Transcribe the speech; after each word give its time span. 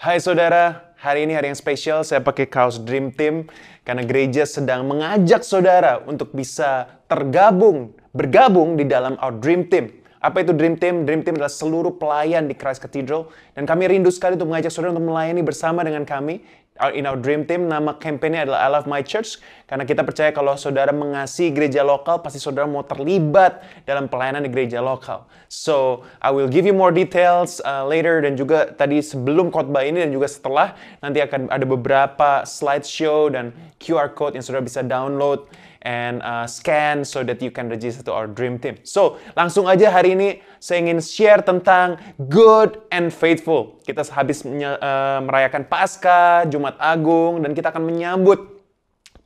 Hai 0.00 0.16
saudara, 0.16 0.96
hari 0.96 1.28
ini 1.28 1.36
hari 1.36 1.52
yang 1.52 1.60
spesial 1.60 2.00
saya 2.08 2.24
pakai 2.24 2.48
kaos 2.48 2.80
Dream 2.80 3.12
Team 3.12 3.44
karena 3.84 4.00
gereja 4.00 4.48
sedang 4.48 4.88
mengajak 4.88 5.44
saudara 5.44 6.00
untuk 6.08 6.32
bisa 6.32 6.88
tergabung, 7.04 7.92
bergabung 8.16 8.80
di 8.80 8.88
dalam 8.88 9.20
our 9.20 9.36
Dream 9.36 9.68
Team. 9.68 9.92
Apa 10.24 10.40
itu 10.40 10.56
Dream 10.56 10.80
Team? 10.80 11.04
Dream 11.04 11.20
Team 11.20 11.36
adalah 11.36 11.52
seluruh 11.52 12.00
pelayan 12.00 12.48
di 12.48 12.56
Christ 12.56 12.80
Cathedral 12.80 13.28
dan 13.52 13.68
kami 13.68 13.92
rindu 13.92 14.08
sekali 14.08 14.40
untuk 14.40 14.48
mengajak 14.48 14.72
saudara 14.72 14.96
untuk 14.96 15.04
melayani 15.04 15.44
bersama 15.44 15.84
dengan 15.84 16.08
kami 16.08 16.48
in 16.96 17.04
our 17.04 17.18
dream 17.18 17.44
team 17.44 17.68
nama 17.68 17.92
kampanye 18.00 18.48
adalah 18.48 18.64
I 18.64 18.68
Love 18.72 18.88
My 18.88 19.04
Church. 19.04 19.36
Karena 19.68 19.84
kita 19.84 20.00
percaya 20.00 20.32
kalau 20.32 20.56
saudara 20.56 20.90
mengasihi 20.90 21.52
gereja 21.52 21.84
lokal 21.84 22.24
pasti 22.24 22.40
saudara 22.40 22.64
mau 22.64 22.80
terlibat 22.80 23.60
dalam 23.84 24.08
pelayanan 24.08 24.42
di 24.46 24.50
gereja 24.50 24.80
lokal. 24.80 25.28
So 25.52 26.08
I 26.24 26.32
will 26.32 26.48
give 26.48 26.64
you 26.64 26.72
more 26.72 26.90
details 26.90 27.60
uh, 27.62 27.84
later 27.84 28.24
dan 28.24 28.34
juga 28.40 28.72
tadi 28.72 29.04
sebelum 29.04 29.52
khotbah 29.52 29.84
ini 29.84 30.08
dan 30.08 30.10
juga 30.10 30.26
setelah. 30.26 30.72
Nanti 31.04 31.20
akan 31.20 31.52
ada 31.52 31.66
beberapa 31.68 32.48
slideshow 32.48 33.28
dan 33.28 33.52
QR 33.76 34.16
code 34.16 34.40
yang 34.40 34.44
saudara 34.44 34.64
bisa 34.64 34.80
download 34.80 35.44
and 35.82 36.20
uh, 36.20 36.44
scan 36.44 37.04
so 37.04 37.24
that 37.24 37.40
you 37.40 37.48
can 37.48 37.68
register 37.72 38.04
to 38.04 38.12
our 38.12 38.28
dream 38.28 38.60
team. 38.60 38.76
So, 38.84 39.16
langsung 39.32 39.64
aja 39.64 39.88
hari 39.88 40.12
ini 40.12 40.44
saya 40.60 40.84
ingin 40.84 41.00
share 41.00 41.40
tentang 41.40 41.96
good 42.28 42.84
and 42.92 43.08
faithful. 43.08 43.80
Kita 43.84 44.04
habis 44.12 44.44
uh, 44.44 45.20
merayakan 45.24 45.64
Paskah, 45.64 46.44
Jumat 46.52 46.76
Agung, 46.76 47.40
dan 47.40 47.56
kita 47.56 47.72
akan 47.72 47.88
menyambut 47.88 48.60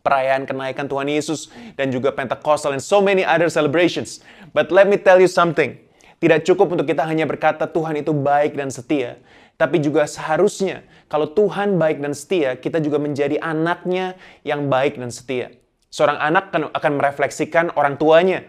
perayaan 0.04 0.44
kenaikan 0.44 0.86
Tuhan 0.86 1.08
Yesus 1.08 1.48
dan 1.74 1.88
juga 1.88 2.12
Pentecost 2.12 2.68
and 2.68 2.78
so 2.78 3.00
many 3.00 3.27
other 3.27 3.50
celebrations. 3.50 4.20
But 4.55 4.70
let 4.70 4.86
me 4.86 5.00
tell 5.00 5.18
you 5.18 5.27
something. 5.27 5.80
Tidak 6.22 6.46
cukup 6.46 6.72
untuk 6.78 6.86
kita 6.86 7.02
hanya 7.05 7.27
berkata 7.27 7.66
Tuhan 7.66 8.00
itu 8.00 8.14
baik 8.14 8.55
dan 8.55 8.70
setia. 8.70 9.18
Tapi 9.55 9.82
juga 9.82 10.06
seharusnya 10.06 10.86
kalau 11.06 11.30
Tuhan 11.30 11.78
baik 11.78 12.02
dan 12.02 12.14
setia, 12.14 12.58
kita 12.58 12.82
juga 12.82 12.98
menjadi 12.98 13.38
anaknya 13.38 14.18
yang 14.42 14.66
baik 14.66 14.98
dan 14.98 15.14
setia. 15.14 15.55
Seorang 15.95 16.19
anak 16.19 16.50
akan, 16.50 16.75
akan 16.75 16.92
merefleksikan 16.98 17.78
orang 17.78 17.95
tuanya. 17.95 18.42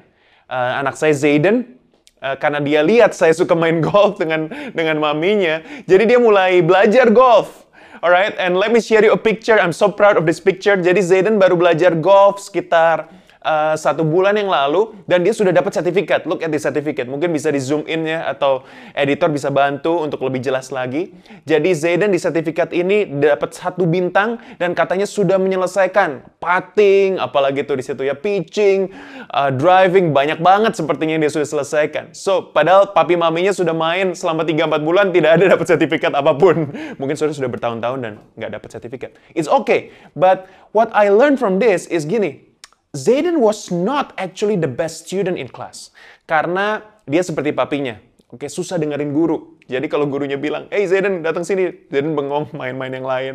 Uh, 0.50 0.82
anak 0.82 0.98
saya 0.98 1.14
Zayden, 1.14 1.78
uh, 2.18 2.34
karena 2.42 2.58
dia 2.58 2.82
lihat 2.82 3.14
saya 3.14 3.38
suka 3.38 3.54
main 3.54 3.82
golf 3.86 4.18
dengan 4.18 4.50
dengan 4.74 4.98
maminya, 4.98 5.62
jadi 5.86 6.10
dia 6.10 6.18
mulai 6.18 6.66
belajar 6.66 7.14
golf. 7.14 7.70
Alright, 8.02 8.34
and 8.42 8.58
let 8.58 8.74
me 8.74 8.82
share 8.82 9.06
you 9.06 9.14
a 9.14 9.22
picture. 9.22 9.62
I'm 9.62 9.74
so 9.74 9.94
proud 9.94 10.18
of 10.18 10.26
this 10.26 10.42
picture. 10.42 10.74
Jadi 10.74 11.06
Zayden 11.06 11.38
baru 11.38 11.54
belajar 11.54 11.94
golf 11.94 12.42
sekitar 12.42 13.14
uh, 13.46 13.76
satu 13.78 14.02
bulan 14.02 14.34
yang 14.34 14.50
lalu 14.50 14.98
dan 15.06 15.22
dia 15.22 15.32
sudah 15.32 15.54
dapat 15.54 15.70
sertifikat. 15.78 16.26
Look 16.26 16.42
at 16.42 16.50
the 16.50 16.58
certificate. 16.58 17.06
Mungkin 17.06 17.30
bisa 17.30 17.54
di 17.54 17.62
zoom 17.62 17.86
in 17.86 18.10
ya 18.10 18.26
atau 18.34 18.66
editor 18.98 19.30
bisa 19.30 19.54
bantu 19.54 20.02
untuk 20.02 20.26
lebih 20.26 20.42
jelas 20.42 20.74
lagi. 20.74 21.14
Jadi 21.46 21.70
Zayden 21.78 22.10
di 22.10 22.18
sertifikat 22.18 22.74
ini 22.74 23.06
dapat 23.06 23.54
satu 23.54 23.86
bintang 23.86 24.42
dan 24.58 24.74
katanya 24.74 25.06
sudah 25.06 25.38
menyelesaikan 25.38 26.26
putting, 26.42 27.22
apalagi 27.22 27.62
itu 27.62 27.74
di 27.78 27.84
situ 27.86 28.02
ya 28.02 28.18
pitching, 28.18 28.90
uh, 29.30 29.54
driving 29.54 30.10
banyak 30.10 30.42
banget 30.42 30.74
sepertinya 30.74 31.16
yang 31.16 31.24
dia 31.24 31.34
sudah 31.34 31.48
selesaikan. 31.48 32.12
So 32.18 32.50
padahal 32.50 32.92
papi 32.92 33.14
maminya 33.14 33.54
sudah 33.54 33.78
main 33.78 34.18
selama 34.18 34.42
3-4 34.44 34.82
bulan 34.82 35.06
tidak 35.14 35.32
ada 35.38 35.46
dapat 35.54 35.66
sertifikat 35.70 36.12
apa 36.18 36.34
pun. 36.34 36.74
Mungkin 37.00 37.14
sudah 37.14 37.34
sudah 37.38 37.50
bertahun-tahun 37.52 38.00
dan 38.02 38.14
nggak 38.34 38.52
dapat 38.58 38.70
sertifikat. 38.74 39.12
It's 39.38 39.48
okay, 39.48 39.94
but 40.18 40.50
what 40.74 40.90
I 40.96 41.14
learned 41.14 41.38
from 41.38 41.62
this 41.62 41.86
is 41.86 42.10
gini. 42.10 42.55
Zayden 42.96 43.44
was 43.44 43.68
not 43.76 44.16
actually 44.16 44.56
the 44.56 44.72
best 44.72 45.04
student 45.04 45.36
in 45.36 45.52
class. 45.52 45.92
Karena 46.24 46.80
dia 47.04 47.20
seperti 47.22 47.52
papinya. 47.52 48.00
Oke, 48.32 48.48
susah 48.50 48.80
dengerin 48.80 49.12
guru. 49.12 49.60
Jadi 49.66 49.86
kalau 49.86 50.08
gurunya 50.10 50.40
bilang, 50.40 50.66
hey 50.72 50.86
Zayden 50.88 51.22
datang 51.22 51.44
sini, 51.46 51.90
Zayden 51.92 52.16
bengong 52.16 52.50
main-main 52.60 52.90
yang 52.96 53.06
lain. 53.06 53.34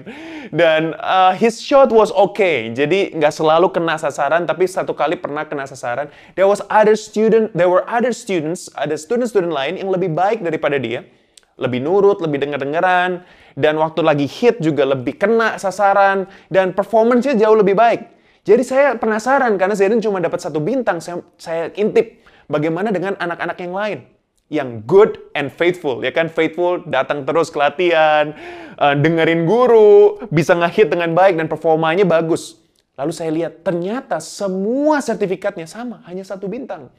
Dan 0.51 0.97
uh, 0.97 1.37
his 1.37 1.61
shot 1.61 1.93
was 1.93 2.09
okay. 2.11 2.73
Jadi 2.73 3.15
nggak 3.15 3.31
selalu 3.31 3.71
kena 3.71 4.01
sasaran, 4.01 4.49
tapi 4.49 4.65
satu 4.67 4.97
kali 4.97 5.21
pernah 5.21 5.45
kena 5.47 5.69
sasaran. 5.69 6.09
There 6.35 6.49
was 6.49 6.65
other 6.73 6.99
student, 6.99 7.53
there 7.53 7.69
were 7.69 7.85
other 7.87 8.11
students, 8.17 8.73
ada 8.75 8.97
student-student 8.97 9.53
lain 9.53 9.79
yang 9.79 9.93
lebih 9.93 10.11
baik 10.11 10.43
daripada 10.43 10.81
dia. 10.81 11.07
Lebih 11.61 11.85
nurut, 11.85 12.19
lebih 12.25 12.41
denger-dengeran. 12.41 13.23
Dan 13.55 13.77
waktu 13.77 14.01
lagi 14.01 14.25
hit 14.25 14.59
juga 14.65 14.89
lebih 14.89 15.21
kena 15.21 15.61
sasaran. 15.61 16.27
Dan 16.49 16.73
performance-nya 16.73 17.37
jauh 17.37 17.59
lebih 17.59 17.77
baik. 17.77 18.20
Jadi 18.41 18.63
saya 18.65 18.97
penasaran 18.97 19.61
karena 19.61 19.77
Zayden 19.77 20.01
cuma 20.01 20.17
dapat 20.17 20.41
satu 20.41 20.65
bintang. 20.65 20.99
Saya, 21.05 21.21
saya 21.37 21.69
intip 21.77 22.25
bagaimana 22.49 22.89
dengan 22.89 23.17
anak-anak 23.21 23.59
yang 23.61 23.75
lain. 23.77 23.99
Yang 24.51 24.69
good 24.89 25.13
and 25.39 25.53
faithful 25.53 26.03
ya 26.03 26.11
kan? 26.11 26.27
Faithful 26.27 26.83
datang 26.89 27.23
terus 27.23 27.53
ke 27.55 27.59
latihan 27.61 28.35
uh, 28.83 28.99
dengerin 28.99 29.47
guru 29.47 30.19
bisa 30.33 30.59
ngehit 30.59 30.91
dengan 30.91 31.15
baik 31.15 31.39
dan 31.39 31.47
performanya 31.47 32.03
bagus. 32.03 32.59
Lalu 32.99 33.13
saya 33.15 33.31
lihat 33.31 33.63
ternyata 33.63 34.19
semua 34.19 34.99
sertifikatnya 34.99 35.71
sama 35.71 36.03
hanya 36.11 36.27
satu 36.27 36.51
bintang. 36.51 36.91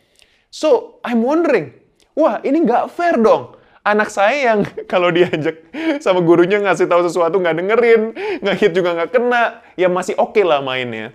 So 0.47 1.01
I'm 1.03 1.25
wondering 1.27 1.75
wah 2.15 2.39
ini 2.39 2.63
nggak 2.63 2.87
fair 2.93 3.19
dong. 3.19 3.59
Anak 3.83 4.13
saya 4.13 4.55
yang 4.55 4.63
kalau 4.91 5.11
diajak 5.11 5.67
sama 5.99 6.23
gurunya 6.23 6.61
ngasih 6.63 6.87
tahu 6.87 7.03
sesuatu 7.03 7.35
nggak 7.41 7.57
dengerin 7.59 8.01
ngehit 8.45 8.71
juga 8.71 8.95
nggak 8.95 9.11
kena 9.11 9.59
ya 9.75 9.91
masih 9.91 10.15
oke 10.15 10.37
okay 10.37 10.45
lah 10.47 10.63
mainnya 10.63 11.11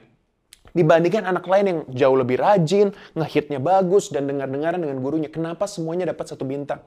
dibandingkan 0.77 1.25
anak 1.25 1.49
lain 1.49 1.65
yang 1.65 1.79
jauh 1.97 2.17
lebih 2.21 2.37
rajin, 2.37 2.93
ngehitnya 3.17 3.57
bagus, 3.57 4.13
dan 4.13 4.29
dengar-dengaran 4.29 4.77
dengan 4.77 5.01
gurunya. 5.01 5.33
Kenapa 5.33 5.65
semuanya 5.65 6.13
dapat 6.13 6.29
satu 6.29 6.45
bintang? 6.45 6.85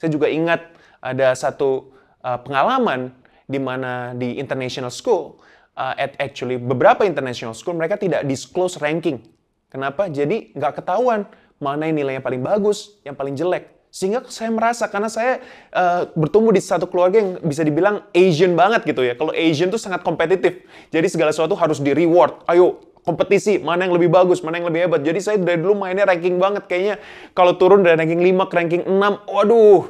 Saya 0.00 0.08
juga 0.08 0.32
ingat 0.32 0.64
ada 1.04 1.36
satu 1.36 1.92
uh, 2.24 2.40
pengalaman 2.40 3.12
di 3.44 3.60
mana 3.60 4.16
di 4.16 4.40
international 4.40 4.88
school, 4.88 5.36
uh, 5.76 5.94
at 5.94 6.16
actually 6.18 6.56
beberapa 6.56 7.04
international 7.04 7.52
school 7.52 7.76
mereka 7.76 8.00
tidak 8.00 8.24
disclose 8.24 8.80
ranking. 8.80 9.22
Kenapa? 9.68 10.08
Jadi 10.08 10.56
nggak 10.56 10.80
ketahuan 10.80 11.28
mana 11.60 11.86
yang 11.86 12.00
nilainya 12.00 12.22
paling 12.24 12.40
bagus, 12.40 12.98
yang 13.04 13.14
paling 13.14 13.36
jelek. 13.36 13.76
Sehingga 13.88 14.20
saya 14.28 14.52
merasa 14.52 14.84
karena 14.84 15.08
saya 15.08 15.40
uh, 15.72 16.12
bertumbuh 16.12 16.52
di 16.52 16.60
satu 16.60 16.84
keluarga 16.84 17.24
yang 17.24 17.40
bisa 17.40 17.64
dibilang 17.64 18.04
Asian 18.12 18.52
banget 18.52 18.84
gitu 18.84 19.00
ya. 19.00 19.16
Kalau 19.16 19.32
Asian 19.32 19.72
tuh 19.72 19.80
sangat 19.80 20.04
kompetitif. 20.04 20.60
Jadi 20.92 21.08
segala 21.08 21.32
sesuatu 21.32 21.56
harus 21.56 21.80
di 21.80 21.96
reward. 21.96 22.44
Ayo 22.44 22.84
kompetisi, 23.08 23.56
mana 23.56 23.88
yang 23.88 23.96
lebih 23.96 24.12
bagus, 24.12 24.44
mana 24.44 24.60
yang 24.60 24.68
lebih 24.68 24.84
hebat. 24.84 25.00
Jadi 25.00 25.18
saya 25.24 25.36
dari 25.40 25.56
dulu 25.56 25.80
mainnya 25.80 26.04
ranking 26.04 26.36
banget. 26.36 26.68
Kayaknya 26.68 26.94
kalau 27.32 27.56
turun 27.56 27.80
dari 27.80 27.96
ranking 27.96 28.20
5 28.20 28.50
ke 28.52 28.54
ranking 28.60 28.82
6, 28.84 29.32
waduh, 29.32 29.88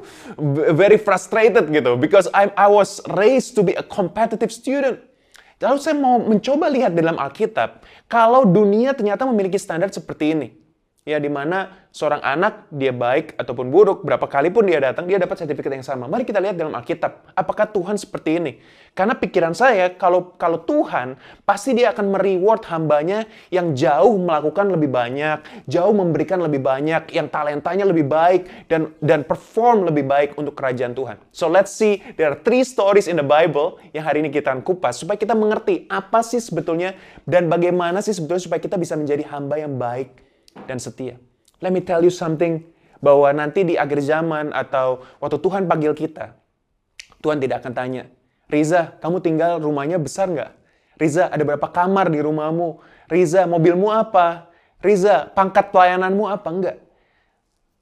very 0.79 0.95
frustrated 0.95 1.67
gitu. 1.75 1.99
Because 1.99 2.31
I, 2.31 2.55
I 2.55 2.71
was 2.71 3.03
raised 3.19 3.59
to 3.59 3.67
be 3.67 3.75
a 3.75 3.83
competitive 3.83 4.55
student. 4.55 5.03
Lalu 5.59 5.79
saya 5.83 5.99
mau 5.99 6.23
mencoba 6.23 6.71
lihat 6.71 6.95
dalam 6.95 7.19
Alkitab, 7.19 7.83
kalau 8.07 8.47
dunia 8.47 8.95
ternyata 8.95 9.27
memiliki 9.27 9.59
standar 9.59 9.91
seperti 9.91 10.39
ini 10.39 10.58
ya 11.09 11.17
di 11.17 11.33
mana 11.33 11.89
seorang 11.89 12.21
anak 12.21 12.69
dia 12.69 12.93
baik 12.93 13.33
ataupun 13.41 13.73
buruk 13.73 14.05
berapa 14.05 14.29
kali 14.29 14.53
pun 14.53 14.69
dia 14.69 14.77
datang 14.77 15.09
dia 15.09 15.17
dapat 15.17 15.41
sertifikat 15.41 15.73
yang 15.81 15.87
sama. 15.87 16.05
Mari 16.05 16.29
kita 16.29 16.37
lihat 16.37 16.61
dalam 16.61 16.77
Alkitab 16.77 17.33
apakah 17.33 17.65
Tuhan 17.73 17.97
seperti 17.97 18.37
ini. 18.37 18.53
Karena 18.93 19.17
pikiran 19.17 19.57
saya 19.57 19.97
kalau 19.97 20.37
kalau 20.37 20.61
Tuhan 20.69 21.17
pasti 21.49 21.73
dia 21.73 21.97
akan 21.97 22.13
mereward 22.13 22.61
hambanya 22.69 23.25
yang 23.49 23.73
jauh 23.73 24.21
melakukan 24.21 24.69
lebih 24.69 24.93
banyak, 24.93 25.41
jauh 25.65 25.95
memberikan 25.97 26.45
lebih 26.45 26.61
banyak, 26.61 27.09
yang 27.17 27.33
talentanya 27.33 27.89
lebih 27.89 28.05
baik 28.05 28.69
dan 28.69 28.93
dan 29.01 29.25
perform 29.25 29.89
lebih 29.89 30.05
baik 30.05 30.37
untuk 30.37 30.53
kerajaan 30.53 30.93
Tuhan. 30.93 31.17
So 31.33 31.49
let's 31.49 31.73
see 31.73 32.05
there 32.21 32.29
are 32.29 32.39
three 32.39 32.69
stories 32.69 33.09
in 33.09 33.17
the 33.17 33.25
Bible 33.25 33.81
yang 33.97 34.05
hari 34.05 34.21
ini 34.21 34.29
kita 34.29 34.53
kupas 34.61 35.01
supaya 35.01 35.17
kita 35.17 35.33
mengerti 35.33 35.89
apa 35.89 36.21
sih 36.21 36.43
sebetulnya 36.43 36.93
dan 37.25 37.49
bagaimana 37.49 38.05
sih 38.05 38.13
sebetulnya 38.13 38.45
supaya 38.45 38.61
kita 38.61 38.77
bisa 38.77 38.93
menjadi 38.99 39.25
hamba 39.31 39.57
yang 39.63 39.79
baik 39.79 40.28
dan 40.67 40.83
setia. 40.83 41.21
Let 41.63 41.71
me 41.71 41.85
tell 41.85 42.03
you 42.03 42.11
something, 42.11 42.65
bahwa 42.99 43.31
nanti 43.31 43.63
di 43.63 43.75
akhir 43.79 44.03
zaman 44.03 44.51
atau 44.51 45.03
waktu 45.23 45.39
Tuhan 45.39 45.71
panggil 45.71 45.95
kita, 45.95 46.35
Tuhan 47.23 47.39
tidak 47.39 47.63
akan 47.63 47.73
tanya, 47.75 48.03
Riza, 48.51 48.97
kamu 48.99 49.21
tinggal 49.23 49.63
rumahnya 49.63 50.01
besar 50.01 50.31
nggak? 50.31 50.53
Riza, 50.99 51.31
ada 51.31 51.43
berapa 51.47 51.69
kamar 51.71 52.11
di 52.11 52.19
rumahmu? 52.19 52.83
Riza, 53.07 53.47
mobilmu 53.47 53.93
apa? 53.93 54.51
Riza, 54.83 55.31
pangkat 55.31 55.71
pelayananmu 55.71 56.25
apa? 56.27 56.49
Enggak. 56.51 56.77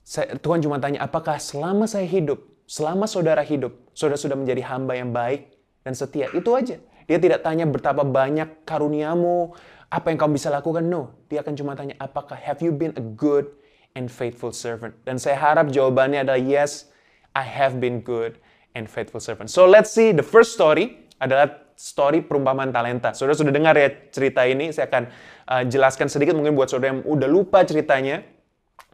Saya, 0.07 0.37
Tuhan 0.39 0.61
cuma 0.61 0.77
tanya, 0.79 1.03
apakah 1.03 1.41
selama 1.41 1.89
saya 1.89 2.05
hidup, 2.05 2.45
selama 2.69 3.09
saudara 3.09 3.41
hidup, 3.43 3.73
saudara 3.97 4.21
sudah 4.21 4.37
menjadi 4.37 4.63
hamba 4.69 4.95
yang 4.97 5.11
baik 5.11 5.55
dan 5.83 5.97
setia? 5.97 6.29
Itu 6.35 6.53
aja. 6.55 6.77
Dia 7.07 7.19
tidak 7.23 7.47
tanya 7.47 7.65
betapa 7.65 8.03
banyak 8.03 8.67
karuniamu, 8.67 9.55
apa 9.97 10.13
yang 10.13 10.21
kamu 10.21 10.37
bisa 10.37 10.53
lakukan? 10.53 10.85
No. 10.85 11.17
Dia 11.33 11.41
akan 11.41 11.57
cuma 11.57 11.73
tanya, 11.73 11.97
apakah 11.97 12.37
have 12.37 12.61
you 12.61 12.69
been 12.69 12.93
a 13.01 13.05
good 13.17 13.49
and 13.97 14.13
faithful 14.13 14.53
servant? 14.53 14.93
Dan 15.09 15.17
saya 15.17 15.41
harap 15.41 15.73
jawabannya 15.73 16.21
adalah 16.21 16.37
yes, 16.37 16.93
I 17.33 17.41
have 17.41 17.81
been 17.81 18.05
good 18.05 18.37
and 18.77 18.85
faithful 18.85 19.25
servant. 19.25 19.49
So 19.49 19.65
let's 19.65 19.89
see 19.89 20.13
the 20.13 20.21
first 20.21 20.53
story 20.53 21.09
adalah 21.17 21.65
story 21.81 22.21
perumpamaan 22.21 22.77
talenta. 22.77 23.17
Saudara 23.17 23.41
sudah 23.41 23.49
dengar 23.49 23.73
ya 23.73 23.89
cerita 24.13 24.45
ini, 24.45 24.69
saya 24.69 24.93
akan 24.93 25.03
uh, 25.49 25.63
jelaskan 25.65 26.13
sedikit 26.13 26.37
mungkin 26.37 26.53
buat 26.53 26.69
saudara 26.69 26.93
yang 26.93 27.01
udah 27.09 27.29
lupa 27.29 27.65
ceritanya. 27.65 28.21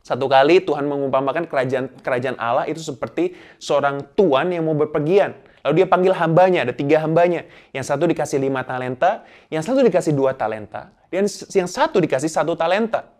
Satu 0.03 0.27
kali 0.27 0.63
Tuhan 0.63 0.87
mengumpamakan 0.87 1.47
kerajaan 1.47 1.87
kerajaan 2.03 2.35
Allah 2.39 2.67
itu 2.67 2.83
seperti 2.83 3.39
seorang 3.63 4.03
tuan 4.19 4.51
yang 4.51 4.67
mau 4.67 4.75
berpergian. 4.75 5.35
Lalu 5.63 5.83
dia 5.83 5.87
panggil 5.87 6.13
hambanya, 6.15 6.67
ada 6.67 6.75
tiga 6.75 7.03
hambanya. 7.03 7.47
Yang 7.71 7.95
satu 7.95 8.05
dikasih 8.11 8.39
lima 8.43 8.67
talenta, 8.67 9.23
yang 9.49 9.63
satu 9.63 9.83
dikasih 9.83 10.13
dua 10.15 10.35
talenta, 10.35 10.91
dan 11.09 11.27
yang 11.31 11.69
satu 11.71 12.03
dikasih 12.03 12.31
satu 12.31 12.59
talenta. 12.59 13.11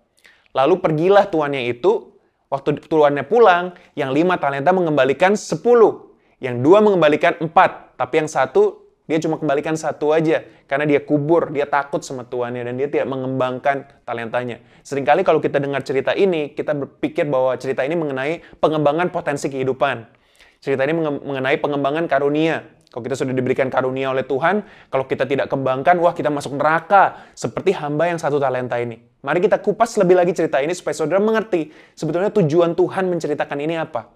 Lalu 0.53 0.83
pergilah 0.83 1.31
tuannya 1.31 1.71
itu, 1.71 2.13
waktu 2.51 2.83
tuannya 2.85 3.25
pulang, 3.25 3.73
yang 3.95 4.11
lima 4.11 4.37
talenta 4.37 4.75
mengembalikan 4.75 5.39
sepuluh. 5.39 6.13
Yang 6.43 6.59
dua 6.67 6.83
mengembalikan 6.83 7.39
empat, 7.39 7.95
tapi 7.95 8.19
yang 8.19 8.27
satu 8.27 8.83
dia 9.03 9.19
cuma 9.19 9.35
kembalikan 9.35 9.75
satu 9.75 10.15
aja 10.15 10.47
karena 10.71 10.87
dia 10.87 11.03
kubur, 11.03 11.51
dia 11.51 11.67
takut 11.67 12.07
sama 12.07 12.23
tuannya 12.23 12.63
dan 12.63 12.79
dia 12.79 12.87
tidak 12.87 13.11
mengembangkan 13.11 13.85
talentanya. 14.07 14.63
Seringkali 14.87 15.27
kalau 15.27 15.43
kita 15.43 15.59
dengar 15.59 15.83
cerita 15.83 16.15
ini, 16.15 16.55
kita 16.55 16.73
berpikir 16.73 17.27
bahwa 17.27 17.59
cerita 17.59 17.83
ini 17.83 17.99
mengenai 17.99 18.41
pengembangan 18.63 19.11
potensi 19.11 19.51
kehidupan. 19.51 20.22
Cerita 20.63 20.87
ini 20.87 20.95
mengenai 20.95 21.59
pengembangan 21.59 22.07
karunia. 22.07 22.63
Kalau 22.95 23.03
kita 23.03 23.19
sudah 23.19 23.35
diberikan 23.35 23.67
karunia 23.67 24.15
oleh 24.15 24.23
Tuhan, 24.23 24.63
kalau 24.95 25.11
kita 25.11 25.27
tidak 25.27 25.51
kembangkan, 25.51 25.99
wah 25.99 26.15
kita 26.15 26.31
masuk 26.31 26.55
neraka. 26.55 27.35
Seperti 27.35 27.75
hamba 27.75 28.15
yang 28.15 28.23
satu 28.23 28.39
talenta 28.39 28.79
ini. 28.79 28.95
Mari 29.27 29.43
kita 29.43 29.59
kupas 29.59 29.99
lebih 29.99 30.23
lagi 30.23 30.31
cerita 30.31 30.63
ini 30.63 30.71
supaya 30.71 30.95
saudara 30.95 31.19
mengerti 31.19 31.75
sebetulnya 31.99 32.31
tujuan 32.31 32.79
Tuhan 32.79 33.11
menceritakan 33.11 33.59
ini 33.59 33.75
apa. 33.75 34.07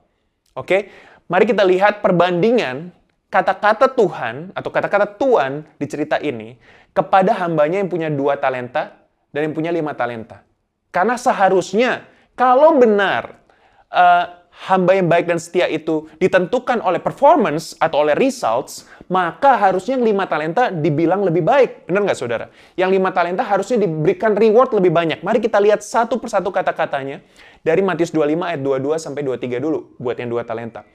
Oke, 0.54 0.86
mari 1.26 1.50
kita 1.50 1.66
lihat 1.66 1.98
perbandingan 1.98 2.94
kata-kata 3.26 3.90
Tuhan 3.90 4.54
atau 4.54 4.70
kata-kata 4.70 5.18
Tuhan 5.18 5.66
di 5.82 5.86
cerita 5.90 6.22
ini 6.22 6.54
kepada 6.94 7.34
hambanya 7.42 7.82
yang 7.82 7.90
punya 7.90 8.06
dua 8.06 8.38
talenta 8.38 8.94
dan 9.34 9.50
yang 9.50 9.54
punya 9.54 9.74
lima 9.74 9.98
talenta. 9.98 10.46
Karena 10.94 11.18
seharusnya 11.18 12.06
kalau 12.38 12.78
benar 12.78 13.42
uh, 13.90 14.45
hamba 14.64 14.96
yang 14.96 15.06
baik 15.12 15.28
dan 15.28 15.36
setia 15.36 15.68
itu 15.68 16.08
ditentukan 16.16 16.80
oleh 16.80 16.96
performance 16.96 17.76
atau 17.76 18.08
oleh 18.08 18.16
results, 18.16 18.88
maka 19.12 19.60
harusnya 19.60 20.00
yang 20.00 20.08
lima 20.08 20.24
talenta 20.24 20.72
dibilang 20.72 21.20
lebih 21.28 21.44
baik. 21.44 21.84
Benar 21.84 22.08
nggak 22.08 22.18
saudara? 22.18 22.48
Yang 22.72 22.90
lima 22.96 23.12
talenta 23.12 23.44
harusnya 23.44 23.84
diberikan 23.84 24.32
reward 24.32 24.72
lebih 24.72 24.90
banyak. 24.90 25.20
Mari 25.20 25.44
kita 25.44 25.60
lihat 25.60 25.84
satu 25.84 26.16
persatu 26.16 26.48
kata-katanya 26.48 27.20
dari 27.60 27.84
Matius 27.84 28.08
25 28.10 28.48
ayat 28.48 28.60
22 28.64 28.96
sampai 28.96 29.20
23 29.22 29.60
dulu 29.60 29.92
buat 30.00 30.16
yang 30.16 30.32
dua 30.32 30.42
talenta. 30.48 30.88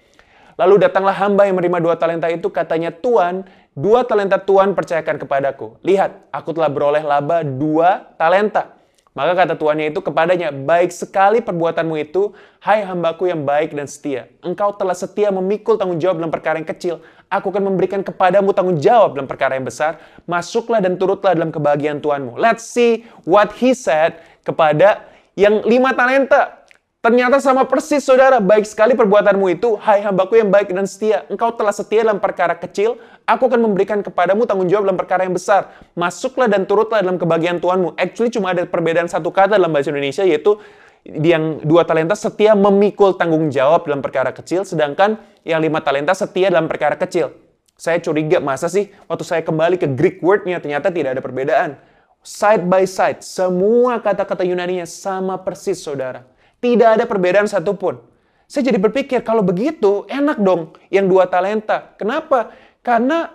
Lalu 0.60 0.84
datanglah 0.84 1.16
hamba 1.16 1.48
yang 1.48 1.57
menerima 1.57 1.80
dua 1.80 1.96
talenta 1.96 2.28
itu, 2.28 2.52
katanya, 2.52 2.92
Tuan, 2.92 3.48
dua 3.72 4.04
talenta 4.04 4.38
Tuan 4.38 4.75
percayakan 4.75 5.18
kepadaku. 5.18 5.80
Lihat, 5.81 6.28
aku 6.30 6.52
telah 6.52 6.68
beroleh 6.68 7.02
laba 7.02 7.42
dua 7.42 8.14
talenta. 8.19 8.81
Maka 9.12 9.44
kata 9.44 9.60
tuannya 9.60 9.92
itu 9.92 10.00
kepadanya, 10.00 10.56
baik 10.56 10.88
sekali 10.88 11.44
perbuatanmu 11.44 12.00
itu, 12.00 12.31
hai 12.63 12.80
hambaku 12.80 13.28
yang 13.28 13.44
baik 13.44 13.75
dan 13.75 13.84
setia. 13.84 14.31
Engkau 14.40 14.72
telah 14.72 14.96
setia 14.96 15.28
memikul 15.36 15.75
tanggung 15.75 16.00
jawab 16.00 16.24
dalam 16.24 16.31
perkara 16.31 16.56
yang 16.56 16.69
kecil. 16.69 17.04
Aku 17.28 17.52
akan 17.52 17.75
memberikan 17.75 18.00
kepadamu 18.08 18.56
tanggung 18.56 18.80
jawab 18.80 19.19
dalam 19.19 19.28
perkara 19.28 19.60
yang 19.60 19.68
besar. 19.68 20.00
Masuklah 20.24 20.80
dan 20.80 20.96
turutlah 20.96 21.36
dalam 21.36 21.52
kebahagiaan 21.52 22.00
Tuanmu. 22.00 22.40
Let's 22.40 22.63
see 22.63 23.04
what 23.28 23.52
he 23.60 23.75
said 23.75 24.16
kepada 24.48 25.04
yang 25.36 25.60
lima 25.68 25.92
talenta. 25.92 26.61
Ternyata 27.01 27.42
sama 27.42 27.65
persis 27.65 28.06
saudara, 28.06 28.38
baik 28.38 28.62
sekali 28.62 28.94
perbuatanmu 28.94 29.50
itu, 29.57 29.74
hai 29.81 30.06
hambaku 30.06 30.38
yang 30.38 30.53
baik 30.53 30.69
dan 30.69 30.86
setia. 30.86 31.25
Engkau 31.33 31.50
telah 31.50 31.74
setia 31.74 32.06
dalam 32.06 32.21
perkara 32.21 32.53
kecil, 32.53 33.01
aku 33.25 33.50
akan 33.50 33.57
memberikan 33.57 34.06
kepadamu 34.06 34.45
tanggung 34.45 34.69
jawab 34.69 34.86
dalam 34.86 35.01
perkara 35.01 35.25
yang 35.25 35.33
besar. 35.33 35.74
Masuklah 35.98 36.45
dan 36.45 36.69
turutlah 36.69 37.01
dalam 37.01 37.18
kebahagiaan 37.18 37.57
Tuhanmu. 37.57 37.98
Actually 37.98 38.30
cuma 38.30 38.53
ada 38.53 38.69
perbedaan 38.69 39.09
satu 39.09 39.33
kata 39.33 39.57
dalam 39.57 39.74
bahasa 39.74 39.89
Indonesia, 39.89 40.21
yaitu 40.21 40.62
yang 41.01 41.65
dua 41.65 41.89
talenta 41.89 42.13
setia 42.13 42.53
memikul 42.53 43.18
tanggung 43.18 43.50
jawab 43.50 43.89
dalam 43.89 44.06
perkara 44.06 44.30
kecil, 44.30 44.62
sedangkan 44.62 45.18
yang 45.42 45.57
lima 45.57 45.81
talenta 45.81 46.13
setia 46.13 46.54
dalam 46.54 46.69
perkara 46.69 47.01
kecil. 47.01 47.33
Saya 47.81 47.97
curiga, 47.97 48.38
masa 48.38 48.69
sih 48.69 48.94
waktu 49.09 49.25
saya 49.25 49.42
kembali 49.42 49.81
ke 49.81 49.89
Greek 49.89 50.21
word-nya, 50.21 50.62
ternyata 50.62 50.94
tidak 50.94 51.18
ada 51.18 51.21
perbedaan. 51.25 51.81
Side 52.21 52.69
by 52.69 52.86
side, 52.86 53.25
semua 53.25 53.97
kata-kata 53.97 54.45
Yunani-nya 54.45 54.86
sama 54.86 55.42
persis, 55.42 55.81
saudara. 55.81 56.30
Tidak 56.62 56.90
ada 57.02 57.10
perbedaan 57.10 57.50
satupun. 57.50 57.98
Saya 58.46 58.69
jadi 58.69 58.78
berpikir, 58.78 59.25
kalau 59.25 59.42
begitu 59.42 60.06
enak 60.06 60.38
dong 60.38 60.78
yang 60.94 61.10
dua 61.10 61.25
talenta. 61.25 61.98
Kenapa? 61.98 62.54
Karena 62.86 63.34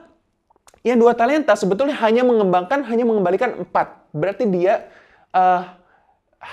yang 0.87 1.03
dua 1.03 1.19
talenta 1.19 1.59
sebetulnya 1.59 1.99
hanya 2.07 2.23
mengembangkan, 2.23 2.87
hanya 2.87 3.03
mengembalikan 3.03 3.67
empat. 3.67 4.07
Berarti 4.15 4.47
dia 4.47 4.87
uh, 5.35 5.75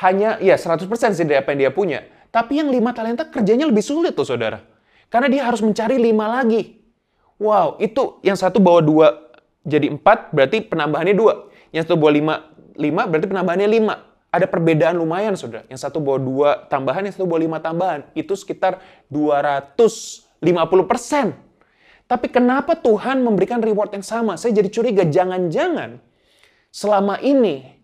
hanya, 0.02 0.42
ya 0.42 0.58
100% 0.58 0.90
sih 1.14 1.28
dari 1.28 1.38
apa 1.38 1.54
yang 1.54 1.70
dia 1.70 1.72
punya. 1.76 2.00
Tapi 2.34 2.58
yang 2.58 2.74
lima 2.74 2.90
talenta 2.98 3.30
kerjanya 3.30 3.70
lebih 3.70 3.86
sulit 3.86 4.18
tuh 4.18 4.26
saudara. 4.26 4.66
Karena 5.14 5.30
dia 5.30 5.46
harus 5.46 5.62
mencari 5.62 6.02
lima 6.02 6.26
lagi. 6.26 6.82
Wow, 7.38 7.78
itu 7.78 8.18
yang 8.26 8.34
satu 8.34 8.58
bawa 8.58 8.82
dua 8.82 9.08
jadi 9.62 9.94
empat, 9.94 10.34
berarti 10.34 10.66
penambahannya 10.66 11.14
dua. 11.14 11.54
Yang 11.70 11.92
satu 11.92 12.02
bawa 12.02 12.12
lima, 12.16 12.36
lima 12.74 13.06
berarti 13.06 13.28
penambahannya 13.30 13.70
lima 13.70 14.13
ada 14.34 14.50
perbedaan 14.50 14.98
lumayan, 14.98 15.38
saudara. 15.38 15.62
Yang 15.70 15.86
satu 15.86 16.02
bawa 16.02 16.18
dua 16.18 16.50
tambahan, 16.66 17.06
yang 17.06 17.14
satu 17.14 17.30
bawa 17.30 17.46
lima 17.46 17.62
tambahan. 17.62 18.02
Itu 18.18 18.34
sekitar 18.34 18.82
250 19.14 20.42
persen. 20.90 21.38
Tapi 22.10 22.34
kenapa 22.34 22.74
Tuhan 22.74 23.22
memberikan 23.22 23.62
reward 23.62 23.94
yang 23.94 24.02
sama? 24.02 24.34
Saya 24.34 24.58
jadi 24.58 24.74
curiga, 24.74 25.06
jangan-jangan 25.06 26.02
selama 26.74 27.22
ini 27.22 27.78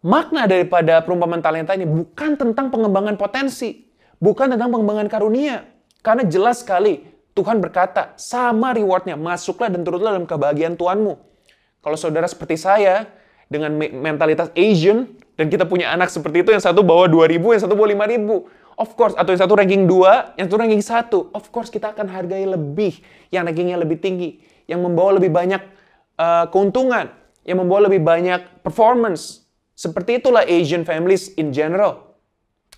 makna 0.00 0.46
daripada 0.46 1.02
perumpamaan 1.02 1.42
talenta 1.42 1.74
ini 1.74 1.84
bukan 1.84 2.38
tentang 2.38 2.70
pengembangan 2.70 3.18
potensi, 3.18 3.90
bukan 4.22 4.54
tentang 4.54 4.70
pengembangan 4.70 5.10
karunia. 5.10 5.66
Karena 6.00 6.22
jelas 6.24 6.62
sekali 6.62 7.02
Tuhan 7.34 7.58
berkata, 7.58 8.14
sama 8.14 8.70
rewardnya, 8.72 9.18
masuklah 9.18 9.66
dan 9.66 9.82
turutlah 9.82 10.14
dalam 10.14 10.24
kebahagiaan 10.30 10.78
Tuhanmu. 10.78 11.18
Kalau 11.82 11.96
saudara 11.98 12.30
seperti 12.30 12.56
saya, 12.56 13.10
dengan 13.50 13.74
mentalitas 13.76 14.54
Asian, 14.54 15.10
dan 15.40 15.48
kita 15.48 15.64
punya 15.64 15.88
anak 15.96 16.12
seperti 16.12 16.44
itu, 16.44 16.52
yang 16.52 16.60
satu 16.60 16.84
bawa 16.84 17.08
2000, 17.08 17.56
yang 17.56 17.62
satu 17.64 17.72
bawa 17.72 17.88
5000. 17.96 18.44
Of 18.76 18.92
course, 18.92 19.16
atau 19.16 19.32
yang 19.32 19.40
satu 19.40 19.56
ranking 19.56 19.88
2, 19.88 20.36
yang 20.36 20.44
satu 20.52 20.60
ranking 20.60 20.84
1. 20.84 21.32
Of 21.32 21.48
course, 21.48 21.72
kita 21.72 21.96
akan 21.96 22.12
hargai 22.12 22.44
lebih 22.44 23.00
yang 23.32 23.48
rankingnya 23.48 23.80
lebih 23.80 24.04
tinggi. 24.04 24.44
Yang 24.68 24.84
membawa 24.84 25.16
lebih 25.16 25.32
banyak 25.32 25.64
uh, 26.20 26.44
keuntungan. 26.52 27.08
Yang 27.48 27.56
membawa 27.56 27.88
lebih 27.88 28.04
banyak 28.04 28.60
performance. 28.60 29.48
Seperti 29.72 30.20
itulah 30.20 30.44
Asian 30.44 30.84
families 30.84 31.32
in 31.40 31.56
general. 31.56 32.12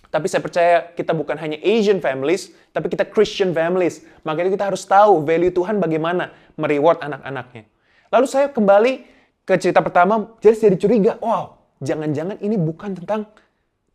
Tapi 0.07 0.31
saya 0.31 0.39
percaya 0.39 0.87
kita 0.95 1.11
bukan 1.11 1.35
hanya 1.35 1.59
Asian 1.59 1.99
families, 1.99 2.55
tapi 2.71 2.87
kita 2.87 3.03
Christian 3.03 3.51
families. 3.51 4.07
Makanya 4.23 4.55
kita 4.55 4.71
harus 4.71 4.87
tahu 4.87 5.19
value 5.19 5.51
Tuhan 5.51 5.83
bagaimana 5.83 6.31
mereward 6.55 7.03
anak-anaknya. 7.03 7.67
Lalu 8.07 8.27
saya 8.31 8.47
kembali 8.47 9.03
ke 9.43 9.59
cerita 9.59 9.83
pertama, 9.83 10.31
jadi 10.39 10.55
saya 10.55 10.79
curiga, 10.79 11.19
wow, 11.19 11.62
jangan-jangan 11.83 12.39
ini 12.39 12.55
bukan 12.55 12.95
tentang 12.95 13.27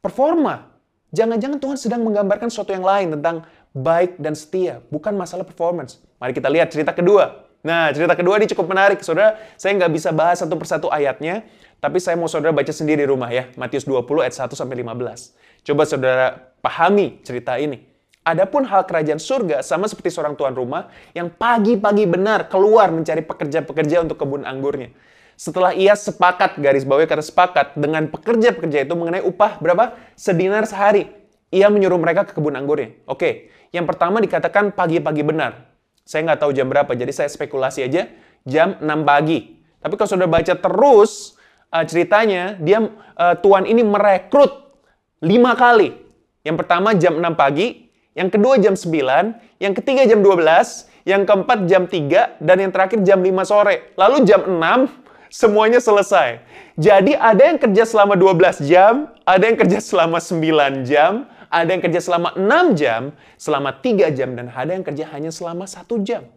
performa. 0.05 0.69
Jangan-jangan 1.09 1.57
Tuhan 1.57 1.79
sedang 1.81 2.05
menggambarkan 2.05 2.53
sesuatu 2.53 2.77
yang 2.77 2.85
lain 2.85 3.17
tentang 3.17 3.49
baik 3.73 4.21
dan 4.21 4.37
setia, 4.37 4.85
bukan 4.93 5.17
masalah 5.17 5.43
performance. 5.49 6.05
Mari 6.21 6.37
kita 6.37 6.53
lihat 6.53 6.69
cerita 6.69 6.93
kedua. 6.93 7.49
Nah, 7.65 7.91
cerita 7.91 8.15
kedua 8.15 8.39
ini 8.39 8.47
cukup 8.47 8.71
menarik. 8.71 9.01
Saudara, 9.03 9.41
saya 9.59 9.75
nggak 9.75 9.93
bisa 9.93 10.13
bahas 10.13 10.39
satu 10.45 10.55
persatu 10.61 10.87
ayatnya, 10.93 11.43
tapi 11.83 11.99
saya 11.99 12.15
mau 12.15 12.31
saudara 12.31 12.55
baca 12.55 12.71
sendiri 12.71 13.03
di 13.03 13.09
rumah 13.09 13.33
ya. 13.33 13.51
Matius 13.59 13.89
20 13.89 14.05
ayat 14.23 14.35
1 14.37 14.55
sampai 14.55 14.77
15. 14.85 15.35
Coba 15.67 15.83
saudara 15.89 16.27
pahami 16.61 17.19
cerita 17.25 17.59
ini. 17.59 17.89
Adapun 18.29 18.69
hal 18.69 18.85
kerajaan 18.85 19.17
surga 19.17 19.65
sama 19.65 19.89
seperti 19.89 20.13
seorang 20.13 20.37
tuan 20.37 20.53
rumah 20.53 20.93
yang 21.17 21.33
pagi-pagi 21.33 22.05
benar 22.05 22.53
keluar 22.53 22.93
mencari 22.93 23.25
pekerja-pekerja 23.25 24.05
untuk 24.05 24.21
kebun 24.21 24.45
anggurnya. 24.45 24.93
Setelah 25.39 25.71
ia 25.71 25.95
sepakat, 25.95 26.59
garis 26.59 26.83
bawah 26.83 27.07
kata 27.07 27.23
sepakat, 27.23 27.79
dengan 27.79 28.11
pekerja-pekerja 28.11 28.83
itu 28.83 28.95
mengenai 28.99 29.23
upah 29.23 29.63
berapa? 29.63 29.95
Sedinar 30.19 30.67
sehari. 30.67 31.15
Ia 31.55 31.71
menyuruh 31.71 31.95
mereka 31.95 32.27
ke 32.27 32.35
kebun 32.35 32.59
anggurnya. 32.59 32.99
Oke, 33.07 33.55
yang 33.71 33.87
pertama 33.87 34.19
dikatakan 34.19 34.75
pagi-pagi 34.75 35.23
benar. 35.23 35.71
Saya 36.03 36.27
nggak 36.27 36.43
tahu 36.43 36.51
jam 36.51 36.67
berapa, 36.67 36.91
jadi 36.91 37.15
saya 37.15 37.31
spekulasi 37.31 37.87
aja 37.87 38.11
jam 38.43 38.83
6 38.83 38.83
pagi. 39.07 39.63
Tapi 39.79 39.95
kalau 39.95 40.11
sudah 40.11 40.27
baca 40.27 40.55
terus 40.59 41.39
uh, 41.71 41.87
ceritanya, 41.87 42.59
dia 42.59 42.83
uh, 43.15 43.39
tuan 43.39 43.63
ini 43.63 43.87
merekrut 43.87 44.75
lima 45.23 45.55
kali. 45.55 45.95
Yang 46.43 46.67
pertama 46.67 46.99
jam 46.99 47.15
6 47.15 47.39
pagi, 47.39 47.87
yang 48.19 48.27
kedua 48.27 48.59
jam 48.59 48.75
9, 48.75 49.63
yang 49.63 49.71
ketiga 49.71 50.03
jam 50.03 50.19
12, 50.19 51.07
yang 51.07 51.23
keempat 51.23 51.59
jam 51.71 51.87
3, 51.87 52.43
dan 52.43 52.57
yang 52.59 52.75
terakhir 52.75 52.99
jam 53.07 53.23
5 53.23 53.47
sore. 53.47 53.95
Lalu 53.95 54.27
jam 54.27 54.43
6, 54.43 55.07
semuanya 55.29 55.81
selesai. 55.81 56.41
Jadi 56.77 57.17
ada 57.17 57.43
yang 57.49 57.59
kerja 57.61 57.85
selama 57.85 58.17
12 58.17 58.65
jam, 58.65 59.13
ada 59.25 59.45
yang 59.45 59.57
kerja 59.57 59.79
selama 59.81 60.19
9 60.21 60.85
jam, 60.89 61.29
ada 61.49 61.69
yang 61.73 61.83
kerja 61.85 62.01
selama 62.01 62.29
6 62.37 62.77
jam, 62.77 63.03
selama 63.41 63.71
3 63.81 64.13
jam, 64.13 64.37
dan 64.37 64.53
ada 64.53 64.71
yang 64.73 64.85
kerja 64.85 65.05
hanya 65.13 65.33
selama 65.33 65.65
1 65.65 65.85
jam. 66.05 66.29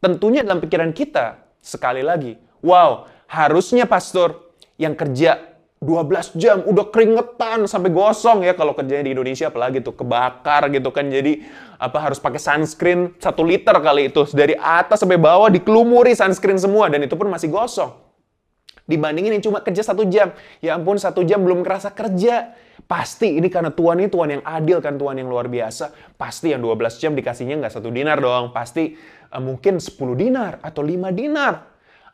Tentunya 0.00 0.42
dalam 0.42 0.62
pikiran 0.64 0.90
kita, 0.96 1.38
sekali 1.60 2.00
lagi, 2.00 2.40
wow, 2.64 3.06
harusnya 3.28 3.84
pastor 3.84 4.56
yang 4.80 4.96
kerja 4.96 5.50
12 5.80 6.36
jam, 6.36 6.60
udah 6.60 6.92
keringetan 6.92 7.64
sampai 7.64 7.88
gosong 7.88 8.44
ya 8.44 8.52
kalau 8.52 8.76
kerjanya 8.76 9.08
di 9.08 9.16
Indonesia 9.16 9.48
apalagi 9.48 9.80
tuh 9.80 9.96
kebakar 9.96 10.68
gitu 10.68 10.92
kan. 10.92 11.08
Jadi 11.08 11.40
apa 11.80 11.96
harus 11.96 12.20
pakai 12.20 12.36
sunscreen 12.36 13.16
satu 13.16 13.40
liter 13.40 13.72
kali 13.80 14.12
itu 14.12 14.28
dari 14.36 14.52
atas 14.60 15.00
sampai 15.00 15.16
bawah 15.16 15.48
dikelumuri 15.48 16.12
sunscreen 16.12 16.60
semua 16.60 16.92
dan 16.92 17.00
itu 17.00 17.16
pun 17.16 17.32
masih 17.32 17.48
gosong. 17.48 18.09
Dibandingin 18.90 19.38
yang 19.38 19.44
cuma 19.46 19.62
kerja 19.62 19.86
satu 19.86 20.02
jam, 20.10 20.34
ya 20.58 20.74
ampun 20.74 20.98
satu 20.98 21.22
jam 21.22 21.38
belum 21.46 21.62
kerasa 21.62 21.94
kerja. 21.94 22.58
Pasti 22.90 23.38
ini 23.38 23.46
karena 23.46 23.70
Tuhan 23.70 24.02
ini 24.02 24.10
Tuhan 24.10 24.28
yang 24.34 24.42
adil 24.42 24.82
kan 24.82 24.98
Tuhan 24.98 25.22
yang 25.22 25.30
luar 25.30 25.46
biasa. 25.46 25.94
Pasti 26.18 26.50
yang 26.50 26.58
12 26.58 26.98
jam 26.98 27.14
dikasihnya 27.14 27.62
nggak 27.62 27.78
satu 27.78 27.94
dinar 27.94 28.18
doang, 28.18 28.50
pasti 28.50 28.98
uh, 29.30 29.38
mungkin 29.38 29.78
10 29.78 29.94
dinar 30.18 30.58
atau 30.58 30.82
5 30.82 31.14
dinar 31.14 31.70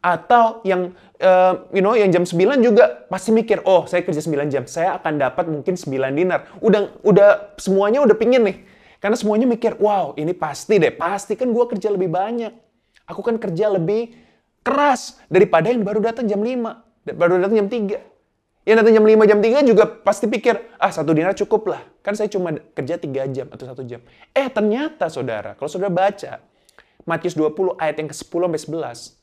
atau 0.06 0.60
yang 0.62 0.92
uh, 1.18 1.66
you 1.72 1.80
know 1.82 1.96
yang 1.96 2.12
jam 2.12 2.22
9 2.22 2.36
juga 2.60 3.08
pasti 3.08 3.32
mikir, 3.32 3.64
"Oh, 3.64 3.88
saya 3.88 4.04
kerja 4.04 4.20
9 4.20 4.52
jam, 4.52 4.68
saya 4.68 4.94
akan 5.00 5.18
dapat 5.18 5.48
mungkin 5.48 5.74
9 5.74 6.12
dinar." 6.12 6.46
Udah 6.60 6.92
udah 7.02 7.58
semuanya 7.58 8.04
udah 8.04 8.14
pingin 8.14 8.44
nih. 8.44 8.58
Karena 9.00 9.16
semuanya 9.18 9.48
mikir, 9.48 9.80
"Wow, 9.80 10.14
ini 10.20 10.36
pasti 10.36 10.78
deh, 10.78 10.92
pasti 10.92 11.34
kan 11.34 11.50
gua 11.50 11.66
kerja 11.66 11.90
lebih 11.90 12.12
banyak. 12.12 12.52
Aku 13.06 13.22
kan 13.22 13.38
kerja 13.38 13.70
lebih 13.70 14.25
keras 14.66 15.22
daripada 15.30 15.70
yang 15.70 15.86
baru 15.86 16.02
datang 16.02 16.26
jam 16.26 16.42
5, 16.42 16.82
baru 17.14 17.38
datang 17.38 17.62
jam 17.62 17.68
3." 17.70 18.02
Yang 18.66 18.76
datang 18.82 18.94
jam 18.98 19.06
5, 19.06 19.22
jam 19.30 19.38
3 19.38 19.62
juga 19.62 19.86
pasti 19.86 20.26
pikir, 20.26 20.58
ah 20.82 20.90
satu 20.90 21.14
dinar 21.14 21.38
cukup 21.38 21.70
lah. 21.70 21.86
Kan 22.02 22.18
saya 22.18 22.26
cuma 22.26 22.50
kerja 22.74 22.98
3 22.98 23.30
jam 23.30 23.46
atau 23.46 23.62
satu 23.62 23.86
jam. 23.86 24.02
Eh 24.34 24.50
ternyata 24.50 25.06
saudara, 25.06 25.54
kalau 25.54 25.70
saudara 25.70 25.94
baca 25.94 26.42
Matius 27.06 27.38
20 27.38 27.78
ayat 27.78 27.94
yang 28.02 28.10
ke-10 28.10 28.26
sampai 28.26 28.58
11, 28.58 29.16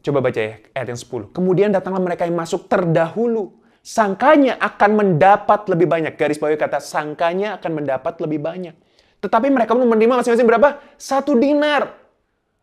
Coba 0.00 0.24
baca 0.24 0.40
ya 0.40 0.56
ayat 0.72 0.96
yang 0.96 1.00
10. 1.00 1.36
Kemudian 1.36 1.68
datanglah 1.68 2.00
mereka 2.00 2.24
yang 2.24 2.36
masuk 2.36 2.72
terdahulu. 2.72 3.60
Sangkanya 3.84 4.56
akan 4.60 4.90
mendapat 4.96 5.68
lebih 5.68 5.88
banyak. 5.88 6.16
Garis 6.16 6.40
bawah 6.40 6.56
kata 6.56 6.80
sangkanya 6.80 7.60
akan 7.60 7.84
mendapat 7.84 8.16
lebih 8.24 8.40
banyak. 8.40 8.72
Tetapi 9.20 9.52
mereka 9.52 9.76
pun 9.76 9.84
menerima 9.84 10.24
masing-masing 10.24 10.48
berapa? 10.48 10.80
Satu 10.96 11.36
dinar. 11.36 11.99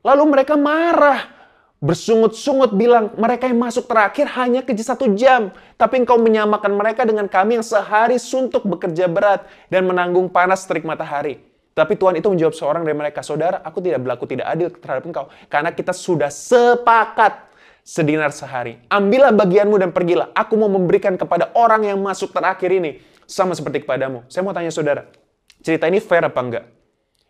Lalu 0.05 0.23
mereka 0.27 0.53
marah. 0.59 1.37
Bersungut-sungut 1.77 2.73
bilang, 2.73 3.13
mereka 3.21 3.45
yang 3.45 3.61
masuk 3.61 3.85
terakhir 3.85 4.25
hanya 4.33 4.65
kerja 4.65 4.97
satu 4.97 5.13
jam. 5.13 5.53
Tapi 5.77 6.01
engkau 6.01 6.17
menyamakan 6.17 6.73
mereka 6.73 7.05
dengan 7.05 7.29
kami 7.29 7.61
yang 7.61 7.65
sehari 7.65 8.17
suntuk 8.17 8.65
bekerja 8.65 9.05
berat 9.05 9.45
dan 9.69 9.85
menanggung 9.85 10.25
panas 10.25 10.65
terik 10.65 10.81
matahari. 10.81 11.37
Tapi 11.77 11.93
Tuhan 11.93 12.17
itu 12.17 12.25
menjawab 12.33 12.57
seorang 12.57 12.81
dari 12.81 12.97
mereka, 12.97 13.21
Saudara, 13.21 13.61
aku 13.61 13.77
tidak 13.85 14.01
berlaku 14.01 14.25
tidak 14.25 14.49
adil 14.49 14.73
terhadap 14.73 15.05
engkau. 15.05 15.25
Karena 15.45 15.69
kita 15.69 15.93
sudah 15.93 16.33
sepakat 16.33 17.45
sedinar 17.85 18.33
sehari. 18.33 18.81
Ambillah 18.89 19.29
bagianmu 19.31 19.77
dan 19.77 19.93
pergilah. 19.93 20.33
Aku 20.33 20.57
mau 20.57 20.67
memberikan 20.67 21.13
kepada 21.13 21.53
orang 21.53 21.85
yang 21.85 22.01
masuk 22.01 22.33
terakhir 22.33 22.73
ini. 22.73 22.99
Sama 23.29 23.53
seperti 23.53 23.85
kepadamu. 23.85 24.25
Saya 24.25 24.41
mau 24.41 24.55
tanya 24.57 24.73
saudara, 24.73 25.05
cerita 25.61 25.85
ini 25.85 26.01
fair 26.01 26.25
apa 26.25 26.39
enggak? 26.41 26.76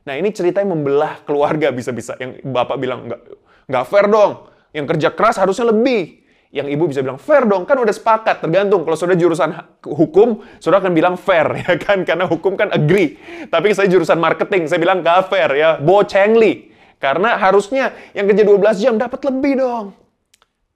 Nah 0.08 0.16
ini 0.16 0.32
cerita 0.32 0.64
yang 0.64 0.72
membelah 0.72 1.20
keluarga 1.28 1.68
bisa-bisa. 1.76 2.16
Yang 2.16 2.40
bapak 2.48 2.80
bilang, 2.80 3.12
enggak, 3.12 3.22
enggak 3.68 3.84
fair 3.92 4.06
dong. 4.08 4.32
Yang 4.72 4.86
kerja 4.96 5.10
keras 5.12 5.36
harusnya 5.36 5.68
lebih. 5.76 6.24
Yang 6.48 6.80
ibu 6.80 6.84
bisa 6.88 7.04
bilang 7.04 7.20
fair 7.20 7.44
dong 7.44 7.68
kan 7.68 7.76
udah 7.76 7.92
sepakat. 7.92 8.40
Tergantung 8.40 8.88
kalau 8.88 8.96
sudah 8.96 9.20
jurusan 9.20 9.52
hukum 9.84 10.48
sudah 10.64 10.80
akan 10.80 10.96
bilang 10.96 11.20
fair 11.20 11.44
ya 11.68 11.76
kan? 11.76 12.08
Karena 12.08 12.24
hukum 12.24 12.56
kan 12.56 12.72
agree. 12.72 13.20
Tapi 13.52 13.76
saya 13.76 13.92
jurusan 13.92 14.16
marketing 14.16 14.72
saya 14.72 14.80
bilang 14.80 15.04
gak 15.04 15.28
fair 15.28 15.52
ya. 15.60 15.76
Bo 15.76 16.08
chengli 16.08 16.72
karena 17.04 17.36
harusnya 17.36 17.92
yang 18.16 18.32
kerja 18.32 18.48
12 18.48 18.80
jam 18.80 18.96
dapat 18.96 19.20
lebih 19.28 19.60
dong. 19.60 19.92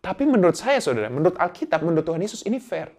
Tapi 0.03 0.27
menurut 0.27 0.59
saya 0.59 0.83
saudara 0.83 1.07
menurut 1.07 1.39
Alkitab 1.39 1.79
menurut 1.87 2.03
Tuhan 2.03 2.19
Yesus 2.19 2.43
ini 2.43 2.59
fair 2.59 2.91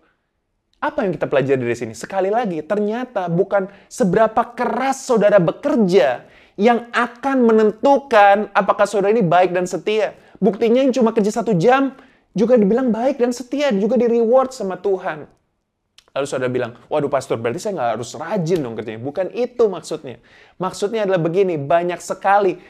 apa 0.82 1.06
yang 1.06 1.14
kita 1.14 1.30
pelajari 1.30 1.62
dari 1.62 1.78
sini 1.78 1.94
sekali 1.94 2.28
lagi 2.28 2.58
ternyata 2.66 3.30
bukan 3.30 3.70
seberapa 3.86 4.42
keras 4.58 5.06
saudara 5.06 5.38
bekerja 5.38 6.26
yang 6.58 6.90
akan 6.90 7.46
menentukan 7.46 8.50
apakah 8.50 8.84
saudara 8.90 9.14
ini 9.14 9.22
baik 9.22 9.54
dan 9.54 9.70
setia 9.70 10.18
buktinya 10.42 10.82
yang 10.82 10.90
cuma 10.90 11.14
kerja 11.14 11.38
satu 11.38 11.54
jam 11.54 11.94
juga 12.32 12.56
dibilang 12.56 12.88
baik 12.88 13.20
dan 13.20 13.30
setia, 13.30 13.70
juga 13.76 14.00
di 14.00 14.08
reward 14.08 14.56
sama 14.56 14.80
Tuhan. 14.80 15.28
Lalu 16.12 16.26
saudara 16.28 16.52
bilang, 16.52 16.72
waduh 16.92 17.08
pastor 17.08 17.40
berarti 17.40 17.60
saya 17.60 17.72
nggak 17.72 17.90
harus 17.96 18.10
rajin 18.12 18.60
dong 18.60 18.76
kerjanya. 18.76 19.00
Bukan 19.00 19.32
itu 19.32 19.64
maksudnya. 19.64 20.20
Maksudnya 20.60 21.08
adalah 21.08 21.20
begini, 21.24 21.56
banyak 21.56 21.96
sekali, 22.04 22.60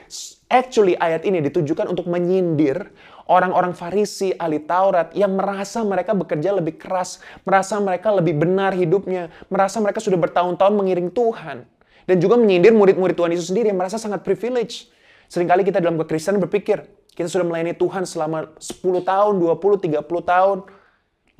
actually 0.47 0.95
ayat 0.95 1.27
ini 1.27 1.43
ditujukan 1.51 1.91
untuk 1.91 2.07
menyindir 2.07 2.95
orang-orang 3.29 3.77
Farisi, 3.77 4.35
ahli 4.35 4.63
Taurat 4.63 5.13
yang 5.13 5.37
merasa 5.37 5.83
mereka 5.83 6.17
bekerja 6.17 6.55
lebih 6.55 6.79
keras, 6.81 7.23
merasa 7.47 7.79
mereka 7.79 8.11
lebih 8.11 8.39
benar 8.39 8.75
hidupnya, 8.75 9.31
merasa 9.53 9.79
mereka 9.79 10.03
sudah 10.03 10.19
bertahun-tahun 10.19 10.75
mengiring 10.75 11.11
Tuhan. 11.13 11.69
Dan 12.03 12.17
juga 12.19 12.35
menyindir 12.35 12.75
murid-murid 12.75 13.15
Tuhan 13.15 13.31
Yesus 13.31 13.55
sendiri 13.55 13.71
yang 13.71 13.79
merasa 13.79 13.95
sangat 13.95 14.27
privilege. 14.27 14.91
Seringkali 15.31 15.63
kita 15.63 15.79
dalam 15.79 15.95
kekristenan 16.03 16.43
berpikir, 16.43 16.83
kita 17.15 17.29
sudah 17.29 17.47
melayani 17.47 17.79
Tuhan 17.79 18.09
selama 18.09 18.53
10 18.59 18.83
tahun, 19.07 19.33
20, 19.39 19.87
30 19.87 20.03
tahun. 20.03 20.59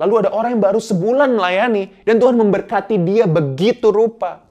Lalu 0.01 0.13
ada 0.25 0.29
orang 0.33 0.57
yang 0.57 0.63
baru 0.63 0.79
sebulan 0.81 1.29
melayani 1.35 1.93
dan 2.07 2.17
Tuhan 2.17 2.35
memberkati 2.37 2.95
dia 3.01 3.29
begitu 3.29 3.93
rupa. 3.93 4.43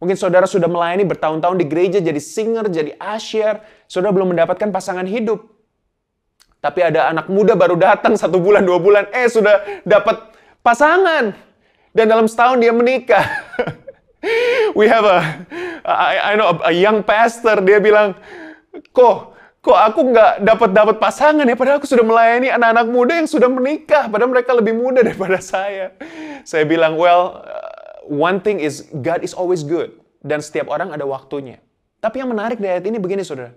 Mungkin 0.00 0.16
saudara 0.16 0.48
sudah 0.48 0.64
melayani 0.64 1.04
bertahun-tahun 1.04 1.60
di 1.60 1.66
gereja 1.68 1.98
jadi 2.00 2.16
singer, 2.16 2.72
jadi 2.72 2.96
asyir. 2.96 3.60
Saudara 3.84 4.16
belum 4.16 4.32
mendapatkan 4.32 4.72
pasangan 4.72 5.04
hidup. 5.04 5.59
Tapi 6.60 6.80
ada 6.84 7.08
anak 7.08 7.26
muda 7.32 7.56
baru 7.56 7.76
datang 7.80 8.20
satu 8.20 8.36
bulan, 8.36 8.64
dua 8.64 8.76
bulan. 8.76 9.08
Eh 9.16 9.28
sudah 9.32 9.82
dapat 9.84 10.20
pasangan. 10.60 11.32
Dan 11.90 12.04
dalam 12.06 12.28
setahun 12.28 12.60
dia 12.60 12.70
menikah. 12.70 13.24
We 14.78 14.86
have 14.86 15.02
a, 15.08 15.18
I, 15.82 16.32
I 16.32 16.32
know 16.36 16.60
a 16.60 16.70
young 16.70 17.00
pastor, 17.00 17.64
dia 17.64 17.80
bilang, 17.80 18.14
kok 18.92 19.34
kok 19.60 19.76
aku 19.76 20.00
nggak 20.08 20.40
dapat 20.40 20.70
dapat 20.72 20.96
pasangan 20.96 21.44
ya 21.44 21.52
padahal 21.52 21.76
aku 21.76 21.88
sudah 21.88 22.00
melayani 22.00 22.48
anak-anak 22.48 22.86
muda 22.88 23.12
yang 23.20 23.28
sudah 23.28 23.44
menikah 23.52 24.08
padahal 24.08 24.32
mereka 24.32 24.56
lebih 24.56 24.72
muda 24.72 25.04
daripada 25.04 25.36
saya 25.52 25.92
saya 26.48 26.64
bilang 26.64 26.96
well 26.96 27.44
uh, 27.44 28.00
one 28.08 28.40
thing 28.40 28.56
is 28.56 28.88
God 29.04 29.20
is 29.20 29.36
always 29.36 29.60
good 29.60 29.92
dan 30.24 30.40
setiap 30.40 30.72
orang 30.72 30.96
ada 30.96 31.04
waktunya 31.04 31.60
tapi 32.00 32.24
yang 32.24 32.32
menarik 32.32 32.56
dari 32.56 32.80
ayat 32.80 32.88
ini 32.88 32.96
begini 32.96 33.20
saudara 33.20 33.52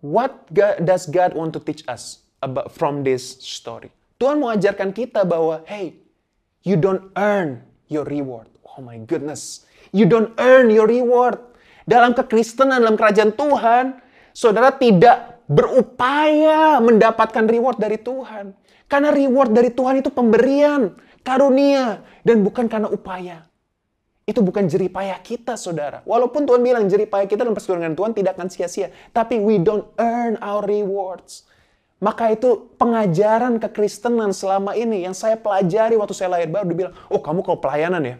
what 0.00 0.32
God, 0.48 0.80
does 0.80 1.04
God 1.04 1.36
want 1.36 1.52
to 1.52 1.60
teach 1.60 1.84
us 1.92 2.23
about 2.44 2.68
from 2.68 3.00
this 3.00 3.40
story 3.40 3.88
Tuhan 4.20 4.38
mau 4.38 4.52
ajarkan 4.52 4.92
kita 4.92 5.24
bahwa 5.24 5.64
hey 5.64 5.96
you 6.60 6.76
don't 6.76 7.08
earn 7.16 7.64
your 7.88 8.04
reward 8.04 8.46
oh 8.62 8.84
my 8.84 9.00
goodness 9.08 9.64
you 9.96 10.04
don't 10.04 10.36
earn 10.36 10.68
your 10.68 10.84
reward 10.84 11.40
dalam 11.88 12.12
kekristenan 12.12 12.84
dalam 12.84 13.00
kerajaan 13.00 13.32
Tuhan 13.32 14.04
saudara 14.36 14.74
tidak 14.76 15.34
berupaya 15.48 16.80
mendapatkan 16.80 17.44
reward 17.44 17.76
dari 17.76 18.00
Tuhan. 18.00 18.56
Karena 18.88 19.10
reward 19.12 19.52
dari 19.52 19.72
Tuhan 19.72 20.00
itu 20.00 20.12
pemberian, 20.12 20.92
karunia, 21.24 22.04
dan 22.24 22.44
bukan 22.44 22.68
karena 22.68 22.88
upaya. 22.88 23.48
Itu 24.24 24.40
bukan 24.40 24.68
jeripayah 24.68 25.20
kita, 25.20 25.56
saudara. 25.60 26.00
Walaupun 26.08 26.48
Tuhan 26.48 26.64
bilang 26.64 26.84
jeripayah 26.88 27.28
kita 27.28 27.44
dalam 27.44 27.52
persekutuan 27.52 27.92
Tuhan 27.92 28.12
tidak 28.16 28.40
akan 28.40 28.48
sia-sia. 28.48 28.88
Tapi 29.12 29.36
we 29.40 29.60
don't 29.60 29.84
earn 30.00 30.40
our 30.40 30.64
rewards. 30.64 31.44
Maka 32.02 32.34
itu 32.34 32.74
pengajaran 32.76 33.62
kekristenan 33.62 34.34
selama 34.34 34.74
ini 34.74 35.06
yang 35.06 35.14
saya 35.14 35.38
pelajari 35.38 35.94
waktu 35.94 36.14
saya 36.14 36.34
lahir 36.34 36.50
baru 36.50 36.66
dibilang, 36.66 36.94
oh 37.08 37.22
kamu 37.22 37.40
kalau 37.46 37.58
pelayanan 37.62 38.02
ya, 38.02 38.16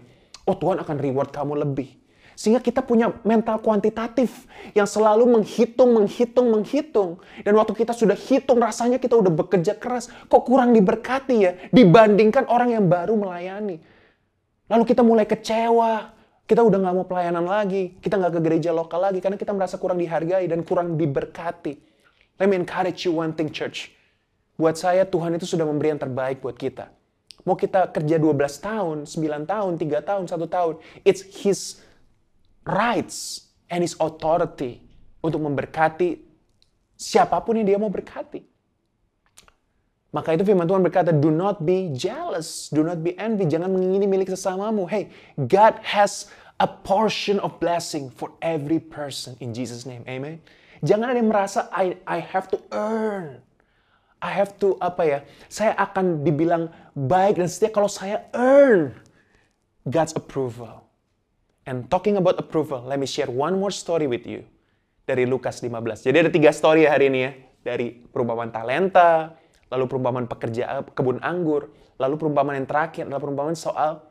oh 0.47 0.57
Tuhan 0.57 0.79
akan 0.81 0.97
reward 0.97 1.35
kamu 1.35 1.67
lebih. 1.67 1.91
Sehingga 2.35 2.59
kita 2.59 2.83
punya 2.83 3.15
mental 3.23 3.63
kuantitatif 3.63 4.51
yang 4.75 4.91
selalu 4.91 5.39
menghitung, 5.39 5.95
menghitung, 5.95 6.51
menghitung. 6.51 7.11
Dan 7.47 7.55
waktu 7.55 7.79
kita 7.79 7.95
sudah 7.95 8.19
hitung 8.19 8.59
rasanya 8.59 8.99
kita 8.99 9.15
udah 9.15 9.31
bekerja 9.31 9.79
keras. 9.79 10.11
Kok 10.27 10.43
kurang 10.43 10.75
diberkati 10.75 11.37
ya 11.39 11.55
dibandingkan 11.71 12.51
orang 12.51 12.75
yang 12.75 12.91
baru 12.91 13.15
melayani. 13.15 13.79
Lalu 14.67 14.83
kita 14.83 15.07
mulai 15.07 15.31
kecewa. 15.31 16.11
Kita 16.45 16.61
udah 16.61 16.77
nggak 16.83 16.95
mau 16.99 17.07
pelayanan 17.07 17.47
lagi. 17.47 17.97
Kita 18.03 18.19
nggak 18.19 18.35
ke 18.37 18.41
gereja 18.43 18.75
lokal 18.75 19.01
lagi 19.01 19.23
karena 19.23 19.39
kita 19.39 19.55
merasa 19.55 19.79
kurang 19.79 20.03
dihargai 20.03 20.51
dan 20.51 20.67
kurang 20.67 20.99
diberkati. 20.99 21.94
Let 22.39 22.51
me 22.51 22.59
encourage 22.59 23.07
you 23.07 23.15
one 23.15 23.35
thing 23.35 23.51
church. 23.51 23.95
Buat 24.55 24.79
saya 24.79 25.03
Tuhan 25.07 25.35
itu 25.35 25.47
sudah 25.47 25.67
memberi 25.67 25.95
yang 25.95 26.03
terbaik 26.03 26.43
buat 26.43 26.55
kita. 26.55 26.91
Mau 27.45 27.59
kita 27.59 27.91
kerja 27.93 28.17
12 28.17 28.35
tahun, 28.63 28.97
9 29.05 29.45
tahun, 29.45 29.73
3 29.77 30.09
tahun, 30.09 30.25
1 30.27 30.49
tahun. 30.49 30.75
It's 31.05 31.21
His 31.45 31.85
rights 32.65 33.49
and 33.69 33.85
his 33.85 33.97
authority 34.01 34.81
untuk 35.21 35.41
memberkati 35.45 36.21
siapa 36.97 37.37
pun 37.45 37.61
yang 37.61 37.67
dia 37.69 37.79
mau 37.81 37.93
berkati. 37.93 38.45
Maka 40.15 40.39
itu 40.39 40.47
firman 40.47 40.63
Tuhan 40.63 40.79
berkata, 40.79 41.11
do 41.11 41.35
not 41.35 41.67
be 41.67 41.91
jealous, 41.91 42.71
do 42.71 42.87
not 42.87 43.03
be 43.03 43.19
envy, 43.19 43.51
jangan 43.51 43.67
mengingini 43.67 44.07
milik 44.07 44.31
sesamamu. 44.31 44.87
Hey, 44.87 45.11
God 45.51 45.75
has 45.83 46.31
a 46.63 46.71
portion 46.71 47.43
of 47.43 47.59
blessing 47.59 48.15
for 48.15 48.31
every 48.39 48.79
person 48.79 49.35
in 49.43 49.51
Jesus 49.51 49.83
name. 49.83 50.07
Amen. 50.07 50.39
Jangan 50.85 51.17
ada 51.17 51.19
yang 51.19 51.33
merasa 51.33 51.73
I 51.73 51.97
I 52.05 52.21
have 52.21 52.53
to 52.53 52.61
earn. 52.69 53.41
I 54.21 54.31
have 54.33 54.57
to 54.61 54.77
apa 54.81 55.03
ya? 55.05 55.19
Saya 55.49 55.73
akan 55.81 56.25
dibilang 56.25 56.69
baik 56.93 57.41
dan 57.41 57.49
setia 57.49 57.73
kalau 57.73 57.89
saya 57.89 58.29
earn 58.37 58.93
God's 59.89 60.13
approval. 60.17 60.85
And 61.65 61.89
talking 61.89 62.21
about 62.21 62.37
approval, 62.37 62.85
let 62.85 63.01
me 63.01 63.09
share 63.09 63.33
one 63.33 63.57
more 63.57 63.73
story 63.73 64.05
with 64.05 64.29
you 64.29 64.45
dari 65.09 65.25
Lukas 65.25 65.65
15. 65.65 66.05
Jadi 66.05 66.17
ada 66.21 66.31
tiga 66.33 66.53
story 66.53 66.85
hari 66.85 67.09
ini 67.09 67.21
ya. 67.25 67.33
Dari 67.65 67.89
perumpamaan 67.89 68.53
talenta, 68.53 69.33
lalu 69.73 69.89
perumpamaan 69.89 70.29
pekerja 70.29 70.85
kebun 70.93 71.17
anggur, 71.25 71.73
lalu 71.97 72.21
perumpamaan 72.21 72.61
yang 72.61 72.69
terakhir 72.69 73.09
adalah 73.09 73.25
perumpamaan 73.25 73.57
soal 73.57 74.05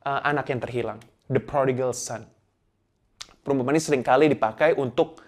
uh, 0.00 0.20
anak 0.24 0.48
yang 0.48 0.64
terhilang, 0.64 0.98
the 1.28 1.36
prodigal 1.36 1.92
son. 1.92 2.24
Perumpamaan 3.44 3.76
ini 3.76 3.84
sering 3.84 4.00
kali 4.00 4.32
dipakai 4.32 4.72
untuk 4.80 5.20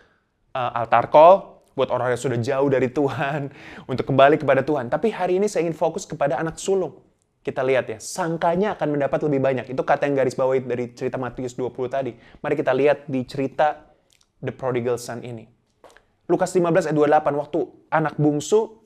uh, 0.58 0.74
altar 0.74 1.06
call, 1.06 1.62
buat 1.78 1.94
orang 1.94 2.18
yang 2.18 2.20
sudah 2.20 2.38
jauh 2.42 2.66
dari 2.66 2.90
Tuhan, 2.90 3.54
untuk 3.90 4.02
kembali 4.10 4.42
kepada 4.42 4.66
Tuhan. 4.66 4.90
Tapi 4.90 5.14
hari 5.14 5.38
ini 5.38 5.46
saya 5.46 5.70
ingin 5.70 5.78
fokus 5.78 6.02
kepada 6.02 6.34
anak 6.42 6.58
sulung. 6.58 6.98
Kita 7.38 7.62
lihat 7.62 7.86
ya, 7.86 7.98
sangkanya 8.02 8.74
akan 8.74 8.98
mendapat 8.98 9.22
lebih 9.24 9.40
banyak. 9.40 9.66
Itu 9.70 9.86
kata 9.86 10.10
yang 10.10 10.18
garis 10.18 10.34
bawahi 10.34 10.66
dari 10.66 10.90
cerita 10.92 11.16
Matius 11.16 11.54
20 11.54 11.70
tadi. 11.86 12.12
Mari 12.42 12.54
kita 12.58 12.74
lihat 12.74 13.06
di 13.06 13.22
cerita 13.24 13.94
the 14.42 14.50
prodigal 14.50 14.98
son 14.98 15.22
ini. 15.22 15.46
Lukas 16.28 16.52
15 16.52 16.92
ayat 16.92 16.96
28 17.24 17.40
waktu 17.40 17.58
anak 17.88 18.20
bungsu 18.20 18.77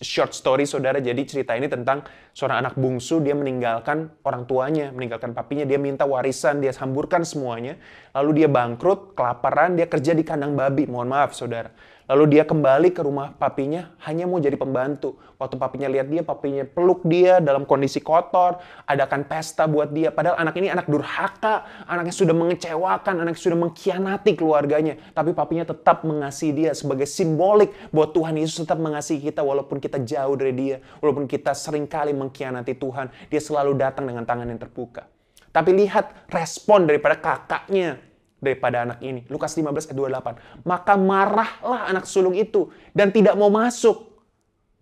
short 0.00 0.32
story 0.32 0.64
saudara. 0.64 1.02
Jadi 1.02 1.28
cerita 1.28 1.52
ini 1.52 1.68
tentang 1.68 2.06
seorang 2.32 2.64
anak 2.64 2.74
bungsu. 2.80 3.20
Dia 3.20 3.36
meninggalkan 3.36 4.08
orang 4.24 4.48
tuanya 4.48 4.88
meninggalkan 4.94 5.36
papinya. 5.36 5.68
Dia 5.68 5.76
minta 5.76 6.08
warisan 6.08 6.64
dia 6.64 6.72
hamburkan 6.72 7.26
semuanya. 7.26 7.76
Lalu 8.16 8.44
dia 8.44 8.48
bangkrut 8.48 9.12
kelaparan 9.12 9.76
dia 9.76 9.84
kerja 9.84 10.16
di 10.16 10.24
kandang 10.24 10.56
babi. 10.56 10.88
Mohon 10.88 11.08
maaf 11.12 11.36
saudara 11.36 11.91
Lalu 12.10 12.38
dia 12.38 12.42
kembali 12.42 12.90
ke 12.90 13.00
rumah 13.02 13.30
papinya 13.38 13.94
hanya 14.02 14.26
mau 14.26 14.42
jadi 14.42 14.58
pembantu. 14.58 15.14
Waktu 15.38 15.58
papinya 15.58 15.90
lihat 15.90 16.06
dia, 16.10 16.22
papinya 16.22 16.62
peluk 16.62 17.02
dia 17.06 17.42
dalam 17.42 17.66
kondisi 17.66 17.98
kotor, 17.98 18.62
adakan 18.86 19.26
pesta 19.26 19.66
buat 19.66 19.90
dia. 19.90 20.14
Padahal 20.14 20.38
anak 20.38 20.54
ini 20.58 20.70
anak 20.70 20.86
durhaka, 20.86 21.66
anaknya 21.86 22.14
sudah 22.14 22.34
mengecewakan, 22.34 23.22
anaknya 23.22 23.42
sudah 23.42 23.58
mengkhianati 23.58 24.38
keluarganya. 24.38 24.98
Tapi 25.14 25.34
papinya 25.34 25.66
tetap 25.66 26.06
mengasihi 26.06 26.52
dia 26.54 26.70
sebagai 26.74 27.10
simbolik 27.10 27.74
bahwa 27.90 28.14
Tuhan 28.14 28.34
Yesus 28.38 28.62
tetap 28.62 28.78
mengasihi 28.78 29.18
kita 29.18 29.42
walaupun 29.42 29.82
kita 29.82 29.98
jauh 30.02 30.34
dari 30.38 30.54
dia. 30.54 30.76
Walaupun 31.02 31.26
kita 31.26 31.54
sering 31.54 31.90
kali 31.90 32.14
mengkhianati 32.14 32.78
Tuhan, 32.78 33.10
dia 33.26 33.40
selalu 33.42 33.74
datang 33.74 34.06
dengan 34.06 34.22
tangan 34.22 34.46
yang 34.46 34.62
terbuka. 34.62 35.06
Tapi 35.52 35.70
lihat 35.74 36.32
respon 36.32 36.88
daripada 36.88 37.18
kakaknya 37.18 38.11
daripada 38.42 38.82
anak 38.82 38.98
ini. 39.00 39.22
Lukas 39.30 39.54
15 39.54 39.94
ayat 39.94 40.36
28. 40.36 40.66
Maka 40.66 40.98
marahlah 40.98 41.86
anak 41.86 42.10
sulung 42.10 42.34
itu 42.34 42.74
dan 42.90 43.14
tidak 43.14 43.38
mau 43.38 43.48
masuk. 43.48 44.18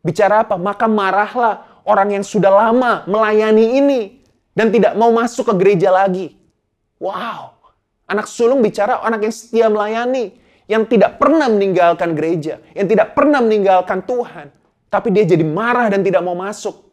Bicara 0.01 0.49
apa? 0.49 0.57
Maka 0.57 0.89
marahlah 0.89 1.85
orang 1.85 2.17
yang 2.19 2.25
sudah 2.25 2.49
lama 2.49 3.05
melayani 3.05 3.77
ini 3.77 4.01
dan 4.57 4.73
tidak 4.73 4.97
mau 4.97 5.13
masuk 5.13 5.53
ke 5.53 5.55
gereja 5.61 5.93
lagi. 5.93 6.41
Wow. 6.97 7.61
Anak 8.11 8.27
sulung 8.27 8.65
bicara 8.65 8.99
anak 9.07 9.29
yang 9.29 9.35
setia 9.37 9.71
melayani, 9.71 10.35
yang 10.67 10.83
tidak 10.83 11.21
pernah 11.21 11.47
meninggalkan 11.47 12.17
gereja, 12.19 12.59
yang 12.75 12.91
tidak 12.91 13.15
pernah 13.15 13.39
meninggalkan 13.39 14.03
Tuhan. 14.03 14.51
Tapi 14.91 15.15
dia 15.15 15.23
jadi 15.23 15.47
marah 15.47 15.87
dan 15.87 16.03
tidak 16.03 16.19
mau 16.27 16.35
masuk. 16.35 16.90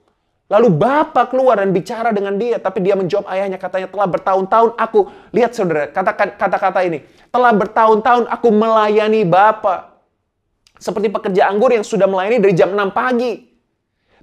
Lalu 0.48 0.72
bapak 0.72 1.36
keluar 1.36 1.60
dan 1.60 1.76
bicara 1.76 2.16
dengan 2.16 2.40
dia, 2.40 2.56
tapi 2.56 2.80
dia 2.80 2.96
menjawab 2.96 3.28
ayahnya 3.36 3.60
katanya 3.60 3.92
telah 3.92 4.08
bertahun-tahun 4.08 4.80
aku 4.80 5.12
lihat 5.36 5.52
saudara 5.52 5.92
kata-kata 5.92 6.88
ini 6.88 7.04
telah 7.32 7.52
bertahun-tahun 7.52 8.32
aku 8.32 8.48
melayani 8.50 9.28
bapak 9.28 10.00
seperti 10.78 11.10
pekerja 11.10 11.50
anggur 11.50 11.74
yang 11.74 11.84
sudah 11.84 12.06
melayani 12.06 12.38
dari 12.42 12.54
jam 12.54 12.72
6 12.74 12.94
pagi. 12.94 13.46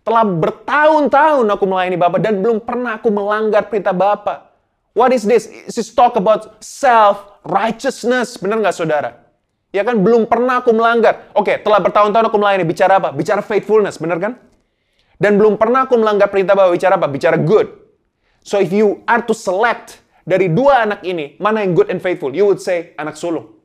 Telah 0.04 0.24
bertahun-tahun 0.24 1.46
aku 1.48 1.64
melayani 1.64 1.96
bapak 1.96 2.20
dan 2.20 2.40
belum 2.44 2.60
pernah 2.60 3.00
aku 3.00 3.08
melanggar 3.08 3.66
perintah 3.68 3.96
bapak. 3.96 4.52
What 4.94 5.10
is 5.10 5.26
this? 5.26 5.50
This 5.66 5.90
talk 5.90 6.14
about 6.14 6.62
self 6.62 7.42
righteousness, 7.42 8.38
benar 8.38 8.62
nggak 8.62 8.76
saudara? 8.76 9.10
Ya 9.74 9.82
kan 9.82 9.98
belum 9.98 10.30
pernah 10.30 10.62
aku 10.62 10.70
melanggar. 10.70 11.34
Oke, 11.34 11.58
telah 11.58 11.82
bertahun-tahun 11.82 12.30
aku 12.30 12.38
melayani. 12.38 12.62
Bicara 12.62 13.02
apa? 13.02 13.10
Bicara 13.10 13.42
faithfulness, 13.42 13.98
benar 13.98 14.22
kan? 14.22 14.38
Dan 15.18 15.38
belum 15.38 15.56
pernah 15.56 15.86
aku 15.86 15.94
melanggar 15.98 16.28
perintah 16.30 16.58
Bapak 16.58 16.74
bicara 16.74 16.94
apa? 16.98 17.06
Bicara 17.06 17.36
good. 17.38 17.70
So 18.44 18.60
if 18.60 18.74
you 18.74 19.00
are 19.08 19.24
to 19.24 19.32
select 19.32 20.04
dari 20.28 20.52
dua 20.52 20.84
anak 20.84 21.00
ini, 21.06 21.38
mana 21.40 21.64
yang 21.64 21.72
good 21.72 21.88
and 21.88 22.02
faithful? 22.02 22.32
You 22.34 22.50
would 22.50 22.60
say 22.60 22.92
anak 23.00 23.16
sulung. 23.16 23.56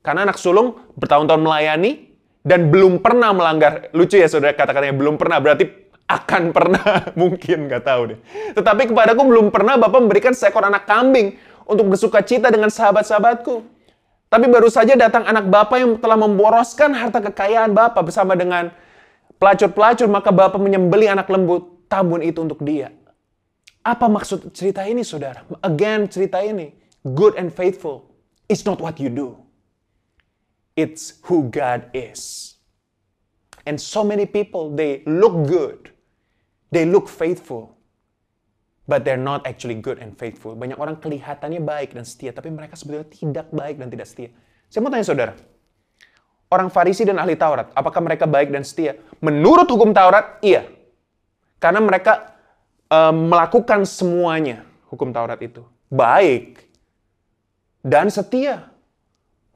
Karena 0.00 0.24
anak 0.24 0.40
sulung 0.40 0.80
bertahun-tahun 0.96 1.42
melayani 1.44 2.10
dan 2.40 2.72
belum 2.72 3.04
pernah 3.04 3.36
melanggar. 3.36 3.92
Lucu 3.92 4.16
ya 4.16 4.26
saudara 4.26 4.56
kata-katanya 4.56 4.96
belum 4.96 5.20
pernah. 5.20 5.38
Berarti 5.38 5.68
akan 6.08 6.42
pernah. 6.50 6.84
Mungkin 7.20 7.70
nggak 7.70 7.82
tahu 7.86 8.02
deh. 8.16 8.18
Tetapi 8.56 8.90
kepadaku 8.90 9.22
belum 9.22 9.46
pernah 9.54 9.78
Bapak 9.78 10.00
memberikan 10.02 10.34
seekor 10.34 10.66
anak 10.66 10.88
kambing 10.88 11.38
untuk 11.68 11.86
bersuka 11.86 12.24
cita 12.24 12.50
dengan 12.50 12.72
sahabat-sahabatku. 12.72 13.62
Tapi 14.30 14.46
baru 14.46 14.70
saja 14.70 14.94
datang 14.94 15.26
anak 15.26 15.46
Bapak 15.50 15.78
yang 15.78 15.92
telah 15.98 16.18
memboroskan 16.18 16.94
harta 16.94 17.18
kekayaan 17.18 17.74
Bapak 17.74 18.10
bersama 18.10 18.34
dengan 18.34 18.74
pelacur-pelacur, 19.40 20.06
maka 20.06 20.30
Bapak 20.30 20.60
menyembeli 20.60 21.08
anak 21.08 21.26
lembu 21.32 21.82
tambun 21.88 22.20
itu 22.20 22.44
untuk 22.44 22.60
dia. 22.60 22.92
Apa 23.80 24.06
maksud 24.06 24.52
cerita 24.52 24.84
ini, 24.84 25.00
saudara? 25.00 25.42
Again, 25.64 26.06
cerita 26.06 26.44
ini. 26.44 26.76
Good 27.00 27.40
and 27.40 27.48
faithful 27.48 28.12
is 28.52 28.68
not 28.68 28.76
what 28.76 29.00
you 29.00 29.08
do. 29.08 29.40
It's 30.76 31.16
who 31.24 31.48
God 31.48 31.88
is. 31.96 32.54
And 33.64 33.80
so 33.80 34.04
many 34.04 34.28
people, 34.28 34.68
they 34.76 35.00
look 35.08 35.48
good. 35.48 35.96
They 36.68 36.84
look 36.84 37.08
faithful. 37.08 37.80
But 38.84 39.08
they're 39.08 39.20
not 39.20 39.48
actually 39.48 39.80
good 39.80 40.02
and 40.02 40.12
faithful. 40.12 40.52
Banyak 40.58 40.76
orang 40.76 41.00
kelihatannya 41.00 41.62
baik 41.64 41.96
dan 41.96 42.04
setia, 42.04 42.36
tapi 42.36 42.52
mereka 42.52 42.76
sebetulnya 42.76 43.08
tidak 43.08 43.46
baik 43.54 43.80
dan 43.80 43.88
tidak 43.88 44.06
setia. 44.10 44.28
Saya 44.66 44.80
mau 44.82 44.90
tanya 44.92 45.06
saudara, 45.06 45.32
orang 46.50 46.68
Farisi 46.68 47.06
dan 47.06 47.16
ahli 47.16 47.38
Taurat. 47.38 47.70
Apakah 47.72 48.02
mereka 48.02 48.26
baik 48.26 48.50
dan 48.50 48.66
setia? 48.66 48.98
Menurut 49.22 49.70
hukum 49.70 49.94
Taurat, 49.94 50.42
iya. 50.42 50.66
Karena 51.62 51.78
mereka 51.78 52.34
um, 52.90 53.30
melakukan 53.30 53.86
semuanya 53.86 54.66
hukum 54.90 55.14
Taurat 55.14 55.38
itu. 55.40 55.62
Baik 55.88 56.66
dan 57.80 58.10
setia. 58.10 58.68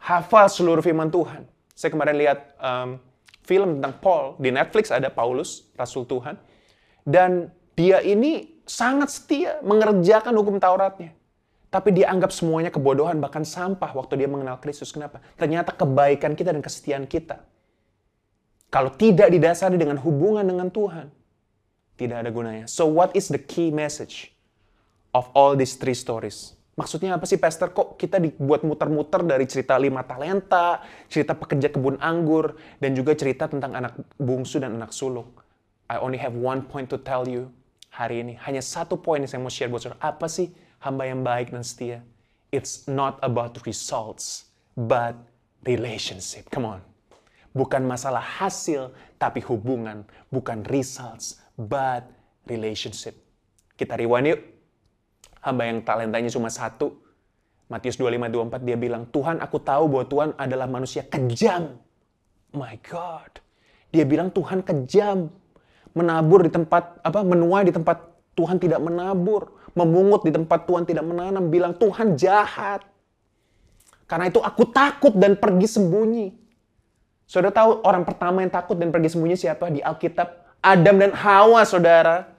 Hafal 0.05 0.53
seluruh 0.53 0.85
firman 0.85 1.09
Tuhan. 1.09 1.49
Saya 1.73 1.89
kemarin 1.89 2.21
lihat 2.21 2.53
um, 2.61 3.01
film 3.41 3.81
tentang 3.81 3.97
Paul 4.05 4.37
di 4.37 4.53
Netflix 4.53 4.93
ada 4.93 5.09
Paulus, 5.09 5.65
Rasul 5.81 6.05
Tuhan. 6.05 6.37
Dan 7.09 7.49
dia 7.73 8.05
ini 8.05 8.61
sangat 8.69 9.09
setia 9.13 9.65
mengerjakan 9.65 10.37
hukum 10.37 10.61
Tauratnya. 10.61 11.17
Tapi 11.75 11.91
dia 11.91 12.07
anggap 12.07 12.31
semuanya 12.31 12.71
kebodohan, 12.71 13.19
bahkan 13.19 13.43
sampah 13.43 13.91
waktu 13.99 14.23
dia 14.23 14.31
mengenal 14.31 14.63
Kristus. 14.63 14.95
Kenapa? 14.95 15.19
Ternyata 15.35 15.75
kebaikan 15.75 16.39
kita 16.39 16.55
dan 16.55 16.63
kesetiaan 16.63 17.03
kita. 17.11 17.43
Kalau 18.71 18.95
tidak 18.95 19.35
didasari 19.35 19.75
dengan 19.75 19.99
hubungan 19.99 20.47
dengan 20.47 20.71
Tuhan, 20.71 21.11
tidak 21.99 22.23
ada 22.23 22.31
gunanya. 22.31 22.71
So 22.71 22.87
what 22.87 23.11
is 23.19 23.27
the 23.27 23.43
key 23.43 23.75
message 23.75 24.31
of 25.11 25.27
all 25.35 25.59
these 25.59 25.75
three 25.75 25.99
stories? 25.99 26.55
Maksudnya 26.79 27.19
apa 27.19 27.27
sih, 27.27 27.43
Pastor? 27.43 27.75
Kok 27.75 27.99
kita 27.99 28.23
dibuat 28.23 28.63
muter-muter 28.63 29.27
dari 29.27 29.43
cerita 29.51 29.75
lima 29.75 30.07
talenta, 30.07 30.79
cerita 31.11 31.35
pekerja 31.35 31.75
kebun 31.75 31.99
anggur, 31.99 32.55
dan 32.79 32.95
juga 32.95 33.19
cerita 33.19 33.51
tentang 33.51 33.75
anak 33.75 33.99
bungsu 34.15 34.63
dan 34.63 34.79
anak 34.79 34.95
sulung? 34.95 35.27
I 35.91 35.99
only 35.99 36.23
have 36.23 36.39
one 36.39 36.67
point 36.71 36.87
to 36.95 37.03
tell 37.03 37.27
you 37.27 37.51
hari 37.91 38.23
ini. 38.23 38.39
Hanya 38.47 38.63
satu 38.63 38.95
poin 38.95 39.23
yang 39.23 39.31
saya 39.31 39.43
mau 39.43 39.51
share 39.51 39.71
buat 39.71 39.83
saudara. 39.83 39.99
Apa 40.03 40.31
sih 40.31 40.55
hamba 40.85 41.09
yang 41.09 41.25
baik 41.25 41.49
dan 41.49 41.65
setia. 41.65 42.05
It's 42.53 42.85
not 42.85 43.17
about 43.25 43.57
results, 43.65 44.53
but 44.77 45.17
relationship. 45.65 46.53
Come 46.53 46.69
on. 46.69 46.81
Bukan 47.57 47.89
masalah 47.89 48.21
hasil, 48.21 48.93
tapi 49.17 49.41
hubungan. 49.49 50.05
Bukan 50.29 50.63
results, 50.69 51.41
but 51.57 52.05
relationship. 52.45 53.17
Kita 53.75 53.97
rewind 53.97 54.37
yuk. 54.37 54.41
Hamba 55.41 55.73
yang 55.73 55.81
talentanya 55.83 56.31
cuma 56.31 56.53
satu. 56.53 57.01
Matius 57.67 57.97
25-24 57.97 58.61
dia 58.69 58.77
bilang, 58.77 59.09
Tuhan 59.09 59.41
aku 59.41 59.57
tahu 59.65 59.89
bahwa 59.89 60.05
Tuhan 60.07 60.31
adalah 60.37 60.69
manusia 60.69 61.03
kejam. 61.09 61.81
My 62.53 62.77
God. 62.85 63.41
Dia 63.89 64.05
bilang 64.05 64.29
Tuhan 64.31 64.61
kejam. 64.61 65.33
Menabur 65.95 66.45
di 66.45 66.51
tempat, 66.51 67.01
apa 67.03 67.23
menuai 67.23 67.71
di 67.71 67.75
tempat 67.75 68.15
Tuhan 68.35 68.59
tidak 68.59 68.83
menabur 68.83 69.64
memungut 69.75 70.23
di 70.23 70.31
tempat 70.31 70.65
Tuhan 70.65 70.87
tidak 70.87 71.05
menanam, 71.05 71.51
bilang 71.51 71.75
Tuhan 71.75 72.15
jahat. 72.15 72.87
Karena 74.07 74.31
itu 74.31 74.39
aku 74.39 74.71
takut 74.71 75.13
dan 75.15 75.35
pergi 75.35 75.67
sembunyi. 75.67 76.27
Saudara 77.25 77.51
tahu 77.51 77.83
orang 77.83 78.05
pertama 78.07 78.45
yang 78.45 78.53
takut 78.53 78.79
dan 78.79 78.95
pergi 78.95 79.17
sembunyi 79.17 79.37
siapa 79.37 79.73
di 79.73 79.83
Alkitab? 79.83 80.45
Adam 80.65 80.97
dan 80.97 81.13
Hawa, 81.13 81.67
saudara. 81.69 82.31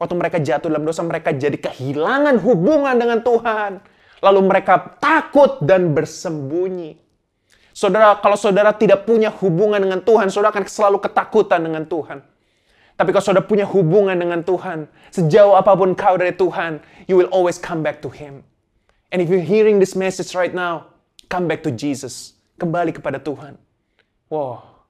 Waktu 0.00 0.14
mereka 0.16 0.36
jatuh 0.40 0.68
dalam 0.72 0.84
dosa, 0.84 1.04
mereka 1.04 1.32
jadi 1.32 1.56
kehilangan 1.60 2.40
hubungan 2.40 2.96
dengan 2.96 3.20
Tuhan. 3.20 3.84
Lalu 4.20 4.40
mereka 4.44 4.96
takut 5.00 5.60
dan 5.60 5.92
bersembunyi. 5.92 6.96
Saudara, 7.76 8.16
kalau 8.20 8.36
saudara 8.36 8.72
tidak 8.76 9.08
punya 9.08 9.28
hubungan 9.28 9.80
dengan 9.80 10.00
Tuhan, 10.04 10.28
saudara 10.28 10.52
akan 10.52 10.64
selalu 10.68 10.98
ketakutan 11.04 11.60
dengan 11.64 11.84
Tuhan. 11.88 12.20
Tapi 13.00 13.16
kalau 13.16 13.24
saudara 13.24 13.48
punya 13.48 13.64
hubungan 13.64 14.12
dengan 14.12 14.44
Tuhan, 14.44 14.84
sejauh 15.08 15.56
apa 15.56 15.72
pun 15.72 15.96
kau 15.96 16.20
dari 16.20 16.36
Tuhan, 16.36 16.84
you 17.08 17.16
will 17.16 17.32
always 17.32 17.56
come 17.56 17.80
back 17.80 18.04
to 18.04 18.12
Him. 18.12 18.44
And 19.08 19.24
if 19.24 19.32
you're 19.32 19.40
hearing 19.40 19.80
this 19.80 19.96
message 19.96 20.36
right 20.36 20.52
now, 20.52 20.92
come 21.32 21.48
back 21.48 21.64
to 21.64 21.72
Jesus. 21.72 22.36
Kembali 22.60 22.92
kepada 22.92 23.16
Tuhan. 23.16 23.56
Wow. 24.28 24.84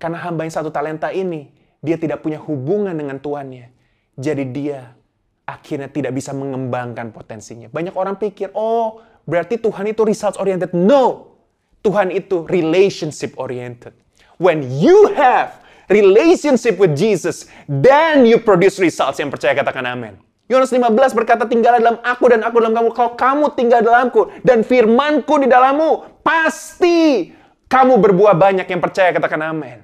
Karena 0.00 0.24
hamba 0.24 0.48
yang 0.48 0.56
satu 0.56 0.72
talenta 0.72 1.12
ini, 1.12 1.52
dia 1.84 2.00
tidak 2.00 2.24
punya 2.24 2.40
hubungan 2.40 2.96
dengan 2.96 3.20
Tuhannya. 3.20 3.68
Jadi 4.16 4.44
dia 4.48 4.96
akhirnya 5.44 5.92
tidak 5.92 6.16
bisa 6.16 6.32
mengembangkan 6.32 7.12
potensinya. 7.12 7.68
Banyak 7.68 7.92
orang 7.92 8.16
pikir, 8.16 8.56
oh 8.56 9.04
berarti 9.28 9.60
Tuhan 9.60 9.84
itu 9.92 10.00
results 10.08 10.40
oriented. 10.40 10.72
No, 10.72 11.36
Tuhan 11.84 12.08
itu 12.08 12.48
relationship 12.48 13.36
oriented. 13.36 13.92
When 14.40 14.64
you 14.64 15.12
have 15.12 15.60
relationship 15.90 16.78
with 16.78 16.94
Jesus, 16.94 17.50
then 17.66 18.22
you 18.22 18.38
produce 18.38 18.78
results 18.78 19.18
yang 19.18 19.28
percaya 19.28 19.58
katakan 19.58 19.82
amin. 19.84 20.14
Yohanes 20.46 20.70
15 20.70 21.14
berkata, 21.14 21.46
tinggal 21.46 21.78
dalam 21.78 21.98
aku 22.02 22.24
dan 22.30 22.42
aku 22.42 22.58
dalam 22.58 22.74
kamu. 22.74 22.88
Kalau 22.94 23.12
kamu 23.14 23.44
tinggal 23.54 23.80
dalamku 23.86 24.34
dan 24.42 24.66
firmanku 24.66 25.34
di 25.42 25.46
dalammu, 25.46 26.22
pasti 26.26 27.30
kamu 27.70 28.02
berbuah 28.02 28.34
banyak 28.34 28.66
yang 28.66 28.82
percaya 28.82 29.14
katakan 29.14 29.46
amin. 29.46 29.82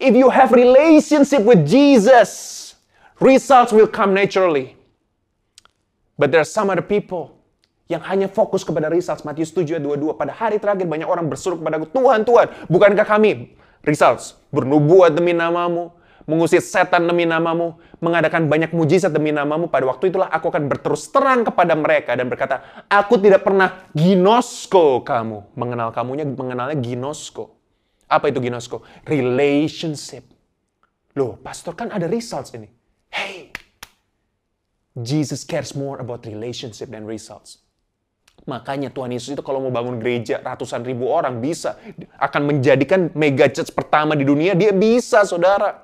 If 0.00 0.16
you 0.16 0.32
have 0.32 0.52
relationship 0.52 1.44
with 1.44 1.64
Jesus, 1.68 2.72
results 3.20 3.72
will 3.72 3.88
come 3.88 4.16
naturally. 4.16 4.76
But 6.16 6.32
there 6.32 6.40
are 6.40 6.48
some 6.48 6.72
other 6.72 6.84
people 6.84 7.36
yang 7.84 8.00
hanya 8.00 8.32
fokus 8.32 8.64
kepada 8.64 8.88
results. 8.88 9.28
Matius 9.28 9.52
7 9.52 9.76
22. 9.76 10.16
Pada 10.16 10.32
hari 10.32 10.56
terakhir 10.56 10.88
banyak 10.88 11.04
orang 11.04 11.28
berseru 11.28 11.60
kepadaku, 11.60 11.84
Tuhan, 11.92 12.24
Tuhan, 12.24 12.46
bukankah 12.72 13.04
kami 13.04 13.60
results 13.84 14.36
bernubuat 14.50 15.14
demi 15.16 15.32
namamu, 15.32 15.92
mengusir 16.24 16.60
setan 16.60 17.04
demi 17.04 17.28
namamu, 17.28 17.76
mengadakan 18.00 18.48
banyak 18.48 18.72
mujizat 18.72 19.12
demi 19.12 19.32
namamu, 19.32 19.68
pada 19.68 19.88
waktu 19.88 20.12
itulah 20.12 20.28
aku 20.28 20.52
akan 20.52 20.68
berterus 20.68 21.08
terang 21.08 21.44
kepada 21.44 21.72
mereka 21.76 22.16
dan 22.16 22.28
berkata, 22.28 22.84
aku 22.88 23.20
tidak 23.20 23.44
pernah 23.44 23.88
ginosko 23.96 25.04
kamu. 25.04 25.56
Mengenal 25.56 25.92
kamunya, 25.92 26.24
mengenalnya 26.28 26.76
ginosko. 26.76 27.56
Apa 28.08 28.28
itu 28.28 28.40
ginosko? 28.40 28.84
Relationship. 29.08 30.28
Loh, 31.16 31.40
pastor 31.40 31.78
kan 31.78 31.88
ada 31.94 32.10
results 32.10 32.52
ini. 32.52 32.68
Hey, 33.08 33.54
Jesus 34.94 35.42
cares 35.42 35.74
more 35.74 35.98
about 35.98 36.26
relationship 36.26 36.90
than 36.90 37.06
results. 37.06 37.63
Makanya 38.44 38.92
Tuhan 38.92 39.08
Yesus 39.08 39.32
itu 39.32 39.40
kalau 39.40 39.64
mau 39.64 39.72
bangun 39.72 39.96
gereja 39.96 40.36
ratusan 40.44 40.84
ribu 40.84 41.08
orang 41.08 41.40
bisa. 41.40 41.80
Akan 42.20 42.44
menjadikan 42.44 43.08
mega 43.16 43.48
church 43.48 43.72
pertama 43.72 44.12
di 44.12 44.28
dunia, 44.28 44.52
dia 44.52 44.72
bisa 44.76 45.24
saudara. 45.24 45.80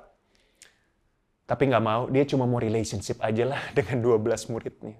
Tapi 1.49 1.67
nggak 1.67 1.83
mau, 1.83 2.07
dia 2.07 2.23
cuma 2.23 2.45
mau 2.45 2.61
relationship 2.61 3.17
aja 3.19 3.49
lah 3.49 3.61
dengan 3.77 3.99
12 3.99 4.53
muridnya. 4.53 4.93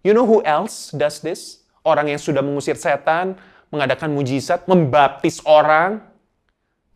You 0.00 0.16
know 0.16 0.24
who 0.24 0.40
else 0.42 0.96
does 0.96 1.20
this? 1.20 1.66
Orang 1.84 2.08
yang 2.08 2.18
sudah 2.18 2.40
mengusir 2.40 2.74
setan, 2.74 3.36
mengadakan 3.68 4.10
mujizat, 4.16 4.64
membaptis 4.66 5.38
orang, 5.44 6.02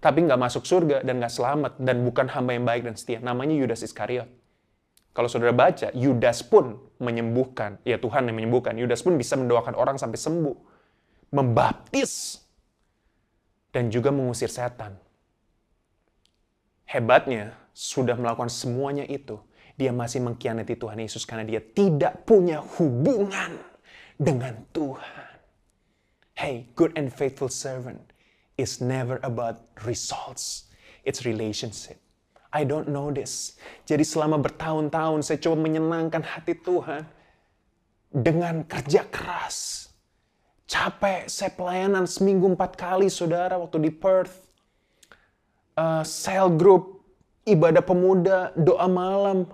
tapi 0.01 0.25
nggak 0.25 0.41
masuk 0.41 0.65
surga 0.65 1.05
dan 1.05 1.21
nggak 1.21 1.31
selamat 1.31 1.73
dan 1.77 2.01
bukan 2.01 2.27
hamba 2.33 2.57
yang 2.57 2.65
baik 2.65 2.83
dan 2.89 2.97
setia. 2.97 3.21
Namanya 3.21 3.55
Yudas 3.55 3.85
Iskariot. 3.85 4.40
Kalau 5.11 5.27
saudara 5.27 5.51
baca, 5.51 5.91
Yudas 5.91 6.47
pun 6.47 6.79
menyembuhkan. 7.03 7.83
Ya 7.83 7.99
Tuhan 7.99 8.31
yang 8.31 8.37
menyembuhkan. 8.39 8.79
Yudas 8.79 9.03
pun 9.03 9.19
bisa 9.19 9.35
mendoakan 9.35 9.75
orang 9.75 9.99
sampai 9.99 10.19
sembuh. 10.19 10.57
Membaptis. 11.35 12.39
Dan 13.75 13.91
juga 13.91 14.15
mengusir 14.15 14.51
setan. 14.51 14.99
Hebatnya, 16.87 17.55
sudah 17.71 18.19
melakukan 18.19 18.51
semuanya 18.51 19.07
itu. 19.07 19.39
Dia 19.79 19.95
masih 19.95 20.21
mengkhianati 20.27 20.75
Tuhan 20.75 20.99
Yesus 20.99 21.23
karena 21.23 21.47
dia 21.47 21.63
tidak 21.63 22.27
punya 22.27 22.61
hubungan 22.79 23.57
dengan 24.19 24.67
Tuhan. 24.75 25.31
Hey, 26.37 26.69
good 26.77 26.93
and 26.99 27.09
faithful 27.09 27.49
servant 27.49 28.13
is 28.61 28.81
never 28.81 29.17
about 29.25 29.65
results. 29.87 30.69
It's 31.05 31.25
relationship. 31.25 31.97
I 32.51 32.67
don't 32.67 32.91
know 32.91 33.15
this. 33.15 33.55
Jadi 33.87 34.03
selama 34.03 34.43
bertahun-tahun 34.43 35.23
saya 35.23 35.39
coba 35.39 35.57
menyenangkan 35.71 36.23
hati 36.27 36.59
Tuhan 36.59 37.07
dengan 38.11 38.67
kerja 38.67 39.07
keras. 39.07 39.87
Capek, 40.67 41.27
saya 41.27 41.51
pelayanan 41.55 42.07
seminggu 42.07 42.47
empat 42.51 42.79
kali 42.79 43.11
saudara 43.11 43.59
waktu 43.59 43.91
di 43.91 43.91
Perth. 43.91 44.51
Uh, 45.79 46.03
cell 46.03 46.51
group, 46.51 47.07
ibadah 47.47 47.83
pemuda, 47.83 48.55
doa 48.59 48.87
malam, 48.91 49.47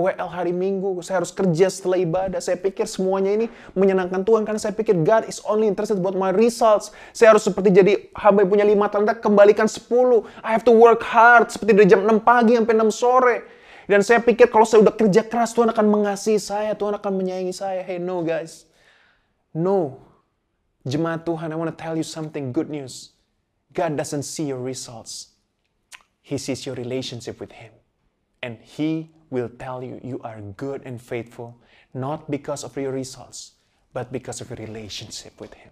WL 0.00 0.30
hari 0.32 0.56
Minggu, 0.56 0.96
saya 1.04 1.20
harus 1.20 1.28
kerja 1.28 1.68
setelah 1.68 2.00
ibadah. 2.00 2.40
Saya 2.40 2.56
pikir 2.56 2.88
semuanya 2.88 3.36
ini 3.36 3.46
menyenangkan 3.76 4.24
Tuhan 4.24 4.48
karena 4.48 4.56
saya 4.56 4.72
pikir 4.72 5.04
God 5.04 5.28
is 5.28 5.44
only 5.44 5.68
interested 5.68 6.00
about 6.00 6.16
my 6.16 6.32
results. 6.32 6.90
Saya 7.12 7.36
harus 7.36 7.44
seperti 7.44 7.68
jadi 7.68 8.08
hamba 8.16 8.42
yang 8.42 8.50
punya 8.50 8.64
lima 8.64 8.88
talenta, 8.88 9.12
kembalikan 9.12 9.68
sepuluh. 9.68 10.24
I 10.40 10.56
have 10.56 10.64
to 10.64 10.72
work 10.72 11.04
hard 11.04 11.52
seperti 11.52 11.76
dari 11.76 11.86
jam 11.86 12.02
6 12.02 12.24
pagi 12.24 12.56
sampai 12.56 12.74
6 12.80 12.90
sore. 12.90 13.36
Dan 13.90 14.00
saya 14.06 14.22
pikir 14.22 14.48
kalau 14.48 14.64
saya 14.64 14.86
udah 14.86 14.94
kerja 14.94 15.26
keras, 15.26 15.50
Tuhan 15.50 15.68
akan 15.74 15.86
mengasihi 15.90 16.38
saya, 16.38 16.78
Tuhan 16.78 16.94
akan 16.96 17.12
menyayangi 17.12 17.52
saya. 17.52 17.82
Hey, 17.82 17.98
no 17.98 18.22
guys. 18.22 18.70
No. 19.50 19.98
Jemaat 20.86 21.26
Tuhan, 21.26 21.52
I 21.52 21.58
want 21.58 21.68
to 21.68 21.76
tell 21.76 21.98
you 21.98 22.06
something 22.06 22.54
good 22.54 22.70
news. 22.70 23.12
God 23.74 23.98
doesn't 23.98 24.24
see 24.24 24.46
your 24.46 24.62
results. 24.62 25.34
He 26.22 26.38
sees 26.38 26.64
your 26.64 26.78
relationship 26.78 27.42
with 27.42 27.50
Him. 27.50 27.74
And 28.40 28.62
He 28.62 29.10
will 29.30 29.48
tell 29.48 29.80
you 29.80 30.02
you 30.02 30.18
are 30.26 30.42
good 30.58 30.82
and 30.84 31.00
faithful 31.00 31.56
not 31.94 32.30
because 32.30 32.62
of 32.62 32.74
your 32.78 32.92
results, 32.94 33.58
but 33.92 34.12
because 34.12 34.40
of 34.40 34.50
your 34.50 34.58
relationship 34.62 35.34
with 35.42 35.54
Him. 35.54 35.70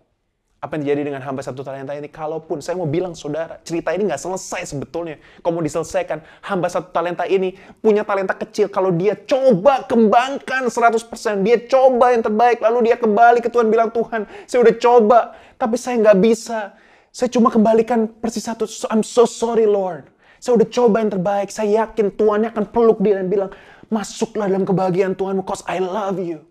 Apa 0.59 0.75
yang 0.75 0.91
terjadi 0.91 1.03
dengan 1.07 1.23
hamba 1.23 1.39
satu 1.39 1.63
talenta 1.63 1.95
ini? 1.95 2.11
Kalaupun 2.11 2.59
saya 2.59 2.75
mau 2.75 2.91
bilang 2.91 3.15
saudara, 3.15 3.63
cerita 3.63 3.95
ini 3.95 4.11
nggak 4.11 4.19
selesai 4.19 4.75
sebetulnya. 4.75 5.23
Kalau 5.39 5.55
mau 5.55 5.63
diselesaikan, 5.63 6.19
hamba 6.43 6.67
satu 6.67 6.91
talenta 6.91 7.23
ini 7.31 7.55
punya 7.79 8.03
talenta 8.03 8.35
kecil. 8.35 8.67
Kalau 8.67 8.91
dia 8.91 9.15
coba 9.15 9.87
kembangkan 9.87 10.67
100%, 10.67 11.47
dia 11.47 11.63
coba 11.63 12.11
yang 12.11 12.27
terbaik, 12.27 12.59
lalu 12.59 12.91
dia 12.91 12.99
kembali 12.99 13.39
ke 13.39 13.47
Tuhan 13.55 13.71
bilang, 13.71 13.95
Tuhan, 13.95 14.27
saya 14.51 14.67
udah 14.67 14.75
coba, 14.83 15.19
tapi 15.55 15.79
saya 15.79 15.95
nggak 16.03 16.19
bisa. 16.19 16.75
Saya 17.15 17.31
cuma 17.31 17.55
kembalikan 17.55 18.11
persis 18.19 18.43
satu, 18.43 18.67
I'm 18.91 19.07
so 19.07 19.31
sorry 19.31 19.63
Lord. 19.63 20.11
Saya 20.39 20.59
udah 20.59 20.69
coba 20.71 20.97
yang 21.03 21.13
terbaik. 21.13 21.49
Saya 21.51 21.85
yakin 21.85 22.15
Tuhan 22.15 22.47
akan 22.49 22.65
peluk 22.71 22.99
dia 23.03 23.19
dan 23.19 23.27
bilang, 23.27 23.51
masuklah 23.91 24.47
dalam 24.47 24.65
kebahagiaan 24.65 25.19
Tuhanmu, 25.19 25.43
cause 25.45 25.67
I 25.67 25.83
love 25.83 26.19
you. 26.23 26.47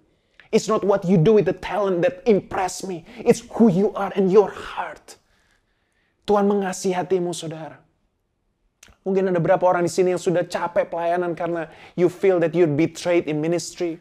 It's 0.51 0.71
not 0.71 0.83
what 0.83 1.03
you 1.03 1.19
do 1.19 1.35
with 1.35 1.47
the 1.47 1.57
talent 1.57 2.03
that 2.07 2.23
impress 2.23 2.83
me. 2.87 3.03
It's 3.19 3.43
who 3.59 3.67
you 3.67 3.91
are 3.95 4.11
and 4.15 4.31
your 4.31 4.47
heart. 4.47 5.19
Tuhan 6.27 6.47
mengasihi 6.47 6.95
hatimu, 6.95 7.35
saudara. 7.35 7.83
Mungkin 9.07 9.31
ada 9.31 9.39
beberapa 9.39 9.63
orang 9.63 9.87
di 9.87 9.91
sini 9.91 10.11
yang 10.15 10.19
sudah 10.19 10.43
capek 10.43 10.91
pelayanan 10.91 11.31
karena 11.31 11.71
you 11.95 12.11
feel 12.11 12.43
that 12.43 12.51
you're 12.51 12.67
betrayed 12.67 13.27
in 13.31 13.39
ministry. 13.39 13.99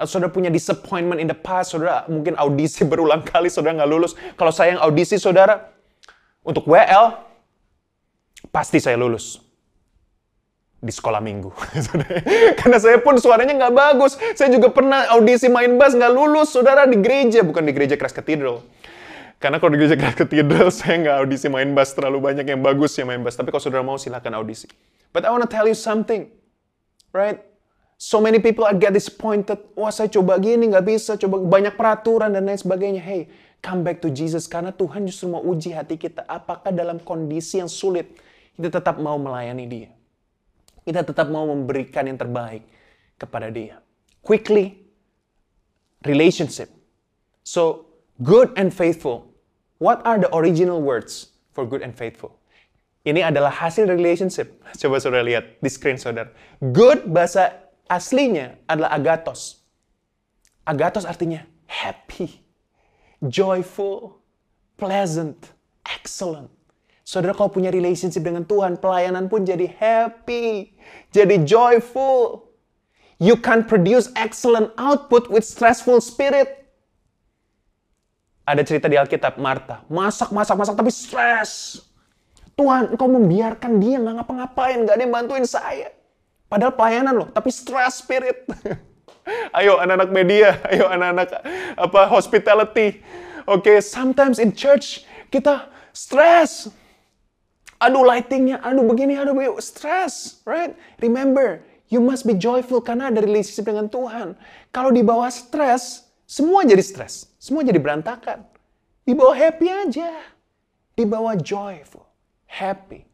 Atau 0.00 0.16
saudara 0.16 0.32
punya 0.32 0.48
disappointment 0.48 1.20
in 1.20 1.28
the 1.28 1.36
past, 1.36 1.76
saudara 1.76 2.08
mungkin 2.08 2.32
audisi 2.40 2.84
berulang 2.90 3.20
kali, 3.20 3.52
saudara 3.52 3.84
nggak 3.84 3.90
lulus. 3.92 4.16
Kalau 4.40 4.48
saya 4.48 4.76
yang 4.76 4.80
audisi, 4.80 5.20
saudara, 5.20 5.68
untuk 6.40 6.64
WL, 6.64 7.29
pasti 8.50 8.82
saya 8.82 8.98
lulus 8.98 9.38
di 10.80 10.92
sekolah 10.92 11.20
minggu. 11.20 11.52
Karena 12.60 12.78
saya 12.80 12.98
pun 13.04 13.20
suaranya 13.20 13.52
nggak 13.52 13.74
bagus. 13.76 14.16
Saya 14.32 14.48
juga 14.48 14.72
pernah 14.72 15.06
audisi 15.12 15.52
main 15.52 15.76
bass 15.76 15.92
nggak 15.92 16.12
lulus, 16.12 16.56
saudara 16.56 16.88
di 16.88 16.96
gereja, 16.98 17.44
bukan 17.44 17.68
di 17.68 17.72
gereja 17.76 18.00
keras 18.00 18.16
Cathedral. 18.16 18.64
Karena 19.36 19.60
kalau 19.60 19.76
di 19.76 19.78
gereja 19.84 19.96
keras 20.00 20.16
Cathedral 20.16 20.72
saya 20.80 20.96
nggak 21.04 21.16
audisi 21.20 21.46
main 21.52 21.70
bass 21.76 21.92
terlalu 21.92 22.32
banyak 22.32 22.48
yang 22.48 22.60
bagus 22.64 22.96
ya 22.96 23.04
main 23.04 23.20
bass. 23.20 23.36
Tapi 23.36 23.52
kalau 23.52 23.62
saudara 23.62 23.84
mau 23.84 24.00
silahkan 24.00 24.32
audisi. 24.32 24.66
But 25.12 25.28
I 25.28 25.30
want 25.30 25.44
to 25.44 25.50
tell 25.52 25.68
you 25.68 25.76
something, 25.76 26.32
right? 27.12 27.44
So 28.00 28.16
many 28.16 28.40
people 28.40 28.64
are 28.64 28.72
get 28.72 28.96
disappointed. 28.96 29.60
Wah 29.76 29.92
saya 29.92 30.08
coba 30.08 30.40
gini 30.40 30.72
nggak 30.72 30.86
bisa, 30.88 31.20
coba 31.20 31.44
banyak 31.44 31.76
peraturan 31.76 32.32
dan 32.32 32.48
lain 32.48 32.56
sebagainya. 32.56 33.04
Hey, 33.04 33.28
come 33.60 33.84
back 33.84 34.00
to 34.00 34.08
Jesus 34.08 34.48
karena 34.48 34.72
Tuhan 34.72 35.04
justru 35.04 35.28
mau 35.28 35.44
uji 35.44 35.76
hati 35.76 36.00
kita. 36.00 36.24
Apakah 36.24 36.72
dalam 36.72 36.96
kondisi 37.04 37.60
yang 37.60 37.68
sulit 37.68 38.08
kita 38.56 38.80
tetap 38.80 38.96
mau 38.98 39.20
melayani 39.20 39.64
dia. 39.68 39.90
Kita 40.82 41.04
tetap 41.04 41.28
mau 41.28 41.46
memberikan 41.46 42.08
yang 42.08 42.18
terbaik 42.18 42.64
kepada 43.20 43.52
dia. 43.52 43.78
Quickly, 44.24 44.80
relationship. 46.04 46.72
So, 47.44 47.92
good 48.24 48.52
and 48.56 48.72
faithful. 48.72 49.30
What 49.80 50.04
are 50.04 50.20
the 50.20 50.28
original 50.34 50.80
words 50.80 51.32
for 51.52 51.64
good 51.64 51.80
and 51.80 51.92
faithful? 51.96 52.36
Ini 53.00 53.32
adalah 53.32 53.48
hasil 53.48 53.88
relationship. 53.88 54.60
Coba 54.80 55.00
saudara 55.00 55.24
lihat 55.24 55.56
di 55.64 55.70
screen 55.72 55.96
saudara. 55.96 56.32
Good 56.60 57.08
bahasa 57.08 57.64
aslinya 57.88 58.60
adalah 58.68 58.92
agatos. 58.92 59.64
Agatos 60.68 61.08
artinya 61.08 61.48
happy, 61.64 62.44
joyful, 63.24 64.20
pleasant, 64.76 65.56
excellent. 65.88 66.52
Saudara 67.10 67.34
kalau 67.34 67.50
punya 67.50 67.74
relationship 67.74 68.22
dengan 68.22 68.46
Tuhan, 68.46 68.78
pelayanan 68.78 69.26
pun 69.26 69.42
jadi 69.42 69.66
happy, 69.66 70.78
jadi 71.10 71.42
joyful. 71.42 72.46
You 73.18 73.34
can 73.34 73.66
produce 73.66 74.14
excellent 74.14 74.70
output 74.78 75.26
with 75.26 75.42
stressful 75.42 75.98
spirit. 75.98 76.70
Ada 78.46 78.62
cerita 78.62 78.86
di 78.86 78.94
Alkitab, 78.94 79.42
Marta, 79.42 79.82
masak, 79.90 80.30
masak, 80.30 80.54
masak, 80.54 80.78
tapi 80.78 80.94
stres. 80.94 81.82
Tuhan, 82.54 82.94
engkau 82.94 83.10
membiarkan 83.10 83.82
dia 83.82 83.98
nggak 83.98 84.22
ngapa-ngapain, 84.22 84.78
nggak 84.86 84.94
ada 84.94 85.02
yang 85.02 85.10
bantuin 85.10 85.42
saya. 85.42 85.90
Padahal 86.46 86.78
pelayanan 86.78 87.26
loh, 87.26 87.28
tapi 87.34 87.50
stress 87.50 88.06
spirit. 88.06 88.46
ayo 89.58 89.82
anak-anak 89.82 90.14
media, 90.14 90.62
ayo 90.70 90.86
anak-anak 90.86 91.42
apa 91.74 92.00
hospitality. 92.06 93.02
Oke, 93.50 93.66
okay, 93.66 93.76
sometimes 93.82 94.38
in 94.38 94.54
church 94.54 95.02
kita 95.34 95.66
stress. 95.90 96.70
Aduh 97.80 98.04
lightingnya, 98.04 98.60
aduh 98.60 98.84
begini, 98.84 99.16
aduh 99.16 99.32
begini, 99.32 99.56
stress, 99.64 100.44
right? 100.44 100.76
Remember, 101.00 101.64
you 101.88 101.96
must 101.96 102.28
be 102.28 102.36
joyful 102.36 102.84
karena 102.84 103.08
ada 103.08 103.24
relationship 103.24 103.72
dengan 103.72 103.88
Tuhan. 103.88 104.36
Kalau 104.68 104.92
di 104.92 105.00
bawah 105.00 105.32
stress, 105.32 106.04
semua 106.28 106.68
jadi 106.68 106.84
stress, 106.84 107.32
semua 107.40 107.64
jadi 107.64 107.80
berantakan. 107.80 108.44
Di 109.08 109.16
bawah 109.16 109.32
happy 109.32 109.66
aja, 109.72 110.12
di 110.92 111.08
bawah 111.08 111.32
joyful, 111.40 112.04
happy 112.44 113.08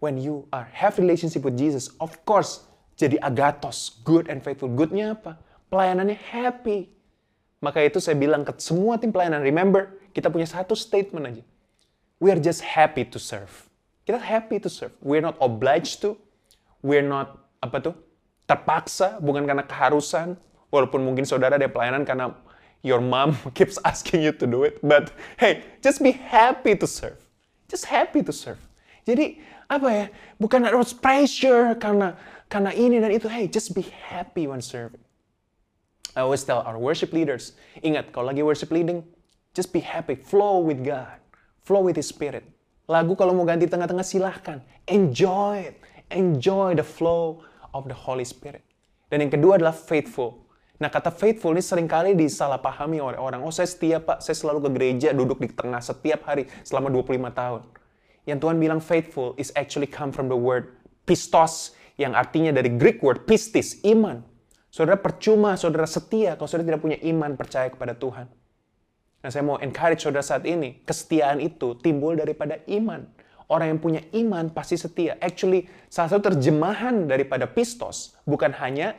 when 0.00 0.16
you 0.16 0.48
are 0.50 0.66
have 0.72 0.98
relationship 0.98 1.44
with 1.44 1.56
Jesus, 1.56 1.92
of 2.00 2.16
course, 2.24 2.66
jadi 2.96 3.20
agatos, 3.20 4.00
good 4.02 4.28
and 4.28 4.40
faithful. 4.42 4.68
Goodnya 4.68 5.14
apa? 5.16 5.38
Pelayanannya 5.70 6.18
happy. 6.18 6.90
Maka 7.60 7.84
itu 7.84 8.00
saya 8.00 8.16
bilang 8.16 8.42
ke 8.42 8.56
semua 8.56 8.96
tim 8.96 9.12
pelayanan, 9.12 9.44
remember, 9.44 10.00
kita 10.16 10.32
punya 10.32 10.48
satu 10.48 10.72
statement 10.72 11.28
aja. 11.28 11.44
We 12.20 12.32
are 12.32 12.40
just 12.40 12.64
happy 12.64 13.04
to 13.12 13.20
serve. 13.20 13.69
Kita 14.06 14.18
happy 14.18 14.58
to 14.58 14.68
serve. 14.68 14.92
We're 15.00 15.22
not 15.22 15.36
obliged 15.40 16.00
to. 16.02 16.16
We're 16.80 17.04
not, 17.04 17.36
apa 17.60 17.78
tuh, 17.80 17.94
terpaksa, 18.48 19.20
bukan 19.20 19.44
karena 19.44 19.62
keharusan. 19.62 20.34
Walaupun 20.70 21.02
mungkin 21.02 21.26
saudara 21.26 21.58
ada 21.58 21.66
pelayanan 21.66 22.06
karena 22.06 22.32
your 22.80 23.02
mom 23.02 23.36
keeps 23.58 23.76
asking 23.84 24.24
you 24.24 24.32
to 24.32 24.46
do 24.46 24.64
it. 24.64 24.80
But 24.80 25.12
hey, 25.36 25.66
just 25.84 26.00
be 26.00 26.14
happy 26.14 26.74
to 26.78 26.86
serve. 26.86 27.20
Just 27.68 27.86
happy 27.86 28.24
to 28.24 28.32
serve. 28.32 28.58
Jadi 29.04 29.38
apa 29.70 29.88
ya? 29.88 30.06
Bukan 30.40 30.64
harus 30.64 30.90
pressure 30.96 31.76
karena 31.76 32.16
karena 32.50 32.74
ini 32.74 32.98
dan 32.98 33.12
itu. 33.14 33.28
Hey, 33.30 33.46
just 33.46 33.76
be 33.76 33.84
happy 33.84 34.48
when 34.48 34.64
serving. 34.64 35.02
I 36.16 36.26
always 36.26 36.42
tell 36.42 36.66
our 36.66 36.78
worship 36.78 37.14
leaders, 37.14 37.54
ingat 37.86 38.10
kalau 38.10 38.34
lagi 38.34 38.42
worship 38.42 38.74
leading, 38.74 39.06
just 39.54 39.70
be 39.70 39.78
happy, 39.78 40.18
flow 40.18 40.58
with 40.58 40.82
God, 40.82 41.22
flow 41.62 41.86
with 41.86 41.94
His 41.94 42.10
Spirit. 42.10 42.42
Lagu 42.90 43.14
kalau 43.14 43.30
mau 43.30 43.46
ganti 43.46 43.70
tengah-tengah 43.70 44.02
silahkan, 44.02 44.58
enjoy 44.90 45.70
it, 45.70 45.78
enjoy 46.10 46.74
the 46.74 46.82
flow 46.82 47.38
of 47.70 47.86
the 47.86 47.94
Holy 47.94 48.26
Spirit. 48.26 48.66
Dan 49.06 49.22
yang 49.22 49.30
kedua 49.30 49.62
adalah 49.62 49.70
faithful. 49.70 50.50
Nah 50.82 50.90
kata 50.90 51.14
faithful 51.14 51.54
ini 51.54 51.62
sering 51.62 51.86
kali 51.86 52.18
disalahpahami 52.18 52.98
oleh 52.98 53.18
orang. 53.22 53.46
Oh 53.46 53.54
saya 53.54 53.70
setia 53.70 54.02
pak, 54.02 54.18
saya 54.18 54.34
selalu 54.34 54.66
ke 54.66 54.70
gereja, 54.74 55.08
duduk 55.14 55.38
di 55.38 55.46
tengah 55.54 55.78
setiap 55.78 56.26
hari 56.26 56.50
selama 56.66 56.90
25 56.90 57.30
tahun 57.30 57.62
yang 58.28 58.38
Tuhan 58.38 58.56
bilang 58.60 58.80
faithful 58.82 59.32
is 59.40 59.50
actually 59.56 59.88
come 59.88 60.12
from 60.12 60.28
the 60.28 60.36
word 60.36 60.76
pistos 61.08 61.74
yang 61.96 62.14
artinya 62.14 62.54
dari 62.54 62.72
Greek 62.78 63.02
word 63.04 63.24
pistis, 63.26 63.80
iman. 63.84 64.24
Saudara 64.70 64.96
percuma, 64.96 65.58
saudara 65.58 65.84
setia 65.84 66.38
kalau 66.38 66.46
saudara 66.46 66.76
tidak 66.76 66.82
punya 66.84 66.98
iman 67.02 67.34
percaya 67.34 67.68
kepada 67.68 67.92
Tuhan. 67.98 68.30
Nah 69.20 69.28
saya 69.28 69.44
mau 69.44 69.60
encourage 69.60 70.00
saudara 70.00 70.24
saat 70.24 70.48
ini, 70.48 70.80
kesetiaan 70.84 71.44
itu 71.44 71.76
timbul 71.76 72.16
daripada 72.16 72.60
iman. 72.68 73.04
Orang 73.50 73.66
yang 73.76 73.80
punya 73.82 74.00
iman 74.14 74.48
pasti 74.54 74.78
setia. 74.78 75.18
Actually, 75.18 75.66
salah 75.90 76.14
satu 76.14 76.30
terjemahan 76.32 77.10
daripada 77.10 77.50
pistos 77.50 78.14
bukan 78.22 78.54
hanya 78.56 78.94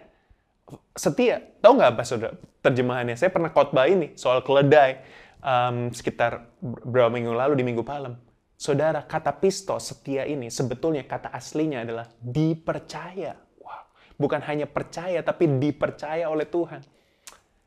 setia. 0.93 1.39
Tahu 1.63 1.79
nggak 1.79 1.91
apa 1.95 2.03
saudara 2.03 2.35
terjemahannya? 2.59 3.15
Saya 3.15 3.31
pernah 3.31 3.49
khotbah 3.49 3.87
ini 3.87 4.13
soal 4.19 4.43
keledai 4.43 5.01
um, 5.41 5.89
sekitar 5.95 6.51
beberapa 6.61 7.09
minggu 7.09 7.31
lalu 7.31 7.53
di 7.57 7.63
minggu 7.63 7.81
palem. 7.81 8.19
Saudara, 8.59 9.01
kata 9.01 9.33
pisto 9.41 9.73
setia 9.81 10.21
ini 10.29 10.53
sebetulnya 10.53 11.01
kata 11.01 11.33
aslinya 11.33 11.81
adalah 11.81 12.05
dipercaya. 12.21 13.33
Wow. 13.57 13.89
Bukan 14.21 14.45
hanya 14.45 14.69
percaya, 14.69 15.25
tapi 15.25 15.49
dipercaya 15.57 16.29
oleh 16.29 16.45
Tuhan. 16.45 16.85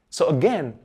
So 0.06 0.30
again, 0.30 0.78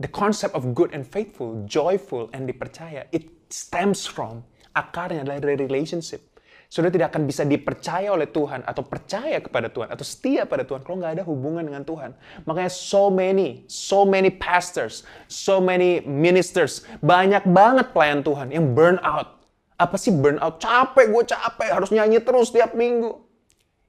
the 0.00 0.08
concept 0.08 0.56
of 0.56 0.72
good 0.72 0.90
and 0.96 1.04
faithful, 1.04 1.60
joyful 1.68 2.32
and 2.32 2.48
dipercaya, 2.48 3.04
it 3.12 3.28
stems 3.52 4.08
from, 4.08 4.40
akarnya 4.72 5.28
adalah 5.28 5.44
dari 5.44 5.60
relationship. 5.60 6.24
Saudara 6.70 6.94
tidak 6.94 7.08
akan 7.10 7.26
bisa 7.26 7.42
dipercaya 7.42 8.14
oleh 8.14 8.30
Tuhan 8.30 8.62
atau 8.62 8.86
percaya 8.86 9.42
kepada 9.42 9.66
Tuhan 9.66 9.90
atau 9.90 10.06
setia 10.06 10.46
pada 10.46 10.62
Tuhan 10.62 10.86
kalau 10.86 11.02
nggak 11.02 11.18
ada 11.18 11.24
hubungan 11.26 11.66
dengan 11.66 11.82
Tuhan. 11.82 12.14
Makanya 12.46 12.70
so 12.70 13.10
many, 13.10 13.66
so 13.66 14.06
many 14.06 14.30
pastors, 14.30 15.02
so 15.26 15.58
many 15.58 15.98
ministers, 16.06 16.86
banyak 17.02 17.42
banget 17.50 17.90
pelayan 17.90 18.22
Tuhan 18.22 18.54
yang 18.54 18.70
burn 18.70 19.02
out. 19.02 19.42
Apa 19.82 19.98
sih 19.98 20.14
burn 20.14 20.38
out? 20.38 20.62
Capek, 20.62 21.10
gue 21.10 21.24
capek, 21.26 21.74
harus 21.74 21.90
nyanyi 21.90 22.22
terus 22.22 22.54
tiap 22.54 22.78
minggu. 22.78 23.18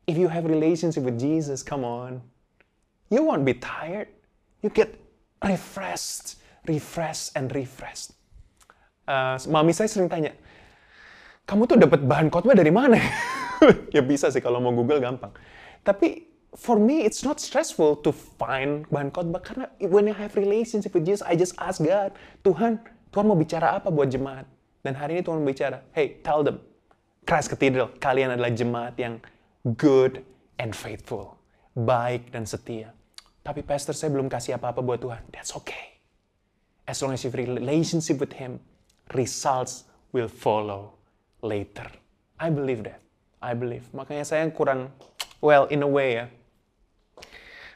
If 0.10 0.18
you 0.18 0.26
have 0.26 0.50
relationship 0.50 1.06
with 1.06 1.22
Jesus, 1.22 1.62
come 1.62 1.86
on. 1.86 2.26
You 3.14 3.22
won't 3.22 3.46
be 3.46 3.54
tired. 3.54 4.10
You 4.66 4.74
get 4.74 5.01
refreshed, 5.42 6.38
refreshed, 6.70 7.34
and 7.34 7.50
refreshed. 7.54 8.14
Uh, 9.10 9.36
mami 9.50 9.74
saya 9.74 9.90
sering 9.90 10.08
tanya, 10.08 10.32
kamu 11.50 11.66
tuh 11.66 11.78
dapat 11.82 12.06
bahan 12.06 12.30
khotbah 12.30 12.54
dari 12.54 12.70
mana? 12.70 13.02
ya 13.96 14.02
bisa 14.06 14.30
sih 14.30 14.40
kalau 14.40 14.62
mau 14.62 14.72
Google 14.72 15.02
gampang. 15.02 15.34
Tapi 15.82 16.30
for 16.54 16.78
me 16.78 17.02
it's 17.04 17.26
not 17.26 17.42
stressful 17.42 17.98
to 18.06 18.14
find 18.14 18.86
bahan 18.94 19.10
khotbah 19.10 19.42
karena 19.42 19.66
when 19.90 20.08
I 20.08 20.16
have 20.16 20.38
relationship 20.38 20.94
with 20.94 21.04
Jesus, 21.04 21.26
I 21.26 21.34
just 21.34 21.58
ask 21.58 21.82
God, 21.82 22.14
Tuhan, 22.46 22.78
Tuhan 23.10 23.26
mau 23.26 23.36
bicara 23.36 23.82
apa 23.82 23.90
buat 23.90 24.08
jemaat? 24.08 24.46
Dan 24.82 24.98
hari 24.98 25.20
ini 25.20 25.22
Tuhan 25.26 25.42
mau 25.42 25.50
bicara, 25.50 25.82
hey, 25.94 26.22
tell 26.26 26.46
them, 26.46 26.62
Christ 27.26 27.54
Cathedral, 27.54 27.94
kalian 28.02 28.34
adalah 28.34 28.50
jemaat 28.50 28.98
yang 28.98 29.22
good 29.78 30.26
and 30.58 30.74
faithful, 30.74 31.38
baik 31.78 32.34
dan 32.34 32.50
setia. 32.50 32.94
Tapi 33.42 33.66
pastor 33.66 33.98
saya 33.98 34.14
belum 34.14 34.30
kasih 34.30 34.62
apa-apa 34.62 34.86
buat 34.86 35.02
Tuhan. 35.02 35.26
That's 35.34 35.58
okay. 35.58 35.98
As 36.86 37.02
long 37.02 37.14
as 37.18 37.26
you 37.26 37.34
have 37.34 37.38
relationship 37.38 38.22
with 38.22 38.38
Him, 38.38 38.62
results 39.18 39.90
will 40.14 40.30
follow 40.30 40.94
later. 41.42 41.90
I 42.38 42.54
believe 42.54 42.86
that. 42.86 43.02
I 43.42 43.58
believe. 43.58 43.90
Makanya 43.98 44.26
saya 44.26 44.46
kurang, 44.54 44.94
well, 45.42 45.66
in 45.74 45.82
a 45.82 45.90
way 45.90 46.22
ya, 46.22 46.26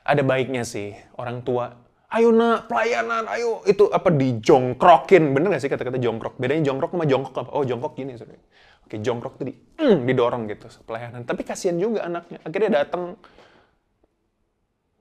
ada 0.05 0.21
baiknya 0.21 0.61
sih 0.61 0.93
orang 1.17 1.41
tua. 1.41 1.73
Ayo 2.13 2.29
nak, 2.29 2.69
pelayanan, 2.69 3.25
ayo. 3.33 3.65
Itu 3.65 3.89
apa, 3.89 4.13
dijongkrokin. 4.13 5.33
Bener 5.33 5.57
gak 5.57 5.65
sih 5.65 5.71
kata-kata 5.73 5.97
jongkrok? 5.97 6.37
Bedanya 6.37 6.69
jongkrok 6.69 6.93
sama 6.93 7.05
jongkok 7.09 7.33
apa? 7.41 7.51
Oh, 7.51 7.65
jongkok 7.65 7.97
gini. 7.97 8.13
Sorry. 8.13 8.37
Oke, 8.85 9.01
jongkrok 9.01 9.41
tuh 9.41 9.49
di, 9.49 9.53
mm, 9.57 10.05
didorong 10.05 10.45
gitu 10.45 10.69
pelayanan. 10.85 11.25
Tapi 11.25 11.41
kasihan 11.41 11.75
juga 11.81 12.05
anaknya. 12.05 12.37
Akhirnya 12.45 12.85
datang 12.85 13.17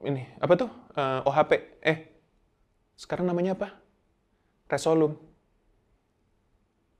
ini, 0.05 0.29
apa 0.39 0.55
tuh? 0.57 0.71
Uh, 0.95 1.21
eh, 1.21 1.29
OHP. 1.29 1.53
Eh, 1.83 1.99
sekarang 2.95 3.27
namanya 3.27 3.59
apa? 3.59 3.69
Resolum 4.69 5.35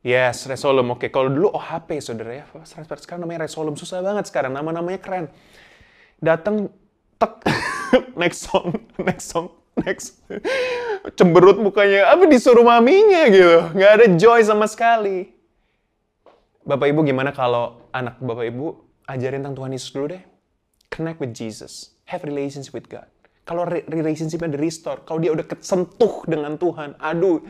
Yes, 0.05 0.45
Resolum. 0.45 0.93
Oke, 0.93 1.09
kalau 1.09 1.33
dulu 1.33 1.49
OHP, 1.57 1.97
saudara 2.05 2.45
ya. 2.45 2.45
Sekarang 2.69 3.25
namanya 3.25 3.49
Resolum. 3.49 3.73
Susah 3.73 4.05
banget 4.05 4.29
sekarang. 4.29 4.53
Nama-namanya 4.53 5.01
keren. 5.01 5.33
Datang, 6.21 6.69
tek. 7.17 7.41
next 8.21 8.45
song, 8.45 8.85
next 9.01 9.33
song, 9.33 9.49
next. 9.81 10.21
Cemberut 11.17 11.57
mukanya. 11.57 12.13
Apa 12.13 12.29
disuruh 12.29 12.61
maminya 12.61 13.33
gitu. 13.33 13.73
Nggak 13.73 13.91
ada 13.97 14.07
joy 14.13 14.45
sama 14.45 14.69
sekali. 14.69 15.33
Bapak 16.69 16.85
Ibu 16.93 17.01
gimana 17.01 17.33
kalau 17.33 17.89
anak 17.89 18.21
Bapak 18.21 18.45
Ibu 18.45 18.67
ajarin 19.09 19.41
tentang 19.41 19.57
Tuhan 19.57 19.73
Yesus 19.73 19.89
dulu 19.89 20.07
deh. 20.13 20.23
Connect 20.93 21.17
with 21.17 21.33
Jesus. 21.33 21.94
Have 22.09 22.25
relationship 22.25 22.77
with 22.77 22.89
God. 22.89 23.09
Kalau 23.45 23.69
relationship-nya 23.69 24.57
di 24.57 24.61
restore, 24.61 25.05
kalau 25.05 25.21
dia 25.21 25.33
udah 25.33 25.45
kesentuh 25.45 26.25
dengan 26.25 26.57
Tuhan, 26.57 26.97
aduh, 26.97 27.45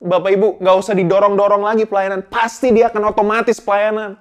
Bapak 0.00 0.30
Ibu, 0.32 0.48
nggak 0.58 0.76
usah 0.80 0.94
didorong-dorong 0.96 1.62
lagi 1.62 1.84
pelayanan. 1.86 2.24
Pasti 2.26 2.74
dia 2.74 2.88
akan 2.90 3.14
otomatis 3.14 3.60
pelayanan. 3.62 4.18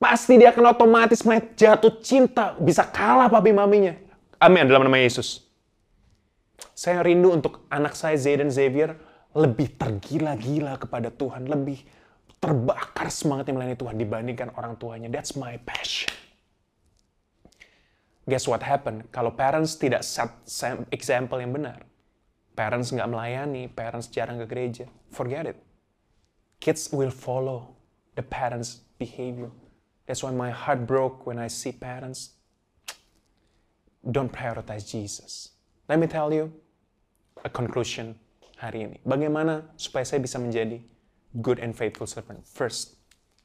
Pasti 0.00 0.40
dia 0.40 0.50
akan 0.50 0.72
otomatis 0.72 1.20
jatuh 1.54 2.00
cinta. 2.00 2.56
Bisa 2.56 2.82
kalah 2.88 3.28
papi 3.28 3.52
maminya. 3.52 3.94
Amin 4.40 4.64
dalam 4.64 4.88
nama 4.88 4.96
Yesus. 4.96 5.44
Saya 6.72 7.04
rindu 7.04 7.36
untuk 7.36 7.64
anak 7.68 7.92
saya 7.92 8.16
Zayden 8.16 8.48
Xavier 8.48 8.96
lebih 9.36 9.76
tergila-gila 9.76 10.80
kepada 10.80 11.12
Tuhan. 11.12 11.46
Lebih 11.48 11.84
terbakar 12.40 13.12
semangatnya 13.12 13.60
melayani 13.60 13.76
Tuhan 13.76 13.96
dibandingkan 13.96 14.48
orang 14.56 14.76
tuanya. 14.80 15.08
That's 15.12 15.36
my 15.36 15.60
passion. 15.62 16.25
Guess 18.26 18.50
what 18.50 18.66
happened? 18.66 19.06
Kalau 19.14 19.30
parents 19.30 19.78
tidak 19.78 20.02
set 20.02 20.34
example 20.90 21.38
yang 21.38 21.54
benar, 21.54 21.86
parents 22.58 22.90
nggak 22.90 23.06
melayani, 23.06 23.70
parents 23.70 24.10
jarang 24.10 24.42
ke 24.42 24.46
gereja. 24.50 24.90
Forget 25.14 25.46
it. 25.54 25.58
Kids 26.58 26.90
will 26.90 27.14
follow 27.14 27.78
the 28.18 28.26
parents' 28.26 28.82
behavior. 28.98 29.54
That's 30.10 30.26
why 30.26 30.34
my 30.34 30.50
heart 30.50 30.90
broke 30.90 31.26
when 31.26 31.38
I 31.38 31.46
see 31.46 31.70
parents 31.70 32.34
don't 34.02 34.32
prioritize 34.32 34.90
Jesus. 34.90 35.54
Let 35.88 35.98
me 35.98 36.06
tell 36.06 36.34
you 36.34 36.50
a 37.44 37.50
conclusion 37.50 38.18
hari 38.58 38.90
ini. 38.90 38.98
Bagaimana 39.06 39.70
supaya 39.78 40.02
saya 40.02 40.18
bisa 40.18 40.42
menjadi 40.42 40.82
good 41.38 41.62
and 41.62 41.78
faithful 41.78 42.10
servant? 42.10 42.42
First, 42.42 42.98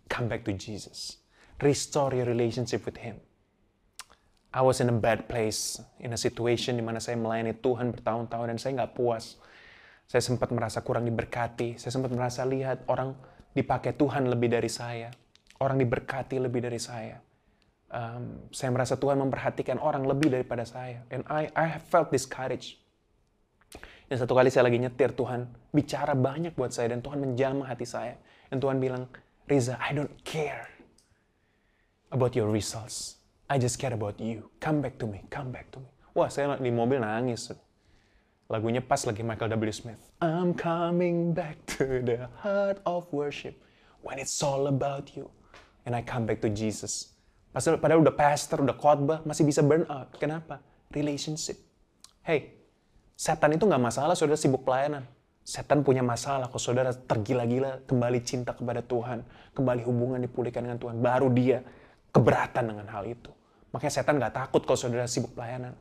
come 0.10 0.26
back 0.26 0.42
to 0.50 0.54
Jesus. 0.58 1.22
Restore 1.62 2.18
your 2.18 2.26
relationship 2.26 2.82
with 2.86 2.98
Him. 2.98 3.22
I 4.52 4.60
was 4.60 4.84
in 4.84 4.92
a 4.92 4.96
bad 4.96 5.32
place, 5.32 5.80
in 6.04 6.12
a 6.12 6.20
situation 6.20 6.76
di 6.76 6.84
mana 6.84 7.00
saya 7.00 7.16
melayani 7.16 7.56
Tuhan 7.56 7.96
bertahun-tahun 7.96 8.52
dan 8.52 8.58
saya 8.60 8.72
nggak 8.84 8.94
puas. 9.00 9.40
Saya 10.12 10.20
sempat 10.20 10.52
merasa 10.52 10.84
kurang 10.84 11.08
diberkati. 11.08 11.80
Saya 11.80 11.96
sempat 11.96 12.12
merasa 12.12 12.44
lihat 12.44 12.84
orang 12.92 13.16
dipakai 13.56 13.96
Tuhan 13.96 14.28
lebih 14.28 14.52
dari 14.52 14.68
saya. 14.68 15.08
Orang 15.64 15.80
diberkati 15.80 16.36
lebih 16.36 16.68
dari 16.68 16.84
saya. 16.84 17.16
Um, 17.92 18.52
saya 18.52 18.76
merasa 18.76 19.00
Tuhan 19.00 19.24
memperhatikan 19.24 19.80
orang 19.80 20.04
lebih 20.04 20.36
daripada 20.36 20.68
saya. 20.68 21.00
And 21.16 21.24
I, 21.32 21.48
I 21.56 21.72
have 21.72 21.88
felt 21.88 22.12
discouraged. 22.12 22.76
Dan 24.12 24.20
satu 24.20 24.36
kali 24.36 24.52
saya 24.52 24.68
lagi 24.68 24.84
nyetir, 24.84 25.16
Tuhan 25.16 25.48
bicara 25.72 26.12
banyak 26.12 26.60
buat 26.60 26.76
saya 26.76 26.92
dan 26.92 27.00
Tuhan 27.00 27.24
menjamah 27.24 27.72
hati 27.72 27.88
saya. 27.88 28.20
Dan 28.52 28.60
Tuhan 28.60 28.84
bilang, 28.84 29.08
Riza, 29.48 29.80
I 29.80 29.96
don't 29.96 30.12
care 30.28 30.68
about 32.12 32.36
your 32.36 32.52
results. 32.52 33.21
I 33.52 33.60
just 33.60 33.84
care 33.84 33.92
about 33.92 34.16
you. 34.16 34.48
Come 34.64 34.80
back 34.80 34.96
to 35.04 35.06
me, 35.12 35.28
come 35.28 35.52
back 35.52 35.68
to 35.76 35.84
me. 35.84 35.92
Wah, 36.16 36.32
saya 36.32 36.56
di 36.56 36.72
mobil 36.72 37.04
nangis. 37.04 37.52
Lagunya 38.48 38.80
pas 38.80 39.04
lagi 39.04 39.28
Michael 39.28 39.52
W. 39.60 39.76
Smith. 39.76 40.00
I'm 40.24 40.56
coming 40.56 41.36
back 41.36 41.60
to 41.76 42.00
the 42.00 42.32
heart 42.40 42.80
of 42.88 43.12
worship 43.12 43.60
when 44.08 44.24
it's 44.24 44.40
all 44.40 44.72
about 44.72 45.20
you. 45.20 45.28
And 45.84 45.92
I 45.92 46.00
come 46.00 46.24
back 46.24 46.40
to 46.48 46.50
Jesus. 46.52 47.12
Padahal 47.52 48.08
udah 48.08 48.16
pastor, 48.16 48.64
udah 48.64 48.80
khotbah, 48.80 49.20
masih 49.28 49.44
bisa 49.44 49.60
burn 49.60 49.84
out. 49.92 50.16
Kenapa? 50.16 50.64
Relationship. 50.96 51.60
Hey, 52.24 52.56
setan 53.20 53.52
itu 53.52 53.68
nggak 53.68 53.84
masalah 53.84 54.16
saudara 54.16 54.40
sibuk 54.40 54.64
pelayanan. 54.64 55.04
Setan 55.44 55.84
punya 55.84 56.00
masalah 56.00 56.48
kalau 56.48 56.64
saudara 56.64 56.96
tergila-gila 56.96 57.84
kembali 57.84 58.24
cinta 58.24 58.56
kepada 58.56 58.80
Tuhan, 58.80 59.28
kembali 59.52 59.84
hubungan 59.84 60.24
dipulihkan 60.24 60.64
dengan 60.64 60.80
Tuhan. 60.80 61.04
Baru 61.04 61.28
dia 61.28 61.68
keberatan 62.16 62.72
dengan 62.72 62.88
hal 62.88 63.12
itu. 63.12 63.28
Makanya 63.72 63.94
setan 64.04 64.20
nggak 64.20 64.36
takut 64.36 64.62
kalau 64.68 64.80
saudara 64.80 65.08
sibuk 65.08 65.32
pelayanan. 65.36 65.76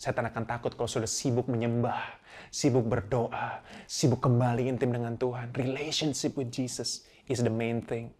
Setan 0.00 0.26
akan 0.26 0.44
takut 0.48 0.74
kalau 0.74 0.90
saudara 0.90 1.10
sibuk 1.10 1.46
menyembah, 1.46 2.18
sibuk 2.50 2.82
berdoa, 2.82 3.62
sibuk 3.86 4.18
kembali 4.18 4.66
intim 4.66 4.90
dengan 4.90 5.14
Tuhan. 5.14 5.54
Relationship 5.54 6.34
with 6.34 6.50
Jesus 6.50 7.06
is 7.30 7.38
the 7.38 7.52
main 7.52 7.84
thing. 7.84 8.10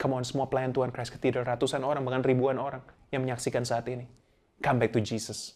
Come 0.00 0.16
on, 0.16 0.26
semua 0.26 0.50
pelayan 0.50 0.74
Tuhan 0.74 0.90
Christ 0.90 1.14
Cathedral, 1.14 1.46
ratusan 1.46 1.86
orang, 1.86 2.02
bahkan 2.02 2.24
ribuan 2.26 2.58
orang 2.58 2.82
yang 3.14 3.22
menyaksikan 3.22 3.62
saat 3.62 3.86
ini. 3.86 4.10
Come 4.58 4.82
back 4.82 4.90
to 4.96 5.02
Jesus. 5.04 5.54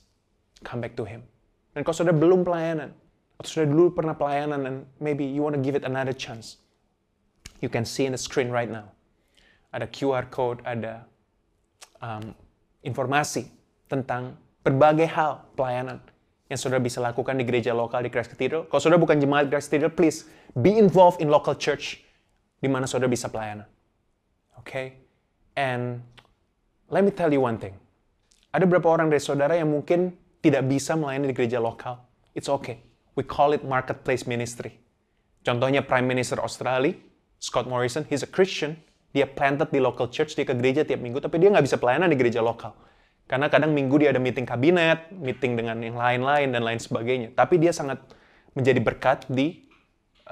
Come 0.63 0.85
back 0.85 0.95
to 0.95 1.03
Him. 1.03 1.27
Dan 1.75 1.83
kalau 1.83 1.97
saudara 1.97 2.15
belum 2.15 2.47
pelayanan, 2.47 2.95
atau 3.39 3.49
sudah 3.51 3.67
dulu 3.67 3.95
pernah 3.95 4.15
pelayanan, 4.15 4.61
and 4.67 4.79
maybe 5.03 5.27
you 5.27 5.43
want 5.43 5.55
to 5.55 5.63
give 5.63 5.75
it 5.75 5.83
another 5.83 6.15
chance, 6.15 6.59
you 7.59 7.71
can 7.71 7.83
see 7.83 8.07
in 8.07 8.15
the 8.15 8.21
screen 8.21 8.51
right 8.51 8.71
now. 8.71 8.91
Ada 9.75 9.91
QR 9.91 10.27
code, 10.31 10.63
ada 10.67 11.07
um, 12.03 12.35
informasi 12.89 13.53
tentang 13.85 14.41
berbagai 14.65 15.09
hal 15.13 15.45
pelayanan 15.53 16.01
yang 16.49 16.57
saudara 16.57 16.81
bisa 16.81 16.99
lakukan 17.05 17.37
di 17.37 17.45
gereja 17.45 17.77
lokal 17.77 18.01
di 18.01 18.09
Christ 18.09 18.33
Cathedral. 18.33 18.65
Kalau 18.73 18.81
saudara 18.81 19.01
bukan 19.01 19.21
jemaat 19.21 19.53
Christ 19.53 19.69
Cathedral, 19.69 19.93
please 19.93 20.25
be 20.57 20.81
involved 20.81 21.21
in 21.21 21.29
local 21.29 21.53
church 21.53 22.01
di 22.59 22.69
mana 22.73 22.89
saudara 22.89 23.13
bisa 23.13 23.29
pelayanan. 23.29 23.69
Oke? 24.57 24.65
Okay? 24.65 24.87
And 25.53 26.01
let 26.89 27.05
me 27.05 27.13
tell 27.13 27.29
you 27.29 27.45
one 27.45 27.61
thing. 27.61 27.77
Ada 28.49 28.65
beberapa 28.65 28.89
orang 28.89 29.13
dari 29.13 29.21
saudara 29.21 29.53
yang 29.53 29.69
mungkin 29.69 30.17
tidak 30.41 30.65
bisa 30.65 30.97
melayani 30.97 31.29
di 31.31 31.35
gereja 31.37 31.61
lokal. 31.61 32.01
It's 32.33 32.49
okay. 32.49 32.81
We 33.13 33.27
call 33.27 33.53
it 33.53 33.61
marketplace 33.67 34.25
ministry. 34.25 34.81
Contohnya 35.45 35.85
Prime 35.85 36.07
Minister 36.07 36.41
Australia, 36.41 36.97
Scott 37.43 37.69
Morrison, 37.69 38.07
he's 38.09 38.25
a 38.25 38.31
Christian, 38.31 38.81
dia 39.13 39.25
planted 39.25 39.73
di 39.73 39.81
local 39.81 40.13
church, 40.13 40.37
dia 40.37 40.45
ke 40.45 40.53
gereja 40.53 40.85
tiap 40.85 41.01
minggu, 41.01 41.19
tapi 41.25 41.41
dia 41.41 41.49
nggak 41.49 41.65
bisa 41.65 41.81
pelayanan 41.81 42.13
di 42.13 42.17
gereja 42.21 42.45
lokal. 42.45 42.77
Karena 43.29 43.53
kadang 43.53 43.77
minggu 43.77 44.01
dia 44.01 44.09
ada 44.13 44.21
meeting 44.21 44.49
kabinet, 44.49 45.13
meeting 45.13 45.53
dengan 45.57 45.77
yang 45.85 45.97
lain-lain, 45.97 46.49
dan 46.49 46.65
lain 46.65 46.81
sebagainya. 46.81 47.37
Tapi 47.37 47.61
dia 47.61 47.77
sangat 47.77 48.01
menjadi 48.57 48.81
berkat 48.81 49.29
di 49.29 49.69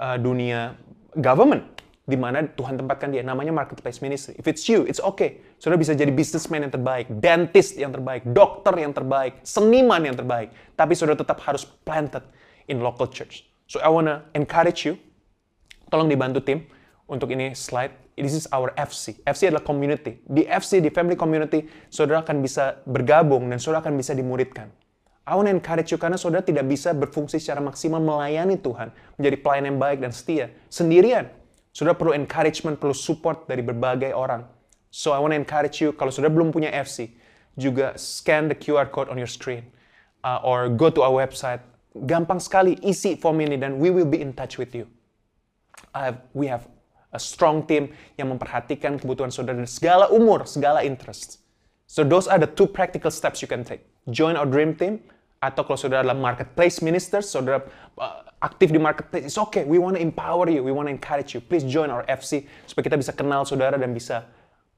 uh, 0.00 0.16
dunia 0.16 0.76
government, 1.12 1.76
di 2.08 2.16
mana 2.16 2.48
Tuhan 2.48 2.80
tempatkan 2.80 3.12
dia. 3.12 3.20
Namanya 3.20 3.52
marketplace 3.52 4.00
ministry. 4.00 4.32
If 4.40 4.48
it's 4.48 4.64
you, 4.64 4.88
it's 4.88 5.00
okay. 5.04 5.44
Saudara 5.60 5.76
bisa 5.76 5.92
jadi 5.92 6.08
businessman 6.08 6.64
yang 6.64 6.72
terbaik, 6.72 7.12
dentist 7.20 7.76
yang 7.76 7.92
terbaik, 7.92 8.24
dokter 8.32 8.72
yang 8.80 8.96
terbaik, 8.96 9.44
seniman 9.44 10.00
yang 10.00 10.16
terbaik. 10.16 10.52
Tapi 10.72 10.92
saudara 10.96 11.20
tetap 11.20 11.44
harus 11.44 11.68
planted 11.84 12.24
in 12.72 12.80
local 12.80 13.08
church. 13.08 13.44
So 13.68 13.76
I 13.84 13.92
wanna 13.92 14.24
encourage 14.32 14.88
you, 14.88 14.96
tolong 15.92 16.08
dibantu 16.08 16.40
tim 16.40 16.64
untuk 17.10 17.28
ini 17.34 17.52
slide 17.52 18.05
this 18.24 18.32
is 18.32 18.48
our 18.48 18.72
FC. 18.80 19.20
FC 19.28 19.52
adalah 19.52 19.60
community. 19.60 20.24
Di 20.24 20.48
FC, 20.48 20.80
di 20.80 20.88
family 20.88 21.20
community, 21.20 21.68
saudara 21.92 22.24
akan 22.24 22.40
bisa 22.40 22.80
bergabung 22.88 23.44
dan 23.52 23.60
saudara 23.60 23.84
akan 23.84 24.00
bisa 24.00 24.16
dimuridkan. 24.16 24.72
I 25.26 25.34
want 25.34 25.50
to 25.50 25.54
encourage 25.58 25.90
you 25.92 25.98
karena 25.98 26.16
saudara 26.16 26.40
tidak 26.40 26.64
bisa 26.70 26.94
berfungsi 26.94 27.42
secara 27.42 27.58
maksimal 27.58 27.98
melayani 27.98 28.56
Tuhan, 28.62 28.94
menjadi 29.20 29.36
pelayan 29.42 29.64
yang 29.74 29.78
baik 29.82 29.98
dan 30.00 30.14
setia 30.14 30.54
sendirian. 30.70 31.28
Saudara 31.74 31.98
perlu 31.98 32.16
encouragement, 32.16 32.80
perlu 32.80 32.96
support 32.96 33.44
dari 33.44 33.60
berbagai 33.60 34.16
orang. 34.16 34.48
So 34.88 35.12
I 35.12 35.20
want 35.20 35.36
to 35.36 35.38
encourage 35.42 35.82
you 35.82 35.92
kalau 35.92 36.08
saudara 36.08 36.32
belum 36.32 36.54
punya 36.54 36.72
FC, 36.72 37.12
juga 37.58 37.98
scan 38.00 38.48
the 38.48 38.56
QR 38.56 38.88
code 38.88 39.12
on 39.12 39.18
your 39.20 39.28
screen 39.28 39.66
uh, 40.24 40.40
or 40.46 40.70
go 40.72 40.88
to 40.88 41.02
our 41.04 41.12
website. 41.12 41.60
Gampang 42.06 42.40
sekali 42.40 42.78
isi 42.80 43.18
form 43.18 43.42
ini 43.42 43.60
dan 43.60 43.76
we 43.82 43.90
will 43.92 44.08
be 44.08 44.22
in 44.22 44.32
touch 44.32 44.56
with 44.56 44.72
you. 44.72 44.86
I 45.90 46.12
have, 46.12 46.22
we 46.36 46.46
have 46.46 46.68
a 47.16 47.20
strong 47.20 47.64
team 47.64 47.88
yang 48.20 48.28
memperhatikan 48.28 49.00
kebutuhan 49.00 49.32
saudara 49.32 49.64
dari 49.64 49.72
segala 49.72 50.12
umur, 50.12 50.44
segala 50.44 50.84
interest. 50.84 51.40
So 51.88 52.04
those 52.04 52.28
are 52.28 52.36
the 52.36 52.50
two 52.50 52.68
practical 52.68 53.08
steps 53.08 53.40
you 53.40 53.48
can 53.48 53.64
take. 53.64 53.80
Join 54.12 54.36
our 54.36 54.44
dream 54.44 54.76
team 54.76 55.00
atau 55.40 55.64
kalau 55.64 55.78
saudara 55.80 56.04
adalah 56.04 56.18
marketplace 56.18 56.84
minister, 56.84 57.22
saudara 57.24 57.64
uh, 57.96 58.26
aktif 58.42 58.74
di 58.74 58.80
marketplace, 58.80 59.24
it's 59.24 59.38
okay. 59.38 59.64
We 59.64 59.78
want 59.78 59.96
to 59.96 60.02
empower 60.02 60.50
you, 60.50 60.60
we 60.66 60.74
want 60.74 60.90
to 60.90 60.94
encourage 60.94 61.32
you. 61.32 61.40
Please 61.40 61.64
join 61.64 61.88
our 61.88 62.04
FC 62.04 62.44
supaya 62.66 62.90
kita 62.90 62.96
bisa 62.98 63.12
kenal 63.14 63.46
saudara 63.46 63.78
dan 63.78 63.94
bisa 63.94 64.26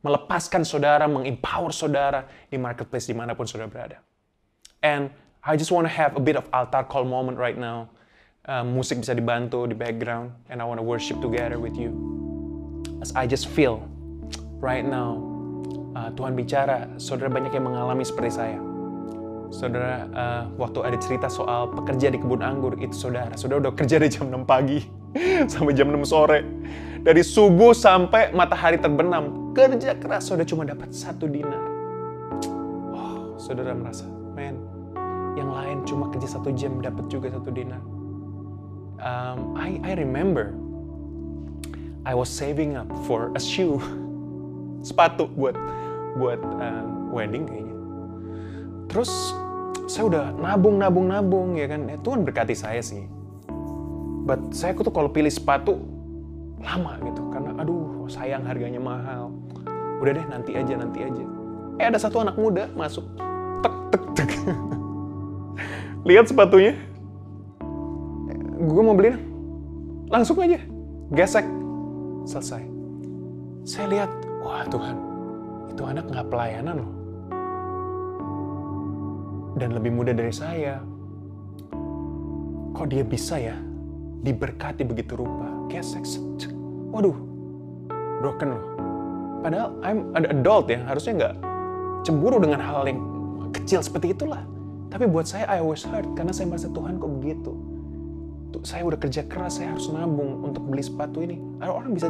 melepaskan 0.05 0.63
saudara, 0.63 1.09
mengempower 1.11 1.75
saudara 1.75 2.29
di 2.47 2.61
marketplace 2.61 3.09
di 3.09 3.17
mana 3.17 3.35
pun 3.35 3.49
saudara 3.49 3.67
berada. 3.67 3.99
And 4.85 5.11
I 5.43 5.57
just 5.57 5.73
want 5.73 5.87
to 5.87 5.93
have 5.93 6.15
a 6.15 6.23
bit 6.23 6.37
of 6.37 6.47
altar 6.53 6.85
call 6.87 7.09
moment 7.09 7.39
right 7.39 7.59
now. 7.59 7.91
Uh, 8.49 8.65
musik 8.65 9.05
bisa 9.05 9.13
dibantu 9.13 9.69
di 9.69 9.77
background, 9.77 10.33
and 10.49 10.63
I 10.63 10.65
want 10.65 10.81
to 10.81 10.87
worship 10.87 11.21
together 11.21 11.61
with 11.61 11.77
you. 11.77 12.18
As 12.99 13.15
I 13.15 13.31
just 13.31 13.47
feel 13.47 13.87
right 14.59 14.83
now, 14.83 15.23
uh, 15.95 16.11
Tuhan 16.19 16.35
bicara, 16.35 16.91
saudara 16.99 17.31
banyak 17.31 17.55
yang 17.55 17.71
mengalami 17.71 18.03
seperti 18.03 18.43
saya. 18.43 18.59
Saudara, 19.55 20.05
uh, 20.13 20.43
waktu 20.59 20.83
ada 20.83 20.99
cerita 20.99 21.31
soal 21.31 21.71
pekerja 21.73 22.11
di 22.11 22.19
kebun 22.19 22.43
anggur, 22.43 22.75
itu 22.83 22.93
saudara. 22.93 23.33
Saudara 23.39 23.71
udah 23.71 23.73
kerja 23.73 24.03
dari 24.03 24.11
jam 24.11 24.29
6 24.29 24.45
pagi 24.45 24.83
sampai 25.53 25.73
jam 25.79 25.95
6 25.95 26.11
sore. 26.11 26.43
Dari 26.99 27.23
subuh 27.23 27.71
sampai 27.71 28.35
matahari 28.35 28.83
terbenam. 28.83 29.55
Kerja 29.55 29.95
keras, 29.95 30.27
saudara 30.27 30.45
cuma 30.45 30.67
dapat 30.67 30.91
satu 30.91 31.31
dinar. 31.31 31.65
Oh, 32.93 33.39
saudara 33.39 33.79
merasa, 33.79 34.11
men, 34.35 34.59
yang 35.39 35.55
lain 35.55 35.87
cuma 35.87 36.11
kerja 36.11 36.35
satu 36.35 36.51
jam 36.51 36.83
dapat 36.83 37.07
juga 37.07 37.31
satu 37.31 37.55
dinar. 37.55 37.81
Um, 38.99 39.55
I, 39.55 39.79
I 39.87 39.95
remember 39.95 40.51
I 42.07 42.15
was 42.15 42.31
saving 42.31 42.79
up 42.79 42.87
for 43.07 43.35
a 43.35 43.41
shoe, 43.43 43.83
sepatu 44.87 45.27
buat 45.35 45.59
buat 46.19 46.39
um, 46.39 47.15
wedding 47.15 47.47
kayaknya. 47.47 47.77
Terus 48.89 49.11
saya 49.89 50.05
udah 50.09 50.25
nabung, 50.37 50.77
nabung, 50.77 51.07
nabung 51.09 51.49
ya 51.57 51.67
kan. 51.67 51.89
Ya, 51.89 51.97
Tuhan 52.01 52.23
berkati 52.23 52.55
saya 52.55 52.81
sih. 52.85 53.09
But 54.29 54.53
saya 54.53 54.77
tuh 54.77 54.93
kalau 54.93 55.09
pilih 55.09 55.33
sepatu 55.33 55.81
lama 56.61 56.99
gitu 57.01 57.23
karena 57.33 57.57
aduh 57.57 58.05
sayang 58.11 58.45
harganya 58.45 58.83
mahal. 58.83 59.33
Udah 59.99 60.13
deh 60.15 60.27
nanti 60.29 60.53
aja, 60.55 60.75
nanti 60.77 61.01
aja. 61.03 61.25
Eh 61.81 61.87
ada 61.89 61.97
satu 61.97 62.21
anak 62.21 62.37
muda 62.37 62.69
masuk. 62.77 63.07
Tek 63.65 63.75
tek 63.91 64.05
tek. 64.15 64.31
Lihat 66.09 66.29
sepatunya. 66.29 66.77
Gue 68.59 68.83
mau 68.83 68.93
beli 68.93 69.15
langsung 70.11 70.37
aja. 70.43 70.59
Gesek. 71.15 71.47
Selesai. 72.25 72.63
Saya 73.69 73.87
lihat, 73.93 74.11
wah 74.41 74.65
Tuhan, 74.67 74.97
itu 75.71 75.83
anak 75.85 76.09
nggak 76.09 76.27
pelayanan 76.33 76.83
loh 76.83 76.99
dan 79.59 79.75
lebih 79.75 79.91
muda 79.93 80.15
dari 80.15 80.31
saya. 80.33 80.81
kok 82.79 82.95
dia 82.95 83.03
bisa 83.03 83.35
ya 83.43 83.59
diberkati 84.23 84.87
begitu 84.87 85.19
rupa. 85.19 85.51
Gesek, 85.67 86.07
waduh, 86.95 87.19
broken 88.23 88.55
loh. 88.55 88.65
Padahal 89.43 89.69
I'm 89.83 90.15
an 90.15 90.31
adult 90.31 90.71
ya, 90.71 90.79
harusnya 90.87 91.13
nggak 91.19 91.35
cemburu 92.07 92.39
dengan 92.39 92.63
hal 92.63 92.87
yang 92.87 93.03
kecil 93.51 93.83
seperti 93.83 94.15
itulah. 94.15 94.47
Tapi 94.95 95.11
buat 95.11 95.27
saya 95.27 95.51
I 95.51 95.59
always 95.59 95.83
hurt 95.83 96.07
karena 96.15 96.31
saya 96.31 96.47
merasa 96.47 96.71
Tuhan 96.71 97.03
kok 97.03 97.11
begitu. 97.19 97.51
Tuh, 98.49 98.65
saya 98.65 98.85
udah 98.89 98.97
kerja 98.97 99.29
keras, 99.29 99.61
saya 99.61 99.77
harus 99.77 99.93
nabung 99.93 100.41
untuk 100.41 100.65
beli 100.65 100.81
sepatu 100.81 101.21
ini. 101.21 101.37
Ada 101.61 101.69
orang 101.69 101.93
bisa 101.93 102.09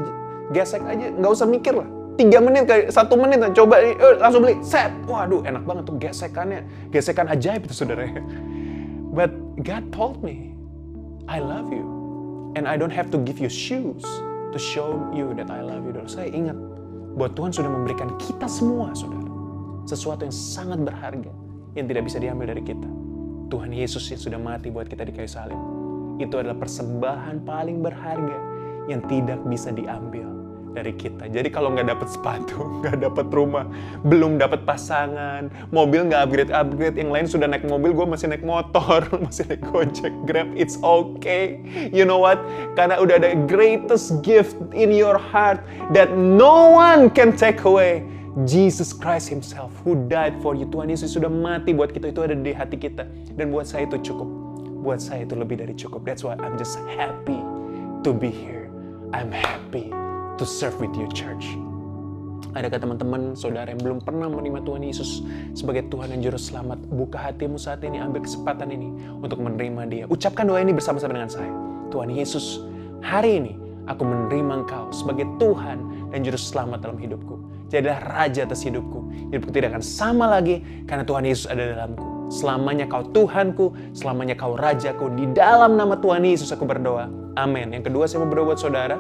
gesek 0.55 0.83
aja, 0.87 1.11
nggak 1.11 1.33
usah 1.35 1.47
mikir 1.51 1.75
lah. 1.75 1.89
Tiga 2.19 2.43
menit, 2.43 2.67
satu 2.91 3.15
menit, 3.15 3.43
coba 3.55 3.79
eh, 3.79 3.95
langsung 4.19 4.43
beli, 4.43 4.59
set. 4.63 4.91
Waduh, 5.07 5.47
enak 5.47 5.63
banget 5.63 5.87
tuh 5.87 5.97
gesekannya. 6.03 6.67
Gesekan 6.91 7.31
ajaib 7.31 7.63
itu 7.67 7.75
saudara. 7.75 8.11
But 9.15 9.31
God 9.63 9.91
told 9.95 10.23
me, 10.23 10.55
I 11.31 11.39
love 11.39 11.71
you. 11.71 11.87
And 12.59 12.67
I 12.67 12.75
don't 12.75 12.95
have 12.95 13.11
to 13.15 13.19
give 13.23 13.39
you 13.39 13.47
shoes 13.47 14.03
to 14.51 14.59
show 14.59 14.99
you 15.15 15.31
that 15.39 15.47
I 15.47 15.63
love 15.63 15.87
you. 15.87 15.95
Saya 16.11 16.31
ingat 16.35 16.59
bahwa 17.15 17.31
Tuhan 17.39 17.51
sudah 17.55 17.71
memberikan 17.71 18.15
kita 18.19 18.51
semua, 18.51 18.91
saudara. 18.99 19.31
Sesuatu 19.87 20.27
yang 20.27 20.35
sangat 20.35 20.83
berharga 20.83 21.31
yang 21.79 21.87
tidak 21.87 22.03
bisa 22.11 22.19
diambil 22.19 22.51
dari 22.51 22.63
kita. 22.67 22.89
Tuhan 23.49 23.71
Yesus 23.73 24.05
yang 24.11 24.21
sudah 24.21 24.41
mati 24.43 24.69
buat 24.69 24.91
kita 24.91 25.07
di 25.07 25.13
kayu 25.15 25.31
salib. 25.31 25.78
Itu 26.19 26.43
adalah 26.43 26.59
persembahan 26.59 27.47
paling 27.47 27.79
berharga 27.81 28.39
yang 28.91 29.01
tidak 29.07 29.39
bisa 29.47 29.71
diambil 29.71 30.39
dari 30.79 30.95
kita. 30.95 31.27
Jadi 31.27 31.49
kalau 31.51 31.75
nggak 31.75 31.89
dapat 31.91 32.09
sepatu, 32.09 32.57
nggak 32.85 33.03
dapat 33.03 33.27
rumah, 33.35 33.67
belum 34.07 34.39
dapat 34.39 34.63
pasangan, 34.63 35.51
mobil 35.75 36.07
nggak 36.07 36.21
upgrade 36.29 36.53
upgrade, 36.53 36.97
yang 36.97 37.11
lain 37.11 37.27
sudah 37.27 37.51
naik 37.51 37.65
mobil, 37.67 37.91
gue 37.91 38.07
masih 38.07 38.31
naik 38.31 38.45
motor, 38.45 39.03
masih 39.25 39.49
naik 39.49 39.63
gojek, 39.67 40.13
grab, 40.29 40.49
it's 40.55 40.79
okay. 40.81 41.59
You 41.91 42.07
know 42.07 42.21
what? 42.23 42.39
Karena 42.79 43.01
udah 43.01 43.19
ada 43.19 43.35
greatest 43.51 44.23
gift 44.23 44.55
in 44.71 44.95
your 44.95 45.19
heart 45.19 45.63
that 45.91 46.15
no 46.15 46.79
one 46.79 47.11
can 47.11 47.35
take 47.35 47.67
away. 47.67 48.05
Jesus 48.47 48.95
Christ 48.95 49.35
Himself 49.35 49.75
who 49.83 49.99
died 50.07 50.39
for 50.39 50.55
you. 50.55 50.63
Tuhan 50.71 50.87
Yesus 50.95 51.11
sudah 51.11 51.27
mati 51.27 51.75
buat 51.75 51.91
kita 51.91 52.15
itu 52.15 52.23
ada 52.23 52.39
di 52.39 52.55
hati 52.55 52.79
kita 52.79 53.03
dan 53.35 53.51
buat 53.51 53.67
saya 53.67 53.91
itu 53.91 53.99
cukup. 53.99 54.48
Buat 54.89 55.05
saya 55.05 55.29
itu 55.29 55.37
lebih 55.37 55.61
dari 55.61 55.77
cukup. 55.77 56.01
That's 56.09 56.25
why 56.25 56.33
I'm 56.41 56.57
just 56.57 56.81
happy 56.97 57.37
to 58.01 58.09
be 58.09 58.33
here. 58.33 58.73
I'm 59.13 59.29
happy 59.29 59.93
to 60.41 60.45
serve 60.49 60.81
with 60.81 60.97
you 60.97 61.05
church. 61.13 61.45
Adakah 62.57 62.81
teman-teman, 62.81 63.37
saudara 63.37 63.69
yang 63.69 63.85
belum 63.85 64.01
pernah 64.01 64.33
menerima 64.33 64.65
Tuhan 64.65 64.81
Yesus 64.89 65.21
sebagai 65.53 65.93
Tuhan 65.93 66.09
dan 66.09 66.25
Juru 66.25 66.41
Selamat? 66.41 66.81
Buka 66.89 67.21
hatimu 67.21 67.61
saat 67.61 67.85
ini, 67.85 68.01
ambil 68.01 68.25
kesempatan 68.25 68.73
ini 68.73 68.89
untuk 69.21 69.45
menerima 69.45 69.83
dia. 69.93 70.05
Ucapkan 70.09 70.49
doa 70.49 70.57
ini 70.65 70.73
bersama-sama 70.73 71.21
dengan 71.21 71.29
saya. 71.29 71.53
Tuhan 71.93 72.09
Yesus, 72.09 72.65
hari 73.05 73.45
ini 73.45 73.61
aku 73.93 74.09
menerima 74.09 74.65
Engkau 74.65 74.89
sebagai 74.89 75.29
Tuhan 75.37 76.09
dan 76.17 76.25
Juru 76.25 76.41
Selamat 76.41 76.81
dalam 76.81 76.97
hidupku. 76.97 77.37
Jadilah 77.69 78.01
Raja 78.09 78.49
atas 78.49 78.65
hidupku. 78.65 79.05
Hidupku 79.37 79.53
tidak 79.53 79.77
akan 79.77 79.85
sama 79.85 80.33
lagi 80.33 80.65
karena 80.89 81.05
Tuhan 81.05 81.29
Yesus 81.29 81.45
ada 81.45 81.77
dalamku. 81.77 82.08
Selamanya 82.29 82.85
kau 82.85 83.05
Tuhanku, 83.09 83.73
selamanya 83.97 84.37
kau 84.37 84.53
Rajaku. 84.55 85.13
Di 85.17 85.25
dalam 85.33 85.81
nama 85.81 85.97
Tuhan 85.97 86.25
Yesus 86.25 86.53
aku 86.53 86.69
berdoa. 86.69 87.09
Amin. 87.41 87.73
Yang 87.73 87.93
kedua 87.93 88.05
saya 88.05 88.25
mau 88.25 88.29
berdoa 88.29 88.53
buat 88.53 88.61
saudara 88.61 88.97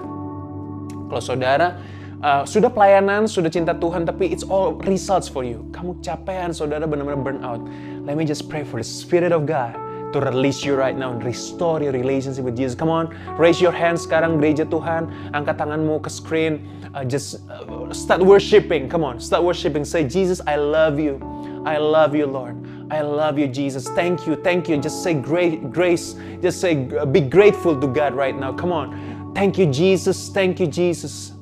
kalau 1.08 1.24
saudara 1.24 1.80
uh, 2.20 2.44
sudah 2.44 2.68
pelayanan, 2.68 3.24
sudah 3.24 3.48
cinta 3.48 3.72
Tuhan, 3.72 4.04
tapi 4.04 4.28
it's 4.28 4.44
all 4.44 4.76
results 4.84 5.26
for 5.26 5.42
you. 5.42 5.64
Kamu 5.72 6.04
capean, 6.04 6.52
saudara 6.52 6.84
benar-benar 6.84 7.18
burn 7.24 7.40
out. 7.40 7.64
Let 8.04 8.20
me 8.20 8.28
just 8.28 8.52
pray 8.52 8.62
for 8.62 8.76
the 8.78 8.86
Spirit 8.86 9.32
of 9.32 9.48
God 9.48 9.72
to 10.12 10.20
release 10.20 10.64
you 10.64 10.76
right 10.76 10.96
now 10.96 11.12
and 11.12 11.20
restore 11.20 11.80
your 11.80 11.92
relationship 11.92 12.44
with 12.44 12.56
Jesus. 12.56 12.76
Come 12.76 12.92
on, 12.92 13.12
raise 13.40 13.60
your 13.60 13.72
hands 13.72 14.04
sekarang 14.04 14.40
gereja 14.40 14.68
Tuhan, 14.68 15.08
angkat 15.32 15.60
tanganmu 15.60 16.00
ke 16.04 16.12
screen, 16.12 16.64
uh, 16.92 17.04
just 17.04 17.44
uh, 17.48 17.88
start 17.92 18.20
worshiping. 18.20 18.88
Come 18.88 19.04
on, 19.04 19.20
start 19.20 19.44
worshiping. 19.44 19.84
Say, 19.84 20.04
Jesus, 20.04 20.44
I 20.44 20.60
love 20.60 21.00
you. 21.00 21.20
I 21.64 21.80
love 21.80 22.16
you, 22.16 22.28
Lord. 22.28 22.56
I 22.90 23.02
love 23.02 23.38
you, 23.38 23.46
Jesus. 23.48 23.88
Thank 23.88 24.26
you, 24.26 24.36
thank 24.36 24.68
you. 24.68 24.78
Just 24.78 25.02
say 25.02 25.14
grace. 25.14 26.14
Just 26.40 26.60
say, 26.60 26.88
uh, 26.96 27.04
be 27.04 27.20
grateful 27.20 27.78
to 27.78 27.86
God 27.86 28.14
right 28.14 28.38
now. 28.38 28.52
Come 28.52 28.72
on. 28.72 29.32
Thank 29.34 29.58
you, 29.58 29.66
Jesus. 29.66 30.30
Thank 30.30 30.58
you, 30.58 30.66
Jesus. 30.66 31.32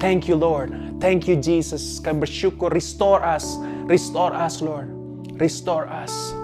Thank 0.00 0.28
you, 0.28 0.36
Lord. 0.36 1.00
Thank 1.00 1.28
you, 1.28 1.36
Jesus. 1.36 2.00
Restore 2.04 3.24
us. 3.24 3.56
Restore 3.86 4.34
us, 4.34 4.60
Lord. 4.60 5.40
Restore 5.40 5.86
us. 5.86 6.34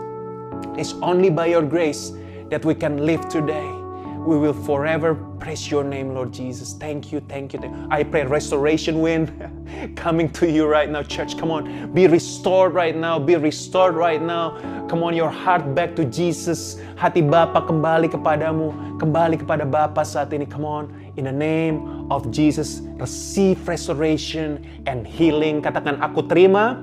It's 0.79 0.93
only 1.03 1.31
by 1.31 1.47
your 1.47 1.63
grace 1.63 2.13
that 2.51 2.65
we 2.65 2.75
can 2.75 3.05
live 3.05 3.29
today. 3.29 3.84
We 4.25 4.41
will 4.41 4.57
forever 4.57 5.15
praise 5.37 5.69
your 5.71 5.85
name, 5.85 6.17
Lord 6.17 6.33
Jesus. 6.33 6.73
Thank 6.73 7.13
you, 7.13 7.21
thank 7.29 7.53
you. 7.53 7.61
Thank 7.61 7.77
you. 7.77 7.89
I 7.93 8.03
pray 8.03 8.25
restoration 8.25 9.05
wind 9.05 9.29
coming 9.97 10.33
to 10.41 10.49
you 10.49 10.65
right 10.65 10.89
now, 10.89 11.05
church. 11.05 11.37
Come 11.37 11.51
on, 11.53 11.93
be 11.93 12.09
restored 12.09 12.73
right 12.73 12.97
now. 12.97 13.19
Be 13.19 13.37
restored 13.37 13.95
right 13.95 14.23
now. 14.23 14.57
Come 14.89 15.05
on, 15.05 15.13
your 15.13 15.29
heart 15.29 15.75
back 15.77 15.95
to 15.97 16.09
Jesus. 16.09 16.81
Hati 16.97 17.21
Bapa 17.21 17.69
kembali 17.69 18.09
kepadamu, 18.09 18.97
kembali 18.97 19.45
kepada 19.45 19.69
Bapa 19.69 20.01
saat 20.09 20.33
ini. 20.33 20.49
Come 20.49 20.65
on, 20.65 20.89
in 21.21 21.29
the 21.29 21.37
name 21.37 22.09
of 22.09 22.33
Jesus, 22.33 22.81
receive 22.97 23.61
restoration 23.69 24.65
and 24.89 25.05
healing. 25.05 25.61
Katakan, 25.61 26.01
aku 26.01 26.25
terima 26.25 26.81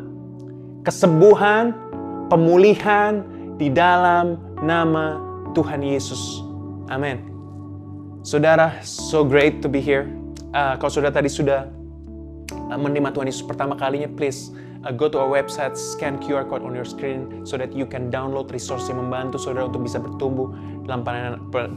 kesembuhan, 0.86 1.74
pemulihan 2.30 3.26
di 3.58 3.74
dalam 3.74 4.38
nama 4.62 5.18
Tuhan 5.58 5.82
Yesus. 5.82 6.46
Amin. 6.92 7.31
Saudara, 8.22 8.78
so 8.86 9.26
great 9.26 9.66
to 9.66 9.68
be 9.70 9.82
here. 9.82 10.06
Uh, 10.54 10.78
kalau 10.78 10.94
saudara 10.94 11.10
tadi 11.10 11.26
sudah 11.26 11.66
uh, 12.54 12.78
menerima 12.78 13.18
Tuhan 13.18 13.26
Yesus 13.26 13.42
pertama 13.42 13.74
kalinya, 13.74 14.06
please 14.06 14.54
uh, 14.86 14.94
go 14.94 15.10
to 15.10 15.18
our 15.18 15.26
website, 15.26 15.74
scan 15.74 16.22
QR 16.22 16.46
code 16.46 16.62
on 16.62 16.78
your 16.78 16.86
screen 16.86 17.42
so 17.50 17.58
that 17.58 17.74
you 17.74 17.82
can 17.82 18.14
download 18.14 18.54
resource 18.54 18.86
yang 18.94 19.02
membantu 19.02 19.42
saudara 19.42 19.66
untuk 19.66 19.90
bisa 19.90 19.98
bertumbuh 19.98 20.54
dalam 20.86 21.02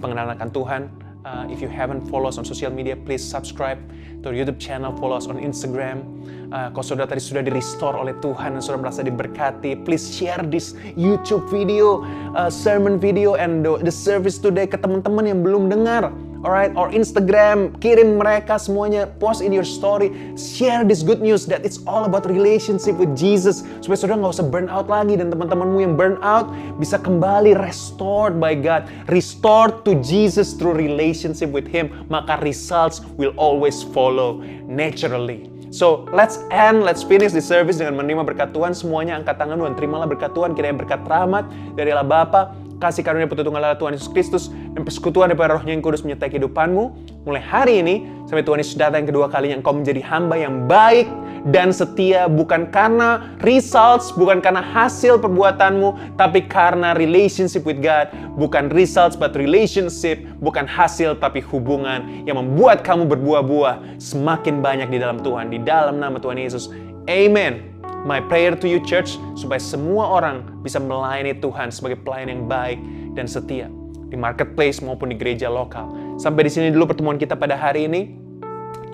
pengenalan 0.04 0.36
akan 0.36 0.50
Tuhan. 0.52 0.82
Uh, 1.24 1.48
if 1.48 1.64
you 1.64 1.72
haven't 1.72 2.04
follow 2.12 2.28
us 2.28 2.36
on 2.36 2.44
social 2.44 2.68
media, 2.68 2.92
please 2.92 3.24
subscribe 3.24 3.80
to 4.20 4.28
our 4.28 4.36
YouTube 4.36 4.60
channel, 4.60 4.92
follow 5.00 5.16
us 5.16 5.24
on 5.24 5.40
Instagram. 5.40 6.04
Uh, 6.52 6.68
kalau 6.76 6.84
saudara 6.84 7.08
tadi 7.08 7.24
sudah 7.24 7.40
di-restore 7.40 7.96
oleh 7.96 8.12
Tuhan 8.20 8.52
dan 8.52 8.60
sudah 8.60 8.84
merasa 8.84 9.00
diberkati, 9.00 9.80
please 9.80 10.12
share 10.12 10.44
this 10.44 10.76
YouTube 10.92 11.48
video, 11.48 12.04
uh, 12.36 12.52
sermon 12.52 13.00
video, 13.00 13.40
and 13.40 13.64
the 13.64 13.88
service 13.88 14.36
today 14.36 14.68
ke 14.68 14.76
teman-teman 14.76 15.24
yang 15.24 15.40
belum 15.40 15.72
dengar 15.72 16.12
alright, 16.44 16.70
or 16.76 16.92
Instagram, 16.92 17.72
kirim 17.80 18.20
mereka 18.20 18.60
semuanya, 18.60 19.08
post 19.18 19.40
in 19.40 19.50
your 19.50 19.64
story, 19.64 20.12
share 20.36 20.84
this 20.84 21.00
good 21.00 21.24
news 21.24 21.48
that 21.48 21.64
it's 21.64 21.80
all 21.88 22.04
about 22.04 22.28
relationship 22.28 22.94
with 23.00 23.10
Jesus, 23.16 23.64
supaya 23.80 23.96
saudara 23.96 24.20
nggak 24.20 24.36
usah 24.36 24.46
burn 24.46 24.68
out 24.68 24.86
lagi 24.92 25.16
dan 25.16 25.32
teman-temanmu 25.32 25.80
yang 25.80 25.96
burn 25.96 26.20
out 26.20 26.46
bisa 26.76 27.00
kembali 27.00 27.56
restored 27.56 28.36
by 28.36 28.52
God, 28.52 28.84
restored 29.08 29.82
to 29.88 29.96
Jesus 30.04 30.52
through 30.52 30.76
relationship 30.76 31.48
with 31.48 31.64
Him, 31.64 31.88
maka 32.12 32.36
results 32.44 33.00
will 33.16 33.32
always 33.40 33.80
follow 33.96 34.44
naturally. 34.68 35.48
So 35.74 36.06
let's 36.14 36.38
end, 36.54 36.86
let's 36.86 37.02
finish 37.02 37.34
the 37.34 37.42
service 37.42 37.82
dengan 37.82 37.98
menerima 37.98 38.22
berkat 38.22 38.54
Tuhan. 38.54 38.78
Semuanya 38.78 39.18
angkat 39.18 39.42
tangan 39.42 39.58
dan 39.58 39.74
terimalah 39.74 40.06
berkat 40.06 40.30
Tuhan. 40.30 40.54
Kiranya 40.54 40.86
berkat 40.86 41.02
rahmat 41.02 41.50
dari 41.74 41.90
Allah 41.90 42.06
Bapa, 42.06 42.54
kasih 42.84 43.00
karunia 43.00 43.24
Allah 43.24 43.80
Tuhan 43.80 43.96
Yesus 43.96 44.12
Kristus 44.12 44.44
dan 44.76 44.84
persekutuan 44.84 45.32
daripada 45.32 45.56
rohnya 45.56 45.72
yang 45.72 45.80
kudus 45.80 46.04
menyertai 46.04 46.28
kehidupanmu. 46.28 46.92
Mulai 47.24 47.40
hari 47.40 47.80
ini 47.80 48.04
sampai 48.28 48.44
Tuhan 48.44 48.60
Yesus 48.60 48.76
datang 48.76 49.04
yang 49.04 49.08
kedua 49.08 49.26
kalinya 49.32 49.56
engkau 49.56 49.72
menjadi 49.72 50.04
hamba 50.04 50.36
yang 50.36 50.68
baik 50.68 51.08
dan 51.48 51.72
setia 51.72 52.28
bukan 52.28 52.68
karena 52.68 53.36
results 53.40 54.12
bukan 54.16 54.44
karena 54.44 54.60
hasil 54.60 55.20
perbuatanmu 55.20 56.16
tapi 56.20 56.44
karena 56.44 56.92
relationship 56.92 57.64
with 57.64 57.80
God. 57.80 58.12
Bukan 58.36 58.68
results 58.76 59.16
but 59.16 59.32
relationship 59.32 60.20
bukan 60.44 60.68
hasil 60.68 61.16
tapi 61.24 61.40
hubungan 61.40 62.24
yang 62.28 62.36
membuat 62.36 62.84
kamu 62.84 63.08
berbuah-buah 63.08 63.96
semakin 63.96 64.60
banyak 64.60 64.92
di 64.92 64.98
dalam 65.00 65.24
Tuhan 65.24 65.48
di 65.48 65.58
dalam 65.64 65.96
nama 65.96 66.20
Tuhan 66.20 66.36
Yesus. 66.36 66.68
Amen 67.08 67.73
My 68.04 68.20
prayer 68.20 68.52
to 68.52 68.66
you 68.68 68.84
church, 68.84 69.16
supaya 69.32 69.56
semua 69.56 70.20
orang 70.20 70.60
bisa 70.60 70.76
melayani 70.76 71.36
Tuhan 71.40 71.72
sebagai 71.72 72.00
pelayan 72.04 72.28
yang 72.28 72.42
baik 72.44 72.78
dan 73.16 73.24
setia 73.24 73.72
di 74.12 74.16
marketplace 74.20 74.84
maupun 74.84 75.10
di 75.10 75.16
gereja 75.16 75.48
lokal. 75.48 75.88
Sampai 76.20 76.46
di 76.46 76.52
sini 76.52 76.70
dulu 76.70 76.92
pertemuan 76.94 77.18
kita 77.18 77.34
pada 77.34 77.56
hari 77.58 77.88
ini. 77.88 78.22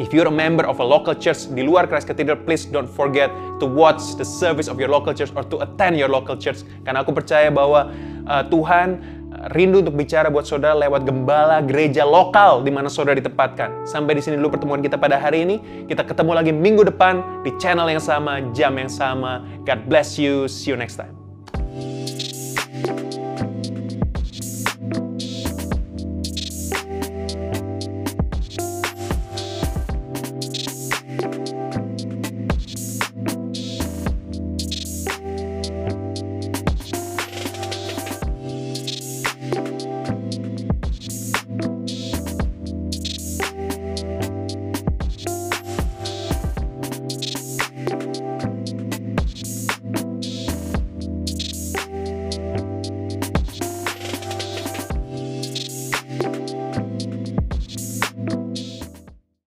If 0.00 0.16
you're 0.16 0.30
a 0.30 0.32
member 0.32 0.64
of 0.64 0.80
a 0.80 0.86
local 0.86 1.12
church 1.12 1.52
di 1.52 1.60
luar 1.60 1.84
Christ 1.84 2.08
Cathedral, 2.08 2.40
please 2.48 2.64
don't 2.64 2.88
forget 2.88 3.28
to 3.60 3.68
watch 3.68 4.16
the 4.16 4.24
service 4.24 4.64
of 4.64 4.80
your 4.80 4.88
local 4.88 5.12
church 5.12 5.28
or 5.36 5.44
to 5.52 5.60
attend 5.60 6.00
your 6.00 6.08
local 6.08 6.40
church. 6.40 6.64
Karena 6.88 7.04
aku 7.04 7.12
percaya 7.12 7.52
bahwa 7.52 7.92
uh, 8.24 8.40
Tuhan 8.48 9.19
rindu 9.48 9.80
untuk 9.80 9.96
bicara 9.96 10.28
buat 10.28 10.44
saudara 10.44 10.76
lewat 10.76 11.08
gembala 11.08 11.64
gereja 11.64 12.04
lokal 12.04 12.60
di 12.60 12.68
mana 12.68 12.92
saudara 12.92 13.16
ditempatkan. 13.16 13.88
Sampai 13.88 14.16
di 14.16 14.22
sini 14.24 14.36
dulu 14.36 14.60
pertemuan 14.60 14.84
kita 14.84 15.00
pada 15.00 15.16
hari 15.16 15.48
ini. 15.48 15.56
Kita 15.88 16.04
ketemu 16.04 16.32
lagi 16.36 16.52
minggu 16.52 16.84
depan 16.84 17.44
di 17.46 17.50
channel 17.56 17.88
yang 17.88 18.02
sama, 18.02 18.44
jam 18.52 18.76
yang 18.76 18.92
sama. 18.92 19.40
God 19.64 19.88
bless 19.88 20.20
you. 20.20 20.44
See 20.44 20.72
you 20.72 20.76
next 20.76 21.00
time. 21.00 21.19